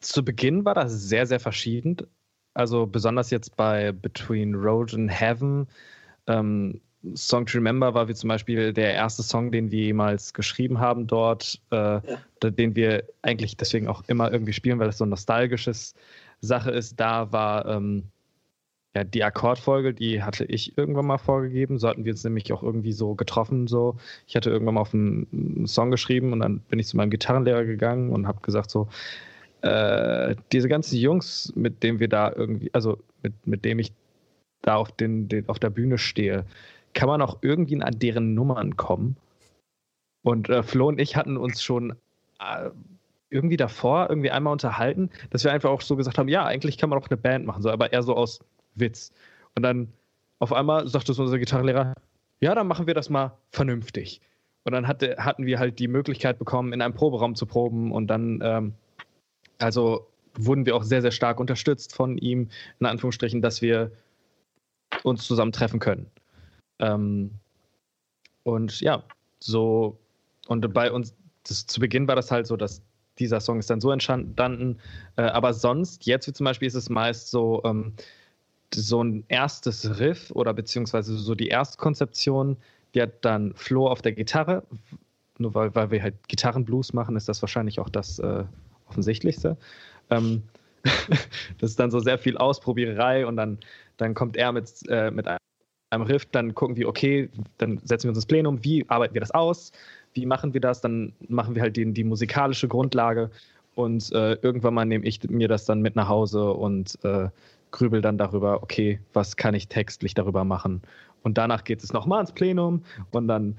zu 0.00 0.24
Beginn 0.24 0.64
war 0.64 0.74
das 0.74 0.92
sehr, 0.92 1.26
sehr 1.26 1.40
verschieden. 1.40 1.98
Also 2.54 2.86
besonders 2.86 3.30
jetzt 3.30 3.56
bei 3.56 3.92
Between 3.92 4.54
Road 4.54 4.94
and 4.94 5.10
Heaven. 5.10 5.66
Ähm, 6.26 6.80
Song 7.14 7.44
to 7.44 7.58
Remember 7.58 7.92
war 7.92 8.08
wie 8.08 8.14
zum 8.14 8.28
Beispiel 8.28 8.72
der 8.72 8.94
erste 8.94 9.22
Song, 9.22 9.52
den 9.52 9.70
wir 9.70 9.84
jemals 9.84 10.32
geschrieben 10.32 10.78
haben 10.78 11.06
dort, 11.06 11.60
äh, 11.70 12.00
den 12.42 12.74
wir 12.74 13.04
eigentlich 13.22 13.56
deswegen 13.56 13.88
auch 13.88 14.04
immer 14.06 14.32
irgendwie 14.32 14.54
spielen, 14.54 14.78
weil 14.78 14.88
es 14.88 14.98
so 14.98 15.04
ein 15.04 15.10
nostalgisches 15.10 15.94
Sache 16.40 16.70
ist. 16.70 16.98
Da 16.98 17.30
war 17.30 17.66
ähm, 17.66 18.04
ja 18.94 19.04
die 19.04 19.22
Akkordfolge, 19.22 19.92
die 19.92 20.22
hatte 20.22 20.44
ich 20.44 20.78
irgendwann 20.78 21.06
mal 21.06 21.18
vorgegeben. 21.18 21.78
So 21.78 21.88
hatten 21.88 22.04
wir 22.04 22.12
uns 22.12 22.24
nämlich 22.24 22.52
auch 22.52 22.62
irgendwie 22.62 22.92
so 22.92 23.14
getroffen. 23.14 23.66
So, 23.66 23.96
ich 24.26 24.36
hatte 24.36 24.50
irgendwann 24.50 24.74
mal 24.74 24.80
auf 24.82 24.94
einen, 24.94 25.26
einen 25.32 25.66
Song 25.66 25.90
geschrieben 25.90 26.32
und 26.32 26.40
dann 26.40 26.60
bin 26.60 26.78
ich 26.78 26.86
zu 26.86 26.96
meinem 26.96 27.10
Gitarrenlehrer 27.10 27.64
gegangen 27.64 28.10
und 28.10 28.26
habe 28.26 28.40
gesagt 28.40 28.70
so, 28.70 28.88
äh, 29.64 30.36
diese 30.52 30.68
ganzen 30.68 30.98
Jungs, 30.98 31.52
mit 31.56 31.82
denen 31.82 31.98
wir 31.98 32.08
da 32.08 32.30
irgendwie, 32.30 32.70
also 32.74 32.98
mit, 33.22 33.46
mit 33.46 33.64
dem 33.64 33.78
ich 33.78 33.92
da 34.60 34.76
auf, 34.76 34.92
den, 34.92 35.28
den, 35.28 35.48
auf 35.48 35.58
der 35.58 35.70
Bühne 35.70 35.96
stehe, 35.96 36.44
kann 36.92 37.08
man 37.08 37.22
auch 37.22 37.38
irgendwie 37.40 37.80
an 37.82 37.98
deren 37.98 38.34
Nummern 38.34 38.76
kommen? 38.76 39.16
Und 40.22 40.48
äh, 40.50 40.62
Flo 40.62 40.88
und 40.88 41.00
ich 41.00 41.16
hatten 41.16 41.36
uns 41.36 41.62
schon 41.62 41.92
äh, 42.40 42.70
irgendwie 43.30 43.56
davor 43.56 44.08
irgendwie 44.10 44.30
einmal 44.30 44.52
unterhalten, 44.52 45.10
dass 45.30 45.44
wir 45.44 45.52
einfach 45.52 45.70
auch 45.70 45.80
so 45.80 45.96
gesagt 45.96 46.18
haben, 46.18 46.28
ja, 46.28 46.44
eigentlich 46.44 46.76
kann 46.76 46.90
man 46.90 46.98
auch 46.98 47.08
eine 47.08 47.16
Band 47.16 47.46
machen, 47.46 47.62
so, 47.62 47.70
aber 47.70 47.92
eher 47.92 48.02
so 48.02 48.14
aus 48.14 48.40
Witz. 48.74 49.12
Und 49.54 49.62
dann 49.62 49.88
auf 50.40 50.52
einmal 50.52 50.86
sagte 50.88 51.14
so 51.14 51.22
unser 51.22 51.38
Gitarrenlehrer, 51.38 51.94
ja, 52.40 52.54
dann 52.54 52.66
machen 52.66 52.86
wir 52.86 52.94
das 52.94 53.08
mal 53.08 53.32
vernünftig. 53.50 54.20
Und 54.64 54.72
dann 54.72 54.86
hatte, 54.86 55.16
hatten 55.18 55.46
wir 55.46 55.58
halt 55.58 55.78
die 55.78 55.88
Möglichkeit 55.88 56.38
bekommen, 56.38 56.72
in 56.74 56.82
einem 56.82 56.94
Proberaum 56.94 57.34
zu 57.34 57.46
proben 57.46 57.92
und 57.92 58.08
dann, 58.08 58.40
ähm, 58.42 58.74
also 59.64 60.06
wurden 60.34 60.66
wir 60.66 60.76
auch 60.76 60.82
sehr, 60.82 61.00
sehr 61.00 61.10
stark 61.10 61.40
unterstützt 61.40 61.94
von 61.94 62.18
ihm, 62.18 62.48
in 62.80 62.86
Anführungsstrichen, 62.86 63.40
dass 63.40 63.62
wir 63.62 63.90
uns 65.02 65.26
zusammen 65.26 65.52
treffen 65.52 65.80
können. 65.80 66.06
Ähm, 66.80 67.30
und 68.42 68.80
ja, 68.80 69.04
so, 69.40 69.98
und 70.48 70.72
bei 70.74 70.92
uns, 70.92 71.14
das, 71.48 71.66
zu 71.66 71.80
Beginn 71.80 72.06
war 72.08 72.16
das 72.16 72.30
halt 72.30 72.46
so, 72.46 72.56
dass 72.56 72.82
dieser 73.18 73.40
Song 73.40 73.58
ist 73.58 73.70
dann 73.70 73.80
so 73.80 73.90
entstanden, 73.90 74.78
äh, 75.16 75.22
aber 75.22 75.54
sonst, 75.54 76.04
jetzt 76.04 76.26
wie 76.26 76.32
zum 76.32 76.44
Beispiel, 76.44 76.68
ist 76.68 76.74
es 76.74 76.90
meist 76.90 77.30
so, 77.30 77.62
ähm, 77.64 77.94
so 78.74 79.02
ein 79.02 79.24
erstes 79.28 79.98
Riff 79.98 80.30
oder 80.32 80.52
beziehungsweise 80.52 81.16
so 81.16 81.34
die 81.34 81.48
Erstkonzeption, 81.48 82.56
die 82.94 83.02
hat 83.02 83.24
dann 83.24 83.54
Flo 83.54 83.88
auf 83.88 84.02
der 84.02 84.12
Gitarre. 84.12 84.64
Nur 85.38 85.54
weil, 85.54 85.74
weil 85.74 85.90
wir 85.90 86.02
halt 86.02 86.28
Gitarrenblues 86.28 86.92
machen, 86.92 87.16
ist 87.16 87.28
das 87.28 87.40
wahrscheinlich 87.40 87.80
auch 87.80 87.88
das 87.88 88.18
äh, 88.18 88.44
Offensichtlichste. 88.88 89.56
Ähm, 90.10 90.42
das 91.58 91.70
ist 91.70 91.80
dann 91.80 91.90
so 91.90 92.00
sehr 92.00 92.18
viel 92.18 92.36
Ausprobiererei 92.36 93.26
und 93.26 93.36
dann, 93.36 93.58
dann 93.96 94.14
kommt 94.14 94.36
er 94.36 94.52
mit, 94.52 94.70
äh, 94.88 95.10
mit 95.10 95.26
einem 95.26 96.02
Riff, 96.02 96.26
dann 96.26 96.54
gucken 96.54 96.76
wir, 96.76 96.88
okay, 96.88 97.30
dann 97.58 97.78
setzen 97.84 98.04
wir 98.04 98.10
uns 98.10 98.18
ins 98.18 98.26
Plenum, 98.26 98.62
wie 98.64 98.88
arbeiten 98.88 99.14
wir 99.14 99.20
das 99.20 99.30
aus, 99.30 99.72
wie 100.12 100.26
machen 100.26 100.52
wir 100.52 100.60
das, 100.60 100.80
dann 100.80 101.12
machen 101.28 101.54
wir 101.54 101.62
halt 101.62 101.76
die, 101.76 101.90
die 101.92 102.04
musikalische 102.04 102.68
Grundlage 102.68 103.30
und 103.74 104.12
äh, 104.12 104.34
irgendwann 104.34 104.74
mal 104.74 104.84
nehme 104.84 105.04
ich 105.04 105.22
mir 105.28 105.48
das 105.48 105.64
dann 105.64 105.80
mit 105.80 105.96
nach 105.96 106.08
Hause 106.08 106.52
und 106.52 106.98
äh, 107.04 107.28
grübel 107.70 108.00
dann 108.00 108.18
darüber, 108.18 108.62
okay, 108.62 109.00
was 109.12 109.36
kann 109.36 109.54
ich 109.54 109.68
textlich 109.68 110.14
darüber 110.14 110.44
machen. 110.44 110.80
Und 111.24 111.38
danach 111.38 111.64
geht 111.64 111.82
es 111.82 111.92
nochmal 111.92 112.20
ins 112.20 112.32
Plenum 112.32 112.84
und 113.10 113.26
dann 113.26 113.56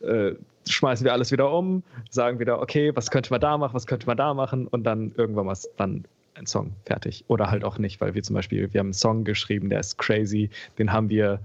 äh, 0.00 0.34
schmeißen 0.68 1.04
wir 1.04 1.12
alles 1.12 1.32
wieder 1.32 1.52
um, 1.52 1.82
sagen 2.10 2.38
wieder, 2.38 2.60
okay, 2.60 2.94
was 2.94 3.10
könnte 3.10 3.30
man 3.30 3.40
da 3.40 3.58
machen, 3.58 3.74
was 3.74 3.86
könnte 3.86 4.06
man 4.06 4.16
da 4.16 4.34
machen 4.34 4.66
und 4.66 4.84
dann 4.84 5.12
irgendwann 5.16 5.46
mal 5.46 5.56
dann 5.76 6.04
ein 6.34 6.46
Song 6.46 6.74
fertig. 6.84 7.24
Oder 7.28 7.50
halt 7.50 7.64
auch 7.64 7.78
nicht, 7.78 8.00
weil 8.00 8.14
wir 8.14 8.22
zum 8.22 8.34
Beispiel, 8.34 8.72
wir 8.72 8.78
haben 8.78 8.88
einen 8.88 8.94
Song 8.94 9.24
geschrieben, 9.24 9.70
der 9.70 9.80
ist 9.80 9.98
crazy, 9.98 10.50
den 10.78 10.92
haben 10.92 11.08
wir 11.08 11.40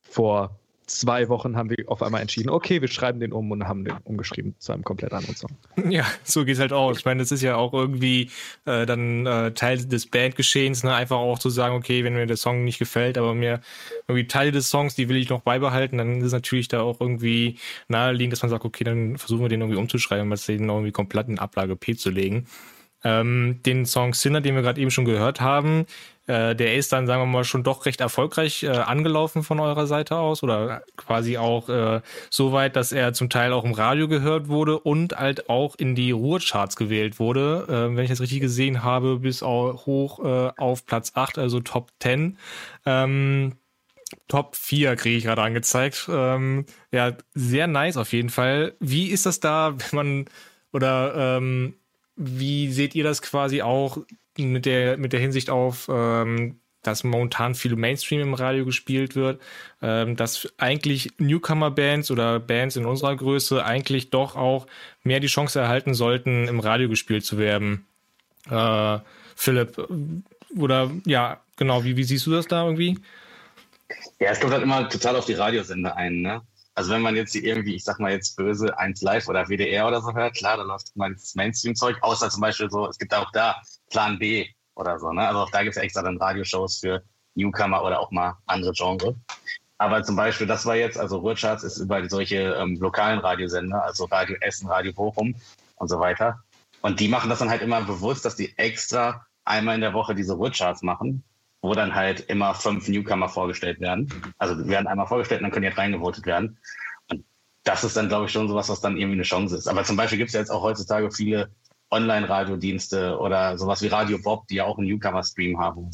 vor 0.00 0.59
zwei 0.98 1.28
Wochen 1.28 1.56
haben 1.56 1.70
wir 1.70 1.84
auf 1.86 2.02
einmal 2.02 2.20
entschieden, 2.20 2.50
okay, 2.50 2.80
wir 2.80 2.88
schreiben 2.88 3.20
den 3.20 3.32
um 3.32 3.50
und 3.50 3.66
haben 3.66 3.84
den 3.84 3.94
umgeschrieben 4.04 4.54
zu 4.58 4.72
einem 4.72 4.84
komplett 4.84 5.12
anderen 5.12 5.36
Song. 5.36 5.50
Ja, 5.88 6.04
so 6.24 6.44
geht's 6.44 6.60
halt 6.60 6.72
aus. 6.72 6.98
Ich 6.98 7.04
meine, 7.04 7.20
das 7.20 7.32
ist 7.32 7.42
ja 7.42 7.56
auch 7.56 7.72
irgendwie 7.72 8.30
äh, 8.66 8.86
dann 8.86 9.26
äh, 9.26 9.52
Teil 9.52 9.78
des 9.78 10.06
Bandgeschehens, 10.06 10.84
ne? 10.84 10.94
einfach 10.94 11.16
auch 11.16 11.38
zu 11.38 11.50
sagen, 11.50 11.74
okay, 11.74 12.04
wenn 12.04 12.14
mir 12.14 12.26
der 12.26 12.36
Song 12.36 12.64
nicht 12.64 12.78
gefällt, 12.78 13.18
aber 13.18 13.34
mir 13.34 13.60
irgendwie 14.08 14.26
Teile 14.26 14.52
des 14.52 14.70
Songs, 14.70 14.94
die 14.94 15.08
will 15.08 15.16
ich 15.16 15.30
noch 15.30 15.40
beibehalten, 15.40 15.98
dann 15.98 16.18
ist 16.18 16.26
es 16.26 16.32
natürlich 16.32 16.68
da 16.68 16.82
auch 16.82 17.00
irgendwie 17.00 17.58
naheliegend, 17.88 18.32
dass 18.32 18.42
man 18.42 18.50
sagt, 18.50 18.64
okay, 18.64 18.84
dann 18.84 19.18
versuchen 19.18 19.42
wir 19.42 19.48
den 19.48 19.60
irgendwie 19.60 19.78
umzuschreiben, 19.78 20.30
was 20.30 20.46
den 20.46 20.68
irgendwie 20.68 20.92
komplett 20.92 21.28
in 21.28 21.38
Ablage 21.38 21.76
P 21.76 21.96
zu 21.96 22.10
legen. 22.10 22.46
Ähm, 23.02 23.60
den 23.64 23.86
Song 23.86 24.14
Sinner, 24.14 24.40
den 24.40 24.54
wir 24.54 24.62
gerade 24.62 24.80
eben 24.80 24.90
schon 24.90 25.04
gehört 25.04 25.40
haben, 25.40 25.86
äh, 26.30 26.54
der 26.54 26.76
ist 26.76 26.92
dann, 26.92 27.06
sagen 27.08 27.22
wir 27.22 27.26
mal, 27.26 27.44
schon 27.44 27.64
doch 27.64 27.86
recht 27.86 28.00
erfolgreich 28.00 28.62
äh, 28.62 28.68
angelaufen 28.68 29.42
von 29.42 29.58
eurer 29.58 29.86
Seite 29.88 30.16
aus 30.16 30.42
oder 30.44 30.82
quasi 30.96 31.38
auch 31.38 31.68
äh, 31.68 32.02
so 32.30 32.52
weit, 32.52 32.76
dass 32.76 32.92
er 32.92 33.12
zum 33.14 33.30
Teil 33.30 33.52
auch 33.52 33.64
im 33.64 33.72
Radio 33.72 34.06
gehört 34.06 34.48
wurde 34.48 34.78
und 34.78 35.16
halt 35.16 35.50
auch 35.50 35.74
in 35.76 35.96
die 35.96 36.12
Ruhrcharts 36.12 36.76
gewählt 36.76 37.18
wurde, 37.18 37.66
äh, 37.68 37.96
wenn 37.96 38.04
ich 38.04 38.10
das 38.10 38.20
richtig 38.20 38.40
gesehen 38.40 38.84
habe, 38.84 39.18
bis 39.18 39.42
auch 39.42 39.86
hoch 39.86 40.24
äh, 40.24 40.52
auf 40.56 40.86
Platz 40.86 41.12
8, 41.14 41.38
also 41.38 41.58
Top 41.60 41.90
10. 42.00 42.38
Ähm, 42.86 43.56
Top 44.28 44.54
4 44.54 44.94
kriege 44.94 45.16
ich 45.16 45.24
gerade 45.24 45.42
angezeigt. 45.42 46.08
Ähm, 46.08 46.64
ja, 46.92 47.16
sehr 47.34 47.66
nice 47.66 47.96
auf 47.96 48.12
jeden 48.12 48.30
Fall. 48.30 48.74
Wie 48.78 49.06
ist 49.08 49.26
das 49.26 49.40
da, 49.40 49.74
wenn 49.76 49.96
man 49.96 50.24
oder 50.72 51.38
ähm, 51.38 51.74
wie 52.22 52.70
seht 52.70 52.94
ihr 52.94 53.02
das 53.02 53.22
quasi 53.22 53.62
auch 53.62 53.98
mit 54.36 54.66
der, 54.66 54.98
mit 54.98 55.14
der 55.14 55.20
Hinsicht 55.20 55.48
auf, 55.48 55.88
ähm, 55.90 56.60
dass 56.82 57.02
momentan 57.02 57.54
viel 57.54 57.76
Mainstream 57.76 58.20
im 58.20 58.34
Radio 58.34 58.66
gespielt 58.66 59.16
wird, 59.16 59.40
ähm, 59.80 60.16
dass 60.16 60.52
eigentlich 60.58 61.10
Newcomer-Bands 61.18 62.10
oder 62.10 62.38
Bands 62.38 62.76
in 62.76 62.84
unserer 62.84 63.16
Größe 63.16 63.64
eigentlich 63.64 64.10
doch 64.10 64.36
auch 64.36 64.66
mehr 65.02 65.20
die 65.20 65.28
Chance 65.28 65.60
erhalten 65.60 65.94
sollten, 65.94 66.46
im 66.46 66.60
Radio 66.60 66.90
gespielt 66.90 67.24
zu 67.24 67.38
werden. 67.38 67.86
Äh, 68.50 68.98
Philipp, 69.34 69.88
oder 70.56 70.90
ja, 71.06 71.40
genau, 71.56 71.84
wie, 71.84 71.96
wie 71.96 72.04
siehst 72.04 72.26
du 72.26 72.32
das 72.32 72.46
da 72.46 72.64
irgendwie? 72.64 72.98
Ja, 74.18 74.30
es 74.30 74.40
kommt 74.40 74.52
halt 74.52 74.62
immer 74.62 74.88
total 74.90 75.16
auf 75.16 75.24
die 75.24 75.34
Radiosender 75.34 75.96
ein, 75.96 76.20
ne? 76.20 76.42
Also 76.74 76.92
wenn 76.92 77.02
man 77.02 77.16
jetzt 77.16 77.34
irgendwie, 77.34 77.74
ich 77.74 77.84
sag 77.84 77.98
mal 77.98 78.12
jetzt 78.12 78.36
böse, 78.36 78.78
1 78.78 79.02
Live 79.02 79.28
oder 79.28 79.48
WDR 79.48 79.86
oder 79.86 80.00
so 80.00 80.14
hört, 80.14 80.36
klar, 80.36 80.56
da 80.56 80.62
läuft 80.62 80.96
mal 80.96 81.12
das 81.12 81.34
Mainstream-Zeug, 81.34 81.98
außer 82.02 82.30
zum 82.30 82.40
Beispiel 82.40 82.70
so, 82.70 82.86
es 82.88 82.98
gibt 82.98 83.12
auch 83.12 83.30
da 83.32 83.60
Plan 83.90 84.18
B 84.18 84.48
oder 84.76 84.98
so, 84.98 85.12
ne? 85.12 85.26
Also 85.26 85.40
auch 85.40 85.50
da 85.50 85.62
gibt 85.62 85.76
es 85.76 85.82
extra 85.82 86.02
dann 86.02 86.18
Radioshows 86.18 86.78
für 86.78 87.02
Newcomer 87.34 87.82
oder 87.82 88.00
auch 88.00 88.10
mal 88.10 88.34
andere 88.46 88.72
Genre. 88.72 89.16
Aber 89.78 90.02
zum 90.02 90.14
Beispiel, 90.14 90.46
das 90.46 90.66
war 90.66 90.76
jetzt, 90.76 90.98
also 90.98 91.18
Ruhrcharts 91.18 91.64
ist 91.64 91.78
über 91.78 92.06
solche 92.08 92.54
ähm, 92.54 92.76
lokalen 92.80 93.18
Radiosender, 93.18 93.82
also 93.82 94.04
Radio 94.04 94.36
Essen, 94.40 94.68
Radio 94.68 94.92
Bochum 94.92 95.34
und 95.76 95.88
so 95.88 95.98
weiter. 95.98 96.40
Und 96.82 97.00
die 97.00 97.08
machen 97.08 97.30
das 97.30 97.38
dann 97.38 97.50
halt 97.50 97.62
immer 97.62 97.80
bewusst, 97.82 98.24
dass 98.24 98.36
die 98.36 98.56
extra 98.58 99.26
einmal 99.44 99.74
in 99.74 99.80
der 99.80 99.94
Woche 99.94 100.14
diese 100.14 100.34
Ruhrcharts 100.34 100.82
machen, 100.82 101.24
wo 101.62 101.74
dann 101.74 101.94
halt 101.94 102.20
immer 102.20 102.54
fünf 102.54 102.88
Newcomer 102.88 103.28
vorgestellt 103.28 103.80
werden. 103.80 104.08
Also 104.38 104.54
die 104.54 104.68
werden 104.68 104.86
einmal 104.86 105.06
vorgestellt 105.06 105.40
und 105.40 105.44
dann 105.44 105.52
können 105.52 105.62
die 105.62 105.68
halt 105.68 105.78
reingevotet 105.78 106.26
werden. 106.26 106.58
Und 107.10 107.24
das 107.64 107.84
ist 107.84 107.96
dann, 107.96 108.08
glaube 108.08 108.26
ich, 108.26 108.32
schon 108.32 108.48
sowas, 108.48 108.68
was 108.68 108.80
dann 108.80 108.96
irgendwie 108.96 109.16
eine 109.16 109.24
Chance 109.24 109.56
ist. 109.56 109.66
Aber 109.66 109.84
zum 109.84 109.96
Beispiel 109.96 110.18
gibt 110.18 110.28
es 110.28 110.34
ja 110.34 110.40
jetzt 110.40 110.50
auch 110.50 110.62
heutzutage 110.62 111.10
viele 111.10 111.50
Online-Radiodienste 111.90 113.18
oder 113.18 113.58
sowas 113.58 113.82
wie 113.82 113.88
Radio 113.88 114.18
Bob, 114.18 114.46
die 114.48 114.56
ja 114.56 114.64
auch 114.64 114.78
einen 114.78 114.88
Newcomer-Stream 114.88 115.58
haben, 115.58 115.90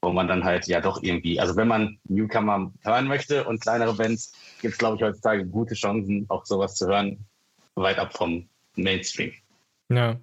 wo 0.00 0.12
man 0.12 0.28
dann 0.28 0.44
halt 0.44 0.66
ja 0.66 0.80
doch 0.80 1.02
irgendwie, 1.02 1.40
also 1.40 1.56
wenn 1.56 1.68
man 1.68 1.98
Newcomer 2.04 2.72
hören 2.82 3.06
möchte 3.06 3.44
und 3.44 3.60
kleinere 3.60 3.94
Bands, 3.94 4.32
gibt 4.60 4.74
es, 4.74 4.78
glaube 4.78 4.96
ich, 4.96 5.02
heutzutage 5.02 5.44
gute 5.44 5.74
Chancen, 5.74 6.26
auch 6.28 6.46
sowas 6.46 6.76
zu 6.76 6.86
hören, 6.86 7.18
weit 7.74 7.98
ab 7.98 8.16
vom 8.16 8.48
Mainstream. 8.76 9.32
Ja. 9.88 10.16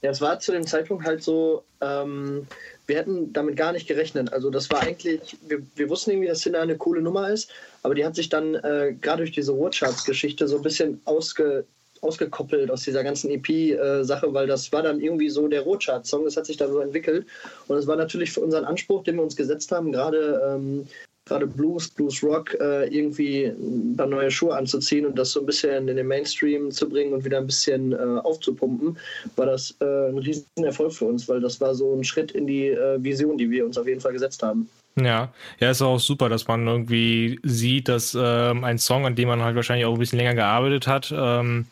Ja, 0.00 0.10
es 0.10 0.20
war 0.20 0.38
zu 0.38 0.52
dem 0.52 0.66
Zeitpunkt 0.66 1.04
halt 1.04 1.22
so, 1.22 1.64
ähm, 1.80 2.46
wir 2.88 2.96
hätten 2.96 3.32
damit 3.34 3.56
gar 3.56 3.72
nicht 3.72 3.86
gerechnet. 3.86 4.32
Also 4.32 4.50
das 4.50 4.70
war 4.70 4.80
eigentlich, 4.80 5.36
wir, 5.46 5.62
wir 5.76 5.90
wussten 5.90 6.10
irgendwie, 6.10 6.28
dass 6.28 6.40
Sinner 6.40 6.60
eine 6.60 6.76
coole 6.76 7.02
Nummer 7.02 7.30
ist, 7.30 7.50
aber 7.82 7.94
die 7.94 8.04
hat 8.04 8.16
sich 8.16 8.30
dann 8.30 8.54
äh, 8.54 8.94
gerade 9.00 9.18
durch 9.18 9.32
diese 9.32 9.56
Watcharts-Geschichte 9.56 10.48
so 10.48 10.56
ein 10.56 10.62
bisschen 10.62 11.00
ausge, 11.04 11.66
ausgekoppelt 12.00 12.70
aus 12.70 12.84
dieser 12.84 13.04
ganzen 13.04 13.30
EP-Sache, 13.30 14.26
äh, 14.26 14.32
weil 14.34 14.46
das 14.46 14.72
war 14.72 14.82
dann 14.82 15.00
irgendwie 15.00 15.28
so 15.28 15.48
der 15.48 15.60
Rotchart-Song, 15.60 16.24
das 16.24 16.38
hat 16.38 16.46
sich 16.46 16.56
dann 16.56 16.72
so 16.72 16.80
entwickelt. 16.80 17.26
Und 17.68 17.76
es 17.76 17.86
war 17.86 17.96
natürlich 17.96 18.32
für 18.32 18.40
unseren 18.40 18.64
Anspruch, 18.64 19.04
den 19.04 19.16
wir 19.16 19.22
uns 19.22 19.36
gesetzt 19.36 19.70
haben, 19.70 19.92
gerade 19.92 20.40
ähm, 20.48 20.88
gerade 21.28 21.46
Blues, 21.46 21.88
Blues 21.88 22.22
Rock, 22.22 22.54
äh, 22.60 22.86
irgendwie 22.88 23.52
da 23.96 24.06
neue 24.06 24.30
Schuhe 24.30 24.56
anzuziehen 24.56 25.06
und 25.06 25.18
das 25.18 25.32
so 25.32 25.40
ein 25.40 25.46
bisschen 25.46 25.88
in 25.88 25.96
den 25.96 26.06
Mainstream 26.06 26.70
zu 26.70 26.88
bringen 26.88 27.12
und 27.12 27.24
wieder 27.24 27.38
ein 27.38 27.46
bisschen 27.46 27.92
äh, 27.92 27.96
aufzupumpen, 27.96 28.98
war 29.36 29.46
das 29.46 29.76
äh, 29.80 30.08
ein 30.08 30.18
riesen 30.18 30.46
Erfolg 30.64 30.92
für 30.92 31.04
uns, 31.04 31.28
weil 31.28 31.40
das 31.40 31.60
war 31.60 31.74
so 31.74 31.94
ein 31.94 32.04
Schritt 32.04 32.32
in 32.32 32.46
die 32.46 32.76
Vision, 32.98 33.38
die 33.38 33.50
wir 33.50 33.64
uns 33.64 33.78
auf 33.78 33.86
jeden 33.86 34.00
Fall 34.00 34.12
gesetzt 34.12 34.42
haben. 34.42 34.68
Ja, 34.96 35.32
ja, 35.60 35.70
ist 35.70 35.82
auch 35.82 36.00
super, 36.00 36.28
dass 36.28 36.46
man 36.48 36.66
irgendwie 36.66 37.38
sieht, 37.42 37.88
dass 37.88 38.16
ähm, 38.18 38.64
ein 38.64 38.78
Song, 38.78 39.06
an 39.06 39.14
dem 39.14 39.28
man 39.28 39.42
halt 39.42 39.56
wahrscheinlich 39.56 39.86
auch 39.86 39.92
ein 39.92 39.98
bisschen 39.98 40.18
länger 40.18 40.34
gearbeitet 40.34 40.86
hat, 40.86 41.12
ähm, 41.16 41.66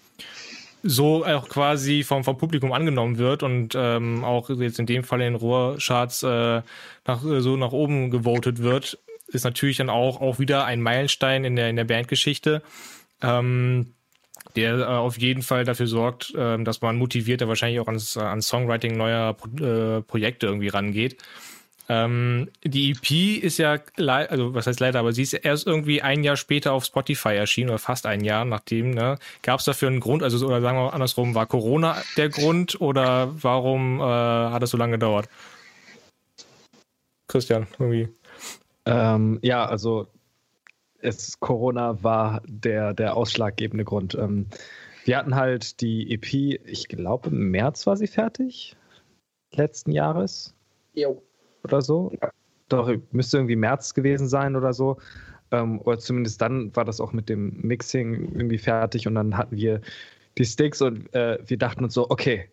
so 0.82 1.24
auch 1.24 1.48
quasi 1.48 2.04
vom, 2.04 2.22
vom 2.22 2.38
Publikum 2.38 2.72
angenommen 2.72 3.18
wird 3.18 3.42
und 3.42 3.74
ähm, 3.76 4.24
auch 4.24 4.48
jetzt 4.50 4.78
in 4.78 4.86
dem 4.86 5.02
Fall 5.02 5.20
in 5.20 5.32
den 5.32 5.40
Rohrcharts 5.40 6.22
äh, 6.22 6.62
nach, 7.06 7.22
so 7.22 7.56
nach 7.56 7.72
oben 7.72 8.10
gewotet 8.10 8.62
wird, 8.62 8.98
ist 9.28 9.44
natürlich 9.44 9.78
dann 9.78 9.90
auch, 9.90 10.20
auch 10.20 10.38
wieder 10.38 10.64
ein 10.64 10.80
Meilenstein 10.80 11.44
in 11.44 11.56
der, 11.56 11.70
in 11.70 11.76
der 11.76 11.84
Bandgeschichte. 11.84 12.62
Ähm, 13.22 13.94
der 14.54 14.78
äh, 14.78 14.84
auf 14.84 15.18
jeden 15.18 15.42
Fall 15.42 15.64
dafür 15.64 15.86
sorgt, 15.86 16.34
äh, 16.34 16.62
dass 16.62 16.80
man 16.80 16.96
motivierter 16.96 17.48
wahrscheinlich 17.48 17.80
auch 17.80 17.88
ans, 17.88 18.16
an 18.16 18.42
Songwriting 18.42 18.96
neuer 18.96 19.34
Pro 19.34 19.48
äh, 19.64 20.02
Projekte 20.02 20.46
irgendwie 20.46 20.68
rangeht. 20.68 21.16
Ähm, 21.88 22.48
die 22.64 22.90
EP 22.90 23.42
ist 23.44 23.58
ja, 23.58 23.78
also 23.96 24.54
was 24.54 24.66
heißt 24.66 24.80
leider, 24.80 24.98
aber 24.98 25.12
sie 25.12 25.22
ist 25.22 25.34
erst 25.34 25.66
irgendwie 25.66 26.02
ein 26.02 26.24
Jahr 26.24 26.36
später 26.36 26.72
auf 26.72 26.84
Spotify 26.84 27.36
erschienen 27.36 27.70
oder 27.70 27.78
fast 27.78 28.06
ein 28.06 28.24
Jahr 28.24 28.44
nachdem. 28.44 28.90
Ne? 28.90 29.18
Gab 29.42 29.60
es 29.60 29.66
dafür 29.66 29.88
einen 29.88 30.00
Grund? 30.00 30.22
Also 30.22 30.44
oder 30.46 30.60
sagen 30.60 30.78
wir 30.78 30.92
andersrum, 30.92 31.34
war 31.34 31.46
Corona 31.46 32.02
der 32.16 32.28
Grund 32.28 32.80
oder 32.80 33.30
warum 33.40 34.00
äh, 34.00 34.02
hat 34.02 34.62
es 34.62 34.70
so 34.70 34.76
lange 34.76 34.92
gedauert? 34.92 35.28
Christian, 37.28 37.66
irgendwie. 37.78 38.08
Ähm, 38.86 39.38
ja, 39.42 39.66
also 39.66 40.06
es, 41.00 41.38
Corona 41.40 42.02
war 42.02 42.42
der, 42.46 42.94
der 42.94 43.16
ausschlaggebende 43.16 43.84
Grund. 43.84 44.14
Ähm, 44.14 44.46
wir 45.04 45.18
hatten 45.18 45.34
halt 45.34 45.80
die 45.80 46.12
EP, 46.12 46.60
ich 46.64 46.88
glaube, 46.88 47.30
im 47.30 47.50
März 47.50 47.86
war 47.86 47.96
sie 47.96 48.06
fertig, 48.06 48.76
letzten 49.52 49.92
Jahres. 49.92 50.54
Jo. 50.94 51.22
Oder 51.64 51.82
so. 51.82 52.12
Doch, 52.68 52.90
müsste 53.12 53.36
irgendwie 53.36 53.56
März 53.56 53.94
gewesen 53.94 54.28
sein 54.28 54.56
oder 54.56 54.72
so. 54.72 54.98
Ähm, 55.52 55.80
oder 55.82 55.98
zumindest 55.98 56.40
dann 56.40 56.74
war 56.74 56.84
das 56.84 57.00
auch 57.00 57.12
mit 57.12 57.28
dem 57.28 57.60
Mixing 57.60 58.32
irgendwie 58.34 58.58
fertig 58.58 59.06
und 59.06 59.14
dann 59.14 59.36
hatten 59.36 59.56
wir 59.56 59.80
die 60.38 60.44
Sticks 60.44 60.82
und 60.82 61.12
äh, 61.14 61.38
wir 61.46 61.56
dachten 61.56 61.84
uns 61.84 61.94
so, 61.94 62.10
okay, 62.10 62.48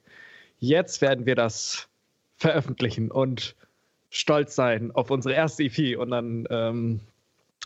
jetzt 0.59 1.01
werden 1.01 1.25
wir 1.25 1.35
das 1.35 1.89
veröffentlichen 2.37 3.09
und 3.09 3.55
stolz 4.13 4.53
sein 4.53 4.91
auf 4.91 5.09
unsere 5.09 5.33
erste 5.33 5.63
EP 5.63 5.97
und 5.97 6.11
dann 6.11 6.47
ähm, 6.51 6.99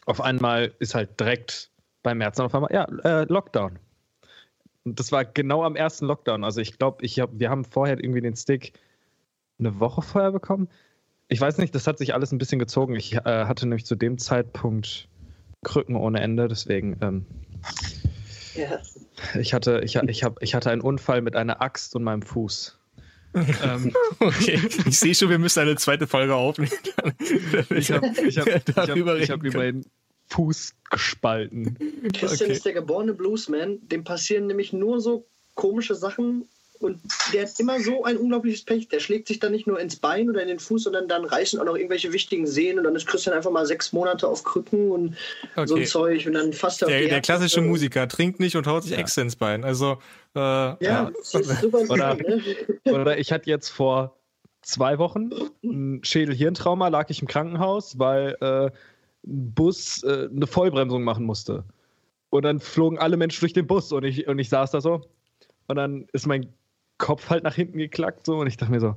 auf 0.05 0.21
einmal 0.21 0.73
ist 0.79 0.95
halt 0.95 1.19
direkt 1.19 1.69
beim 2.03 2.19
März 2.19 2.39
auf 2.39 2.55
einmal, 2.55 2.71
ja, 2.73 2.85
äh, 3.03 3.25
Lockdown. 3.25 3.77
Und 4.85 4.97
das 4.97 5.11
war 5.11 5.25
genau 5.25 5.65
am 5.65 5.75
ersten 5.75 6.05
Lockdown. 6.05 6.45
Also 6.45 6.61
ich 6.61 6.77
glaube, 6.77 7.05
ich 7.05 7.19
hab, 7.19 7.31
wir 7.33 7.49
haben 7.49 7.65
vorher 7.65 8.01
irgendwie 8.01 8.21
den 8.21 8.37
Stick 8.37 8.71
eine 9.59 9.81
Woche 9.81 10.01
vorher 10.01 10.31
bekommen. 10.31 10.69
Ich 11.27 11.41
weiß 11.41 11.57
nicht, 11.57 11.75
das 11.75 11.85
hat 11.85 11.97
sich 11.97 12.13
alles 12.13 12.31
ein 12.31 12.37
bisschen 12.37 12.59
gezogen. 12.59 12.95
Ich 12.95 13.15
äh, 13.15 13.21
hatte 13.25 13.67
nämlich 13.67 13.85
zu 13.85 13.95
dem 13.95 14.17
Zeitpunkt 14.17 15.09
Krücken 15.65 15.97
ohne 15.97 16.21
Ende, 16.21 16.47
deswegen. 16.47 16.95
Ähm, 17.01 17.25
ja. 18.55 18.79
Ich 19.37 19.53
hatte, 19.53 19.81
ich, 19.83 19.95
ich, 19.97 20.23
hab, 20.23 20.41
ich 20.41 20.55
hatte 20.55 20.71
einen 20.71 20.81
Unfall 20.81 21.21
mit 21.21 21.35
einer 21.35 21.61
Axt 21.61 21.93
und 21.93 22.03
meinem 22.03 22.21
Fuß 22.21 22.79
ähm, 23.33 23.93
okay, 24.19 24.59
ich 24.85 24.99
sehe 24.99 25.13
schon, 25.15 25.29
wir 25.29 25.39
müssen 25.39 25.59
eine 25.59 25.75
zweite 25.75 26.07
Folge 26.07 26.35
aufnehmen. 26.35 26.71
ich 27.69 27.91
habe 27.91 28.07
ich 28.27 28.37
hab, 28.37 28.47
ich 28.47 28.77
hab, 28.77 28.87
ich 29.17 29.29
hab 29.29 29.43
über 29.43 29.63
den 29.63 29.85
Fuß 30.27 30.73
gespalten. 30.89 31.77
Christian 32.13 32.49
okay. 32.49 32.57
ist 32.57 32.65
der 32.65 32.73
geborene 32.73 33.13
Bluesman. 33.13 33.79
Dem 33.87 34.03
passieren 34.03 34.47
nämlich 34.47 34.73
nur 34.73 34.99
so 34.99 35.27
komische 35.55 35.95
Sachen 35.95 36.47
und 36.79 36.99
der 37.33 37.43
hat 37.43 37.59
immer 37.59 37.79
so 37.79 38.03
ein 38.03 38.17
unglaubliches 38.17 38.63
Pech. 38.63 38.87
Der 38.89 38.99
schlägt 38.99 39.27
sich 39.27 39.39
dann 39.39 39.51
nicht 39.51 39.67
nur 39.67 39.79
ins 39.79 39.95
Bein 39.95 40.29
oder 40.29 40.41
in 40.41 40.47
den 40.47 40.59
Fuß, 40.59 40.83
sondern 40.83 41.07
dann 41.07 41.25
reißen 41.25 41.59
auch 41.59 41.65
noch 41.65 41.75
irgendwelche 41.75 42.11
wichtigen 42.13 42.47
Sehnen 42.47 42.79
und 42.79 42.83
dann 42.85 42.95
ist 42.95 43.07
Christian 43.07 43.35
einfach 43.35 43.51
mal 43.51 43.65
sechs 43.65 43.93
Monate 43.93 44.27
auf 44.27 44.43
Krücken 44.43 44.91
und 44.91 45.17
okay. 45.55 45.67
so 45.67 45.75
ein 45.75 45.85
Zeug 45.85 46.27
und 46.27 46.33
dann 46.33 46.53
fasst 46.53 46.81
er 46.81 46.87
der, 46.87 47.07
der 47.07 47.21
klassische 47.21 47.61
Musiker 47.61 48.07
trinkt 48.07 48.39
nicht 48.39 48.55
und 48.55 48.67
haut 48.67 48.83
sich 48.83 48.93
ja. 48.93 48.97
extra 48.97 49.21
ins 49.21 49.35
Bein. 49.35 49.63
Also, 49.63 49.97
äh, 50.35 50.39
ja, 50.39 50.77
ja. 50.79 51.11
super 51.23 51.81
oder, 51.89 52.15
ne? 52.15 52.41
oder 52.85 53.17
ich 53.17 53.31
hatte 53.31 53.49
jetzt 53.49 53.69
vor 53.69 54.17
zwei 54.61 54.97
Wochen 54.97 55.29
ein 55.63 56.03
Schädel-Hirntrauma, 56.03 56.89
lag 56.89 57.09
ich 57.09 57.21
im 57.21 57.27
Krankenhaus, 57.27 57.97
weil 57.99 58.35
äh, 58.41 58.65
ein 58.65 59.53
Bus 59.53 60.03
äh, 60.03 60.27
eine 60.29 60.47
Vollbremsung 60.47 61.03
machen 61.03 61.25
musste. 61.25 61.63
Und 62.29 62.43
dann 62.43 62.59
flogen 62.59 62.99
alle 62.99 63.17
Menschen 63.17 63.39
durch 63.39 63.53
den 63.53 63.67
Bus 63.67 63.91
und 63.91 64.03
ich, 64.03 64.27
und 64.27 64.39
ich 64.39 64.49
saß 64.49 64.71
da 64.71 64.81
so. 64.81 65.01
Und 65.67 65.75
dann 65.75 66.07
ist 66.13 66.27
mein 66.27 66.53
Kopf 66.97 67.29
halt 67.29 67.43
nach 67.43 67.55
hinten 67.55 67.77
geklackt 67.77 68.25
so 68.25 68.37
und 68.39 68.47
ich 68.47 68.57
dachte 68.57 68.71
mir 68.71 68.79
so, 68.79 68.95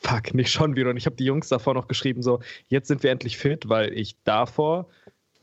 fuck, 0.00 0.34
nicht 0.34 0.50
schon 0.50 0.76
wieder. 0.76 0.90
Und 0.90 0.96
ich 0.96 1.06
habe 1.06 1.16
die 1.16 1.24
Jungs 1.24 1.48
davor 1.48 1.74
noch 1.74 1.88
geschrieben, 1.88 2.22
so, 2.22 2.40
jetzt 2.68 2.88
sind 2.88 3.02
wir 3.02 3.10
endlich 3.10 3.38
fit, 3.38 3.68
weil 3.68 3.92
ich 3.92 4.16
davor 4.24 4.88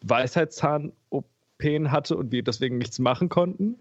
Weisheitszahn-OPen 0.01 1.91
hatte 1.91 2.15
und 2.15 2.31
wir 2.31 2.43
deswegen 2.43 2.77
nichts 2.77 2.99
machen 2.99 3.29
konnten. 3.29 3.77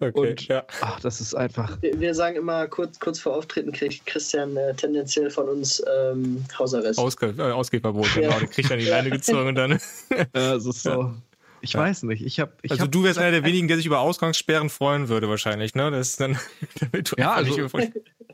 Okay, 0.00 0.30
und 0.30 0.46
ja. 0.46 0.64
ach, 0.80 1.00
das 1.00 1.20
ist 1.20 1.34
einfach. 1.34 1.76
Wir, 1.82 1.98
wir, 1.98 2.14
sagen 2.14 2.36
immer, 2.36 2.68
kurz, 2.68 3.00
kurz 3.00 3.18
vor 3.18 3.34
Auftreten 3.34 3.72
kriegt 3.72 4.06
Christian 4.06 4.56
äh, 4.56 4.72
tendenziell 4.74 5.28
von 5.28 5.48
uns 5.48 5.82
ähm, 5.92 6.44
Hausarrest. 6.56 7.00
Ausge 7.00 7.34
äh, 7.36 7.42
Ausgehverbot, 7.42 8.06
genau. 8.14 8.30
Ja. 8.30 8.38
Der 8.38 8.48
kriegt 8.48 8.70
dann 8.70 8.78
die 8.78 8.86
Leine 8.86 9.10
gezogen 9.18 9.48
und 9.48 9.54
dann. 9.56 9.72
äh, 10.10 10.26
das 10.32 10.66
ist 10.66 10.84
so. 10.84 10.90
Ja. 10.90 11.14
Ich 11.60 11.72
ja. 11.72 11.80
weiß 11.80 12.04
nicht. 12.04 12.24
Ich 12.24 12.40
hab, 12.40 12.58
ich 12.62 12.70
also 12.70 12.84
hab, 12.84 12.92
du 12.92 13.04
wärst 13.04 13.18
einer 13.18 13.30
der 13.30 13.44
wenigen, 13.44 13.68
der 13.68 13.76
sich 13.76 13.86
über 13.86 14.00
Ausgangssperren 14.00 14.70
freuen 14.70 15.08
würde 15.08 15.28
wahrscheinlich, 15.28 15.74
ne? 15.74 15.90
Das 15.90 16.10
ist 16.10 16.20
dann, 16.20 16.38
damit 16.80 17.12
du 17.12 17.16
ja, 17.16 17.32
also, 17.32 17.68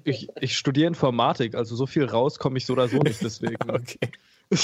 ich, 0.05 0.29
ich 0.41 0.57
studiere 0.57 0.87
Informatik, 0.87 1.55
also 1.55 1.77
so 1.77 1.87
viel 1.87 2.05
raus 2.05 2.39
komme 2.39 2.59
ich 2.59 2.67
so 2.67 2.75
oder 2.75 2.89
so 2.89 2.99
nicht, 2.99 3.23
deswegen. 3.23 3.57
okay. 3.69 4.11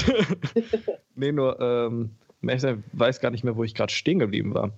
nee, 1.15 1.33
nur, 1.33 1.59
ähm, 1.61 2.11
ich 2.43 2.63
weiß 2.93 3.21
gar 3.21 3.31
nicht 3.31 3.45
mehr, 3.45 3.57
wo 3.57 3.65
ich 3.65 3.75
gerade 3.75 3.93
stehen 3.93 4.19
geblieben 4.19 4.55
war. 4.55 4.71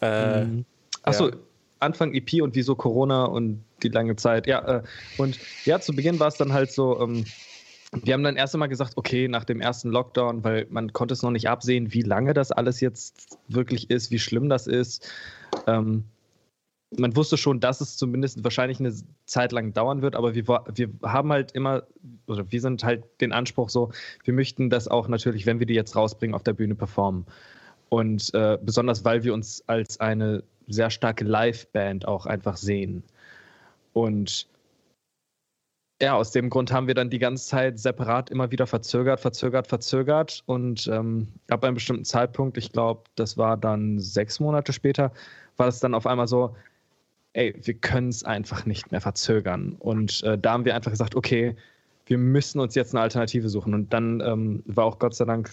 Äh, 0.00 0.44
mhm. 0.44 0.64
Achso, 1.02 1.30
ja. 1.30 1.36
Anfang 1.80 2.14
EP 2.14 2.42
und 2.42 2.54
wieso 2.54 2.74
Corona 2.74 3.24
und 3.24 3.62
die 3.82 3.88
lange 3.88 4.16
Zeit. 4.16 4.46
Ja, 4.46 4.78
äh, 4.78 4.82
und 5.18 5.38
ja, 5.64 5.80
zu 5.80 5.94
Beginn 5.94 6.18
war 6.20 6.28
es 6.28 6.36
dann 6.36 6.52
halt 6.52 6.72
so, 6.72 7.00
ähm, 7.00 7.24
wir 8.02 8.14
haben 8.14 8.22
dann 8.22 8.36
erst 8.36 8.54
einmal 8.54 8.68
gesagt, 8.68 8.96
okay, 8.96 9.28
nach 9.28 9.44
dem 9.44 9.60
ersten 9.60 9.90
Lockdown, 9.90 10.44
weil 10.44 10.66
man 10.70 10.92
konnte 10.92 11.14
es 11.14 11.22
noch 11.22 11.30
nicht 11.30 11.48
absehen, 11.48 11.92
wie 11.92 12.02
lange 12.02 12.34
das 12.34 12.52
alles 12.52 12.80
jetzt 12.80 13.38
wirklich 13.48 13.90
ist, 13.90 14.10
wie 14.10 14.18
schlimm 14.18 14.48
das 14.48 14.66
ist. 14.66 15.08
Ähm, 15.66 16.04
man 16.96 17.16
wusste 17.16 17.36
schon, 17.36 17.60
dass 17.60 17.80
es 17.80 17.96
zumindest 17.96 18.44
wahrscheinlich 18.44 18.78
eine 18.80 18.94
Zeit 19.26 19.52
lang 19.52 19.72
dauern 19.72 20.02
wird, 20.02 20.14
aber 20.14 20.34
wir, 20.34 20.46
wir 20.46 20.90
haben 21.02 21.32
halt 21.32 21.52
immer, 21.52 21.84
oder 22.26 22.50
wir 22.50 22.60
sind 22.60 22.84
halt 22.84 23.04
den 23.20 23.32
Anspruch 23.32 23.68
so, 23.68 23.90
wir 24.22 24.34
möchten 24.34 24.70
das 24.70 24.88
auch 24.88 25.08
natürlich, 25.08 25.46
wenn 25.46 25.58
wir 25.58 25.66
die 25.66 25.74
jetzt 25.74 25.96
rausbringen, 25.96 26.34
auf 26.34 26.42
der 26.42 26.52
Bühne 26.52 26.74
performen. 26.74 27.26
Und 27.88 28.32
äh, 28.34 28.58
besonders, 28.60 29.04
weil 29.04 29.24
wir 29.24 29.34
uns 29.34 29.62
als 29.66 30.00
eine 30.00 30.42
sehr 30.66 30.90
starke 30.90 31.24
Live-Band 31.24 32.06
auch 32.08 32.26
einfach 32.26 32.56
sehen. 32.56 33.02
Und 33.92 34.48
ja, 36.04 36.14
aus 36.14 36.32
dem 36.32 36.50
Grund 36.50 36.70
haben 36.70 36.86
wir 36.86 36.94
dann 36.94 37.08
die 37.08 37.18
ganze 37.18 37.46
Zeit 37.46 37.78
separat 37.78 38.28
immer 38.28 38.50
wieder 38.50 38.66
verzögert, 38.66 39.20
verzögert, 39.20 39.66
verzögert. 39.66 40.42
Und 40.44 40.86
ähm, 40.88 41.28
ab 41.48 41.64
einem 41.64 41.74
bestimmten 41.76 42.04
Zeitpunkt, 42.04 42.58
ich 42.58 42.72
glaube, 42.72 43.04
das 43.16 43.38
war 43.38 43.56
dann 43.56 43.98
sechs 43.98 44.38
Monate 44.38 44.74
später, 44.74 45.12
war 45.56 45.68
es 45.68 45.80
dann 45.80 45.94
auf 45.94 46.06
einmal 46.06 46.28
so, 46.28 46.54
ey, 47.32 47.54
wir 47.62 47.74
können 47.74 48.10
es 48.10 48.22
einfach 48.22 48.66
nicht 48.66 48.92
mehr 48.92 49.00
verzögern. 49.00 49.76
Und 49.78 50.22
äh, 50.24 50.36
da 50.36 50.52
haben 50.52 50.66
wir 50.66 50.74
einfach 50.74 50.90
gesagt, 50.90 51.14
okay, 51.14 51.56
wir 52.04 52.18
müssen 52.18 52.60
uns 52.60 52.74
jetzt 52.74 52.94
eine 52.94 53.00
Alternative 53.00 53.48
suchen. 53.48 53.72
Und 53.72 53.92
dann 53.92 54.20
ähm, 54.20 54.62
war 54.66 54.84
auch 54.84 54.98
Gott 54.98 55.14
sei 55.14 55.24
Dank, 55.24 55.52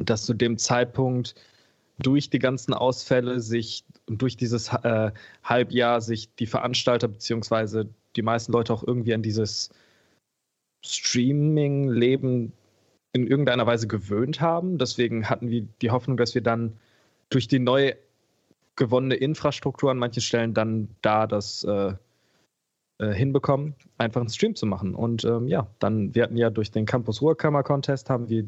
dass 0.00 0.24
zu 0.24 0.34
dem 0.34 0.58
Zeitpunkt 0.58 1.36
durch 2.00 2.28
die 2.28 2.40
ganzen 2.40 2.74
Ausfälle 2.74 3.38
sich 3.38 3.84
und 4.08 4.20
durch 4.20 4.36
dieses 4.36 4.72
äh, 4.82 5.12
Halbjahr 5.44 6.00
sich 6.00 6.34
die 6.34 6.46
Veranstalter 6.46 7.06
beziehungsweise 7.06 7.88
die 8.16 8.22
meisten 8.22 8.52
Leute 8.52 8.72
auch 8.72 8.84
irgendwie 8.86 9.14
an 9.14 9.22
dieses 9.22 9.70
Streaming-Leben 10.84 12.52
in 13.12 13.26
irgendeiner 13.26 13.66
Weise 13.66 13.86
gewöhnt 13.86 14.40
haben. 14.40 14.78
Deswegen 14.78 15.30
hatten 15.30 15.48
wir 15.48 15.66
die 15.82 15.90
Hoffnung, 15.90 16.16
dass 16.16 16.34
wir 16.34 16.42
dann 16.42 16.74
durch 17.30 17.48
die 17.48 17.58
neu 17.58 17.94
gewonnene 18.76 19.14
Infrastruktur 19.14 19.90
an 19.90 19.98
manchen 19.98 20.20
Stellen 20.20 20.52
dann 20.52 20.88
da 21.00 21.26
das 21.26 21.64
äh, 21.64 21.94
äh, 22.98 23.12
hinbekommen, 23.12 23.74
einfach 23.98 24.20
einen 24.20 24.30
Stream 24.30 24.54
zu 24.54 24.66
machen. 24.66 24.94
Und 24.94 25.24
ähm, 25.24 25.48
ja, 25.48 25.66
dann, 25.78 26.14
wir 26.14 26.24
hatten 26.24 26.36
ja 26.36 26.50
durch 26.50 26.70
den 26.70 26.86
Campus 26.86 27.22
Ruhrkammer 27.22 27.62
Contest 27.62 28.10
haben 28.10 28.28
wir 28.28 28.46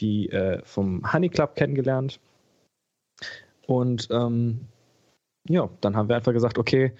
die 0.00 0.30
äh, 0.30 0.62
vom 0.64 1.12
Honey 1.12 1.28
Club 1.28 1.54
kennengelernt. 1.54 2.20
Und 3.66 4.08
ähm, 4.10 4.68
ja, 5.48 5.68
dann 5.80 5.96
haben 5.96 6.08
wir 6.08 6.16
einfach 6.16 6.32
gesagt, 6.32 6.58
okay, 6.58 6.92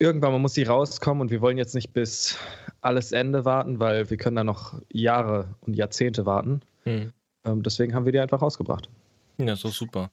irgendwann 0.00 0.32
mal 0.32 0.38
muss 0.38 0.54
sie 0.54 0.64
rauskommen 0.64 1.20
und 1.20 1.30
wir 1.30 1.40
wollen 1.40 1.58
jetzt 1.58 1.74
nicht 1.74 1.92
bis 1.92 2.36
alles 2.80 3.12
Ende 3.12 3.44
warten, 3.44 3.78
weil 3.78 4.10
wir 4.10 4.16
können 4.16 4.36
da 4.36 4.44
noch 4.44 4.80
Jahre 4.90 5.54
und 5.60 5.74
Jahrzehnte 5.74 6.26
warten. 6.26 6.62
Hm. 6.84 7.12
Ähm, 7.44 7.62
deswegen 7.62 7.94
haben 7.94 8.06
wir 8.06 8.12
die 8.12 8.18
einfach 8.18 8.42
rausgebracht. 8.42 8.88
Ja, 9.38 9.54
so 9.54 9.68
super. 9.68 10.10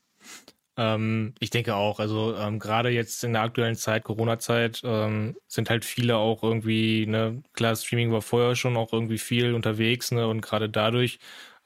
Ähm, 0.77 1.33
ich 1.39 1.49
denke 1.49 1.75
auch, 1.75 1.99
also 1.99 2.35
ähm, 2.35 2.59
gerade 2.59 2.89
jetzt 2.89 3.23
in 3.23 3.33
der 3.33 3.41
aktuellen 3.41 3.75
Zeit, 3.75 4.03
Corona-Zeit, 4.03 4.81
ähm, 4.83 5.35
sind 5.47 5.69
halt 5.69 5.85
viele 5.85 6.17
auch 6.17 6.43
irgendwie, 6.43 7.07
ne, 7.07 7.41
klar, 7.53 7.75
Streaming 7.75 8.11
war 8.11 8.21
vorher 8.21 8.55
schon 8.55 8.77
auch 8.77 8.93
irgendwie 8.93 9.17
viel 9.17 9.55
unterwegs, 9.55 10.11
ne, 10.11 10.27
und 10.27 10.41
gerade 10.41 10.69
dadurch, 10.69 11.17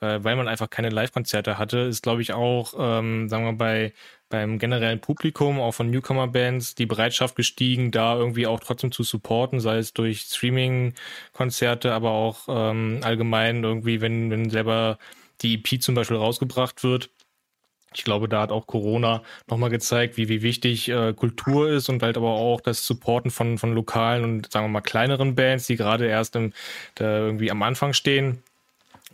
äh, 0.02 0.20
weil 0.24 0.36
man 0.36 0.47
einfach 0.47 0.70
keine 0.70 0.89
Live-Konzerte 0.89 1.58
hatte, 1.58 1.80
ist, 1.80 2.04
glaube 2.04 2.22
ich, 2.22 2.34
auch, 2.34 2.74
ähm, 2.78 3.30
sagen 3.30 3.45
wir 3.45 3.54
bei 3.54 3.93
beim 4.32 4.58
generellen 4.60 5.02
Publikum, 5.02 5.60
auch 5.60 5.74
von 5.74 5.91
Newcomer-Bands, 5.91 6.76
die 6.76 6.88
Bereitschaft 6.88 7.36
gestiegen, 7.36 7.91
da 7.91 8.16
irgendwie 8.16 8.47
auch 8.47 8.60
trotzdem 8.62 8.91
zu 8.91 9.04
supporten, 9.04 9.60
sei 9.60 9.78
es 9.78 9.93
durch 9.93 10.22
Streaming-Konzerte, 10.22 11.93
aber 11.93 12.12
auch 12.12 12.47
ähm, 12.47 13.02
allgemein 13.04 13.64
irgendwie, 13.64 14.02
wenn, 14.02 14.32
wenn 14.32 14.49
selber 14.49 14.97
die 15.41 15.56
EP 15.56 15.82
zum 15.82 15.95
Beispiel 15.95 16.18
rausgebracht 16.18 16.84
wird, 16.84 17.10
ich 17.93 18.06
glaube, 18.06 18.30
da 18.30 18.41
hat 18.41 18.52
auch 18.52 18.68
Corona 18.68 19.22
nochmal 19.47 19.70
gezeigt, 19.70 20.16
wie, 20.16 20.30
wie 20.30 20.41
wichtig 20.41 20.88
äh, 20.88 21.14
Kultur 21.14 21.70
ist 21.70 21.89
und 21.89 22.02
halt 22.02 22.16
aber 22.16 22.30
auch 22.30 22.62
das 22.62 22.86
Supporten 22.88 23.32
von, 23.32 23.58
von 23.58 23.74
lokalen 23.74 24.24
und 24.24 24.52
sagen 24.52 24.66
wir 24.66 24.70
mal 24.70 24.82
kleineren 24.82 25.36
Bands, 25.36 25.68
die 25.68 25.76
gerade 25.76 26.08
erst 26.08 26.38
im, 26.38 26.54
da 26.95 27.18
irgendwie 27.18 27.52
am 27.52 27.62
Anfang 27.64 27.93
stehen. 27.93 28.43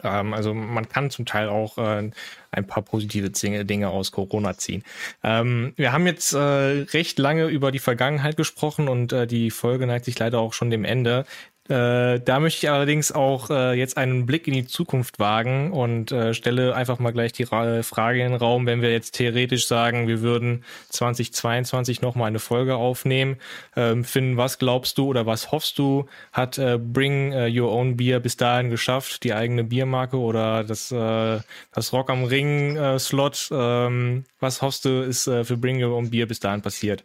Ähm, 0.03 0.33
also 0.33 0.53
man 0.53 0.89
kann 0.89 1.09
zum 1.09 1.25
Teil 1.25 1.49
auch 1.49 1.77
äh, 1.77 2.11
ein 2.51 2.67
paar 2.67 2.83
positive 2.83 3.29
Dinge 3.29 3.89
aus 3.89 4.11
Corona 4.11 4.57
ziehen. 4.57 4.83
Ähm, 5.23 5.73
wir 5.75 5.91
haben 5.91 6.05
jetzt 6.05 6.33
äh, 6.33 6.37
recht 6.37 7.19
lange 7.19 7.47
über 7.47 7.71
die 7.71 7.79
Vergangenheit 7.79 8.37
gesprochen 8.37 8.87
und 8.87 9.13
äh, 9.13 9.27
die 9.27 9.51
Folge 9.51 9.87
neigt 9.87 10.05
sich 10.05 10.17
leider 10.19 10.39
auch 10.39 10.53
schon 10.53 10.69
dem 10.69 10.85
Ende. 10.85 11.25
Äh, 11.70 12.22
da 12.22 12.39
möchte 12.39 12.65
ich 12.65 12.72
allerdings 12.72 13.11
auch 13.11 13.49
äh, 13.49 13.74
jetzt 13.74 13.97
einen 13.97 14.26
Blick 14.26 14.47
in 14.47 14.53
die 14.53 14.68
Zukunft 14.68 15.20
wagen 15.20 15.74
und 15.74 16.13
äh, 16.13 16.34
stelle 16.34 16.74
einfach 16.74 16.99
mal 16.99 17.11
gleich 17.11 17.34
die 17.34 17.43
Ra 17.43 17.84
Frage 17.84 18.24
in 18.24 18.32
den 18.32 18.39
Raum, 18.39 18.65
wenn 18.65 18.82
wir 18.82 18.91
jetzt 18.91 19.15
theoretisch 19.15 19.68
sagen, 19.68 20.07
wir 20.07 20.22
würden 20.22 20.63
2022 20.89 22.01
nochmal 22.01 22.28
eine 22.28 22.39
Folge 22.39 22.76
aufnehmen. 22.76 23.38
Ähm, 23.76 24.05
Finn, 24.05 24.38
was 24.38 24.59
glaubst 24.59 24.97
du 24.97 25.07
oder 25.07 25.26
was 25.26 25.51
hoffst 25.51 25.78
du, 25.78 26.07
hat 26.32 26.57
äh, 26.57 26.78
Bring 26.78 27.34
äh, 27.34 27.49
Your 27.49 27.72
Own 27.74 27.97
Beer 27.97 28.22
bis 28.22 28.38
dahin 28.38 28.70
geschafft, 28.70 29.24
die 29.26 29.34
eigene 29.34 29.65
Biermarke 29.65 30.18
oder 30.18 30.63
das, 30.63 30.91
äh, 30.91 31.39
das 31.74 31.91
Rock 31.91 32.09
am 32.09 32.24
Ring 32.24 32.78
äh, 32.78 32.97
Slot? 32.97 33.49
Ähm, 33.51 34.24
was 34.39 34.61
hoffst 34.61 34.86
du, 34.86 35.01
ist 35.01 35.28
äh, 35.28 35.43
für 35.43 35.57
Bring 35.57 35.84
Your 35.84 35.95
Own 35.95 36.11
Beer 36.11 36.28
bis 36.28 36.39
dahin 36.39 36.61
passiert? 36.61 37.03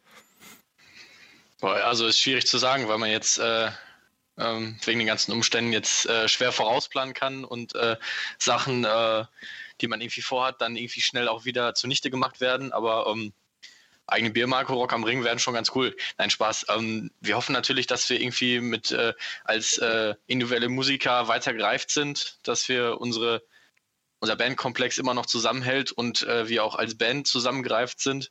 Also 1.63 2.07
ist 2.07 2.19
schwierig 2.19 2.47
zu 2.47 2.59
sagen, 2.59 2.89
weil 2.89 2.99
man 2.99 3.11
jetzt 3.11 3.39
äh, 3.39 3.69
ähm, 4.39 4.79
wegen 4.85 4.99
den 4.99 5.07
ganzen 5.07 5.33
Umständen 5.33 5.73
jetzt 5.73 6.07
äh, 6.07 6.29
schwer 6.29 6.53
vorausplanen 6.53 7.15
kann 7.15 7.45
und 7.45 7.75
äh, 7.75 7.97
Sachen, 8.39 8.85
äh, 8.85 9.25
die 9.81 9.89
man 9.89 10.01
irgendwie 10.01 10.23
vorhat, 10.23 10.61
dann 10.61 10.77
irgendwie 10.77 11.01
schnell 11.01 11.29
auch 11.29 11.45
wieder 11.45 11.75
zunichte 11.75 12.11
gemacht 12.11 12.41
werden. 12.41 12.73
Aber 12.73 13.07
ähm, 13.09 13.33
eigene 14.07 14.31
Biermarke 14.31 14.73
Rock 14.73 14.93
am 14.93 15.05
Ring 15.05 15.25
werden 15.25 15.39
schon 15.39 15.55
ganz 15.55 15.73
cool. 15.75 15.97
Nein, 16.19 16.31
Spaß. 16.31 16.67
Ähm, 16.71 17.11
wir 17.21 17.37
hoffen 17.37 17.53
natürlich, 17.53 17.87
dass 17.87 18.09
wir 18.09 18.21
irgendwie 18.21 18.61
mit 18.61 18.91
äh, 18.93 19.13
als 19.45 19.79
äh, 19.79 20.15
individuelle 20.27 20.69
Musiker 20.69 21.29
weiter 21.29 21.53
gereift 21.53 21.91
sind, 21.91 22.39
dass 22.43 22.69
wir 22.69 23.01
unsere 23.01 23.43
unser 24.21 24.37
Bandkomplex 24.37 24.99
immer 24.99 25.15
noch 25.15 25.27
zusammenhält 25.27 25.91
und 25.91 26.23
äh, 26.23 26.49
wir 26.49 26.63
auch 26.63 26.77
als 26.77 26.97
Band 26.97 27.27
zusammengereift 27.27 28.01
sind. 28.01 28.31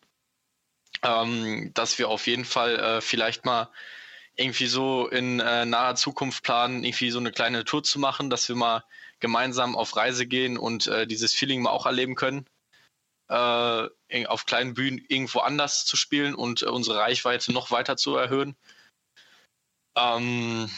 Ähm, 1.04 1.72
dass 1.74 2.00
wir 2.00 2.10
auf 2.10 2.28
jeden 2.28 2.46
Fall 2.46 3.02
vielleicht 3.02 3.46
mal 3.46 3.70
irgendwie 4.36 4.68
so 4.68 5.08
in 5.08 5.40
äh, 5.40 5.66
naher 5.66 5.96
Zukunft 5.96 6.44
planen, 6.44 6.84
irgendwie 6.84 7.12
so 7.12 7.20
eine 7.20 7.32
kleine 7.32 7.66
Tour 7.66 7.84
zu 7.84 8.00
machen, 8.00 8.30
dass 8.30 8.48
wir 8.48 8.56
mal 8.56 8.84
gemeinsam 9.20 9.76
auf 9.76 9.96
Reise 9.96 10.26
gehen 10.26 10.58
und 10.58 10.88
äh, 10.88 11.06
dieses 11.06 11.34
Feeling 11.34 11.62
mal 11.62 11.72
auch 11.72 11.86
erleben 11.86 12.16
können. 12.16 12.46
Äh, 13.30 13.88
auf 14.28 14.46
kleinen 14.46 14.74
Bühnen 14.74 15.06
irgendwo 15.08 15.40
anders 15.40 15.86
zu 15.86 15.96
spielen 15.96 16.36
und 16.36 16.64
äh, 16.64 16.66
unsere 16.66 16.98
Reichweite 16.98 17.54
noch 17.54 17.72
weiter 17.72 17.96
zu 17.96 18.18
erhöhen. 18.18 18.58
Ähm, 19.96 20.70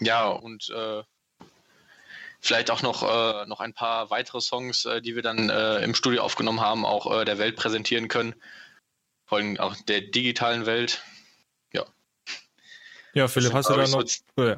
ja, 0.00 0.26
und 0.26 0.70
äh, 0.70 1.04
vielleicht 2.40 2.72
auch 2.72 2.82
noch, 2.82 3.04
äh, 3.04 3.46
noch 3.46 3.60
ein 3.60 3.74
paar 3.74 4.10
weitere 4.10 4.40
Songs, 4.40 4.88
die 5.04 5.14
wir 5.14 5.22
dann 5.22 5.48
im 5.48 5.94
Studio 5.94 6.22
aufgenommen 6.24 6.60
haben, 6.60 6.84
auch 6.84 7.24
der 7.24 7.38
Welt 7.38 7.54
präsentieren 7.54 8.08
können. 8.08 8.34
Vor 9.28 9.38
allem 9.38 9.58
auch 9.60 9.76
der 9.86 10.00
digitalen 10.00 10.66
Welt. 10.66 11.04
Ja, 13.14 13.28
Philipp, 13.28 13.52
hast 13.52 13.68
du 13.68 13.74
da 13.74 13.86
noch? 13.86 14.06
So, 14.06 14.22
oh, 14.36 14.42
ja. 14.42 14.56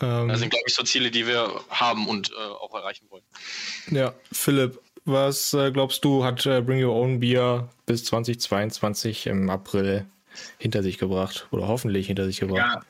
ähm, 0.00 0.28
das 0.28 0.40
sind, 0.40 0.50
glaube 0.50 0.64
ich, 0.66 0.74
so 0.74 0.82
Ziele, 0.82 1.10
die 1.10 1.26
wir 1.26 1.60
haben 1.70 2.08
und 2.08 2.30
äh, 2.30 2.34
auch 2.34 2.74
erreichen 2.74 3.06
wollen. 3.10 3.22
Ja, 3.90 4.14
Philipp, 4.32 4.80
was 5.04 5.52
äh, 5.54 5.70
glaubst 5.70 6.04
du, 6.04 6.24
hat 6.24 6.44
äh, 6.46 6.60
Bring 6.60 6.82
Your 6.82 6.94
Own 6.94 7.20
Beer 7.20 7.68
bis 7.86 8.04
2022 8.06 9.26
im 9.26 9.50
April 9.50 10.06
hinter 10.58 10.82
sich 10.82 10.98
gebracht 10.98 11.46
oder 11.50 11.68
hoffentlich 11.68 12.08
hinter 12.08 12.24
sich 12.24 12.40
gebracht? 12.40 12.58
Ja, 12.58 12.82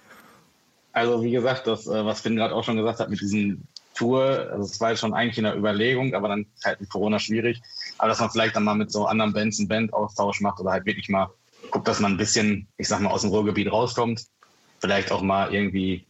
also 0.93 1.23
wie 1.23 1.33
gesagt, 1.33 1.67
das, 1.67 1.87
äh, 1.87 2.05
was 2.05 2.21
Finn 2.21 2.37
gerade 2.37 2.55
auch 2.55 2.65
schon 2.65 2.77
gesagt 2.77 3.01
hat 3.01 3.11
mit 3.11 3.21
diesen 3.21 3.67
Tour, 3.95 4.49
also 4.51 4.65
es 4.65 4.81
war 4.81 4.97
schon 4.97 5.15
eigentlich 5.15 5.39
in 5.39 5.45
der 5.45 5.57
Überlegung, 5.57 6.15
aber 6.15 6.29
dann 6.29 6.47
halt 6.65 6.81
mit 6.81 6.91
Corona 6.91 7.19
schwierig. 7.19 7.61
Aber 7.99 8.09
dass 8.09 8.21
man 8.21 8.31
vielleicht 8.31 8.57
dann 8.57 8.65
mal 8.65 8.75
mit 8.75 8.91
so 8.91 9.07
anderen 9.07 9.33
Bands 9.33 9.59
einen 9.59 9.69
Bandaustausch 9.69 10.41
macht 10.41 10.61
oder 10.61 10.73
halt 10.73 10.87
wirklich 10.87 11.09
mal 11.09 11.31
guckt, 11.75 11.89
dass 11.89 11.99
man 11.99 12.13
ein 12.13 12.17
bisschen, 12.17 12.69
ich 12.77 12.87
sag 12.87 13.01
mal, 13.01 13.11
aus 13.11 13.23
dem 13.23 13.31
Ruhrgebiet 13.31 13.71
rauskommt. 13.71 14.25
Vielleicht 14.79 15.11
auch 15.11 15.23
mal 15.23 15.53
irgendwie 15.53 16.07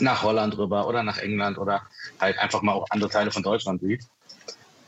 nach 0.00 0.22
Holland 0.22 0.58
rüber 0.58 0.86
oder 0.86 1.02
nach 1.02 1.16
England 1.16 1.56
oder 1.56 1.82
halt 2.20 2.38
einfach 2.38 2.60
mal 2.60 2.72
auch 2.72 2.86
andere 2.90 3.08
Teile 3.08 3.30
von 3.30 3.42
Deutschland 3.42 3.80
sieht. 3.80 4.04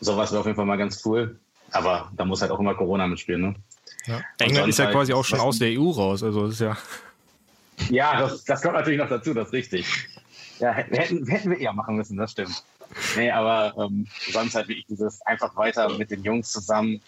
Sowas 0.01 0.31
wäre 0.31 0.41
auf 0.41 0.47
jeden 0.47 0.57
Fall 0.57 0.67
mal 0.67 0.77
ganz 0.77 1.05
cool. 1.07 1.39
Aber 1.73 2.13
da 2.15 2.27
muss 2.27 2.43
halt 2.43 2.51
auch 2.51 2.61
immer 2.61 2.75
Corona 2.75 3.07
mitspielen, 3.07 3.41
ne? 3.41 3.55
Ja. 4.07 4.21
England 4.39 4.69
ist 4.69 4.79
ja 4.79 4.85
halt, 4.85 4.95
quasi 4.95 5.15
auch 5.15 5.25
schon 5.25 5.41
aus 5.41 5.59
der 5.59 5.81
EU 5.81 5.91
raus, 5.91 6.23
also 6.23 6.43
das 6.43 6.55
ist 6.55 6.61
ja. 6.61 6.77
Ja, 7.89 8.21
das, 8.21 8.45
das 8.45 8.63
kommt 8.63 8.75
natürlich 8.75 8.99
noch 8.99 9.09
dazu, 9.09 9.35
das 9.35 9.49
ist 9.49 9.53
richtig. 9.53 10.09
Ja, 10.61 10.73
hätten, 10.73 11.27
hätten 11.27 11.51
wir 11.51 11.59
eher 11.59 11.73
machen 11.73 11.97
müssen, 11.97 12.17
das 12.17 12.33
stimmt. 12.33 12.63
Nee, 13.17 13.31
aber 13.31 13.75
ähm, 13.79 14.07
sonst 14.31 14.55
halt 14.55 14.69
wirklich 14.69 14.87
dieses 14.87 15.21
einfach 15.23 15.57
weiter 15.57 15.89
mit 15.97 16.11
den 16.11 16.23
Jungs 16.23 16.53
zusammen 16.53 17.01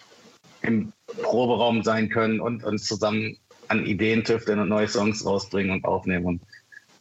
im 0.63 0.93
Proberaum 1.23 1.83
sein 1.83 2.09
können 2.09 2.41
und 2.41 2.65
uns 2.65 2.87
zusammen 2.87 3.37
an 3.69 3.85
Ideen 3.85 4.25
tüfteln 4.25 4.59
und 4.59 4.69
neue 4.69 4.89
Songs 4.89 5.25
rausbringen 5.25 5.73
und 5.73 5.85
aufnehmen 5.85 6.25
und 6.25 6.43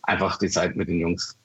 einfach 0.04 0.38
die 0.38 0.50
Zeit 0.50 0.76
mit 0.76 0.88
den 0.88 1.00
Jungs. 1.00 1.38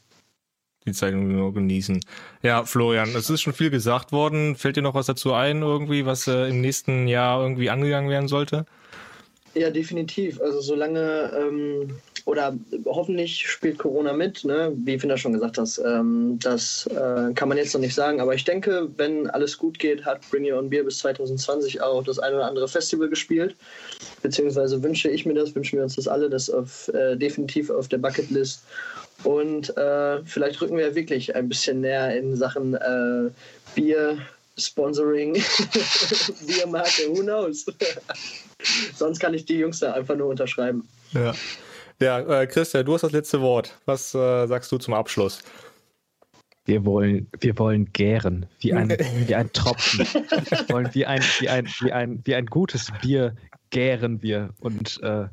Die 0.85 0.93
Zeit 0.93 1.15
nur 1.15 1.55
genießen. 1.55 2.01
Ja, 2.43 2.65
Florian, 2.65 3.15
es 3.15 3.31
ist 3.31 3.43
schon 3.43 3.53
viel 3.53 3.71
gesagt 3.71 4.11
worden. 4.11 4.57
Fällt 4.57 4.77
dir 4.77 4.83
noch 4.83 4.95
was 4.95 5.07
dazu 5.07 5.33
ein, 5.33 5.63
irgendwie, 5.63 6.07
was 6.07 6.27
äh, 6.27 6.49
im 6.49 6.61
nächsten 6.61 7.07
Jahr 7.07 7.41
irgendwie 7.41 7.71
angegangen 7.71 8.11
werden 8.11 8.27
sollte? 8.27 8.67
Ja, 9.55 9.70
definitiv. 9.70 10.40
Also 10.40 10.61
solange 10.61 11.30
ähm, 11.36 11.90
oder 12.24 12.57
hoffentlich 12.86 13.46
spielt 13.48 13.78
Corona 13.78 14.12
mit, 14.12 14.44
ne? 14.44 14.72
wie 14.84 14.98
Finder 14.98 15.18
schon 15.18 15.32
gesagt 15.32 15.59
hat, 15.59 15.80
ähm, 15.84 16.38
das 16.40 16.86
äh, 16.86 17.32
kann 17.34 17.48
man 17.48 17.59
jetzt 17.59 17.74
noch 17.74 17.80
nicht 17.80 17.94
sagen. 17.94 18.20
Aber 18.20 18.34
ich 18.34 18.44
denke, 18.44 18.88
wenn 18.96 19.28
alles 19.30 19.59
gut 19.59 19.78
geht, 19.78 20.05
hat 20.05 20.20
Bring 20.30 20.50
Your 20.50 20.59
Own 20.59 20.70
Beer 20.70 20.84
bis 20.84 20.98
2020 20.98 21.82
auch 21.82 22.03
das 22.05 22.18
ein 22.18 22.32
oder 22.32 22.46
andere 22.46 22.68
Festival 22.68 23.09
gespielt. 23.09 23.57
Beziehungsweise 24.22 24.82
wünsche 24.82 25.09
ich 25.09 25.26
mir 25.26 25.34
das, 25.34 25.55
wünschen 25.55 25.76
wir 25.76 25.84
uns 25.84 25.96
das 25.96 26.09
alle, 26.09 26.30
das 26.30 26.48
auf, 26.48 26.88
äh, 26.94 27.16
definitiv 27.16 27.70
auf 27.70 27.88
der 27.88 27.98
Bucketlist. 27.98 28.62
Und 29.24 29.76
äh, 29.76 30.24
vielleicht 30.24 30.61
rücken 30.61 30.78
wir 30.78 30.94
wirklich 30.94 31.34
ein 31.34 31.48
bisschen 31.48 31.80
näher 31.80 32.16
in 32.16 32.36
Sachen 32.36 32.74
äh, 32.74 33.30
Bier. 33.74 34.18
Sponsoring, 34.59 35.34
Biermarke, 36.46 37.09
who 37.09 37.22
knows? 37.22 37.66
Sonst 38.94 39.18
kann 39.18 39.34
ich 39.34 39.44
die 39.46 39.59
Jungs 39.59 39.80
da 39.80 39.92
einfach 39.94 40.16
nur 40.16 40.28
unterschreiben. 40.28 40.86
Ja. 41.12 41.34
Ja, 42.00 42.18
äh, 42.18 42.46
Christian, 42.46 42.84
du 42.84 42.94
hast 42.94 43.03
das 43.03 43.12
letzte 43.12 43.40
Wort. 43.40 43.78
Was 43.84 44.14
äh, 44.14 44.46
sagst 44.46 44.72
du 44.72 44.78
zum 44.78 44.94
Abschluss? 44.94 45.40
Wir 46.64 46.84
wollen, 46.84 47.28
wir 47.40 47.59
wollen 47.59 47.92
gären, 47.92 48.46
wie 48.61 48.72
ein, 48.72 48.90
wie 49.26 49.34
ein 49.34 49.53
Tropfen. 49.53 50.00
Wir 50.00 50.68
wollen 50.68 50.90
wie 50.94 51.07
ein, 51.07 51.22
wie 51.38 51.48
ein, 51.48 51.66
wie 51.80 51.92
ein, 51.92 52.20
wie 52.24 52.34
ein 52.34 52.46
gutes 52.46 52.92
Bier 53.00 53.36
gären 53.70 54.22
wir. 54.22 54.50
Und 54.61 55.00
äh, 55.03 55.26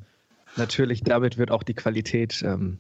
natürlich 0.57 1.03
damit 1.03 1.38
wird 1.38 1.51
auch 1.51 1.63
die 1.63 1.74
Qualität 1.74 2.41
ähm, 2.43 2.80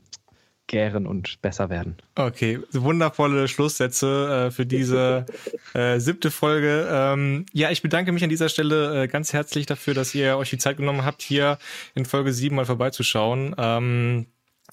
gären 0.69 1.05
und 1.05 1.41
besser 1.41 1.69
werden. 1.69 1.97
Okay, 2.15 2.59
wundervolle 2.71 3.49
Schlusssätze 3.49 4.47
äh, 4.47 4.51
für 4.51 4.65
diese 4.65 5.25
äh, 5.73 5.99
siebte 5.99 6.31
Folge. 6.31 6.87
Ähm, 6.89 7.45
ja, 7.51 7.71
ich 7.71 7.81
bedanke 7.81 8.13
mich 8.13 8.23
an 8.23 8.29
dieser 8.29 8.47
Stelle 8.47 9.03
äh, 9.03 9.07
ganz 9.07 9.33
herzlich 9.33 9.65
dafür, 9.65 9.93
dass 9.93 10.15
ihr 10.15 10.37
euch 10.37 10.51
die 10.51 10.57
Zeit 10.57 10.77
genommen 10.77 11.03
habt, 11.03 11.21
hier 11.21 11.57
in 11.95 12.05
Folge 12.05 12.31
sieben 12.31 12.55
mal 12.55 12.65
vorbeizuschauen. 12.65 13.55
Ähm, 13.57 14.27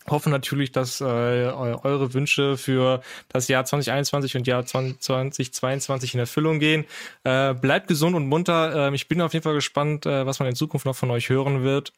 hoffen 0.09 0.31
natürlich, 0.31 0.71
dass 0.71 1.01
äh, 1.01 1.05
eure 1.05 2.15
Wünsche 2.15 2.57
für 2.57 3.03
das 3.29 3.49
Jahr 3.49 3.65
2021 3.65 4.37
und 4.37 4.47
Jahr 4.47 4.65
2022 4.65 6.15
in 6.15 6.21
Erfüllung 6.21 6.61
gehen. 6.61 6.85
Äh, 7.25 7.55
bleibt 7.55 7.89
gesund 7.89 8.15
und 8.15 8.29
munter. 8.29 8.91
Äh, 8.91 8.95
ich 8.95 9.09
bin 9.09 9.21
auf 9.21 9.33
jeden 9.33 9.43
Fall 9.43 9.55
gespannt, 9.55 10.07
äh, 10.07 10.27
was 10.27 10.39
man 10.39 10.49
in 10.49 10.55
Zukunft 10.55 10.87
noch 10.87 10.95
von 10.95 11.11
euch 11.11 11.29
hören 11.29 11.65
wird 11.65 11.93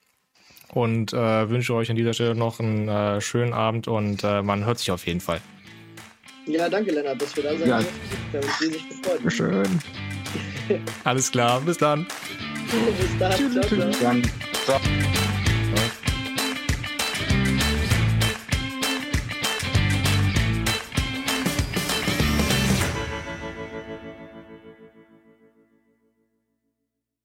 und 0.73 1.13
äh, 1.13 1.49
wünsche 1.51 1.75
euch 1.75 1.91
an 1.91 1.97
dieser 1.97 2.15
Stelle 2.15 2.35
noch 2.35 2.61
einen 2.61 2.89
äh, 2.89 3.21
schönen 3.21 3.53
Abend 3.53 3.89
und 3.89 4.23
äh, 4.25 4.43
man 4.43 4.65
hört 4.65 4.79
sich 4.79 4.91
auf 4.91 5.07
jeden 5.07 5.21
Fall. 5.21 5.41
Ja, 6.47 6.69
danke 6.69 6.93
Lennart, 6.93 7.21
dass 7.21 7.37
wir 7.37 7.43
da 7.43 7.51
sein 7.51 7.69
ja. 7.69 7.81
Wir 8.31 8.41
haben 8.41 8.49
uns 8.49 8.61
riesig 8.61 8.89
gefreut. 8.89 9.33
Schön. 9.33 9.81
Alles 11.05 11.31
klar, 11.31 11.61
bis 11.61 11.79
dann. 11.79 12.07
bis 12.07 13.19
dann. 13.19 13.33
Tschüss, 13.33 13.53
ciao, 13.53 13.91
ciao. 13.91 14.15
Ciao. 14.65 14.81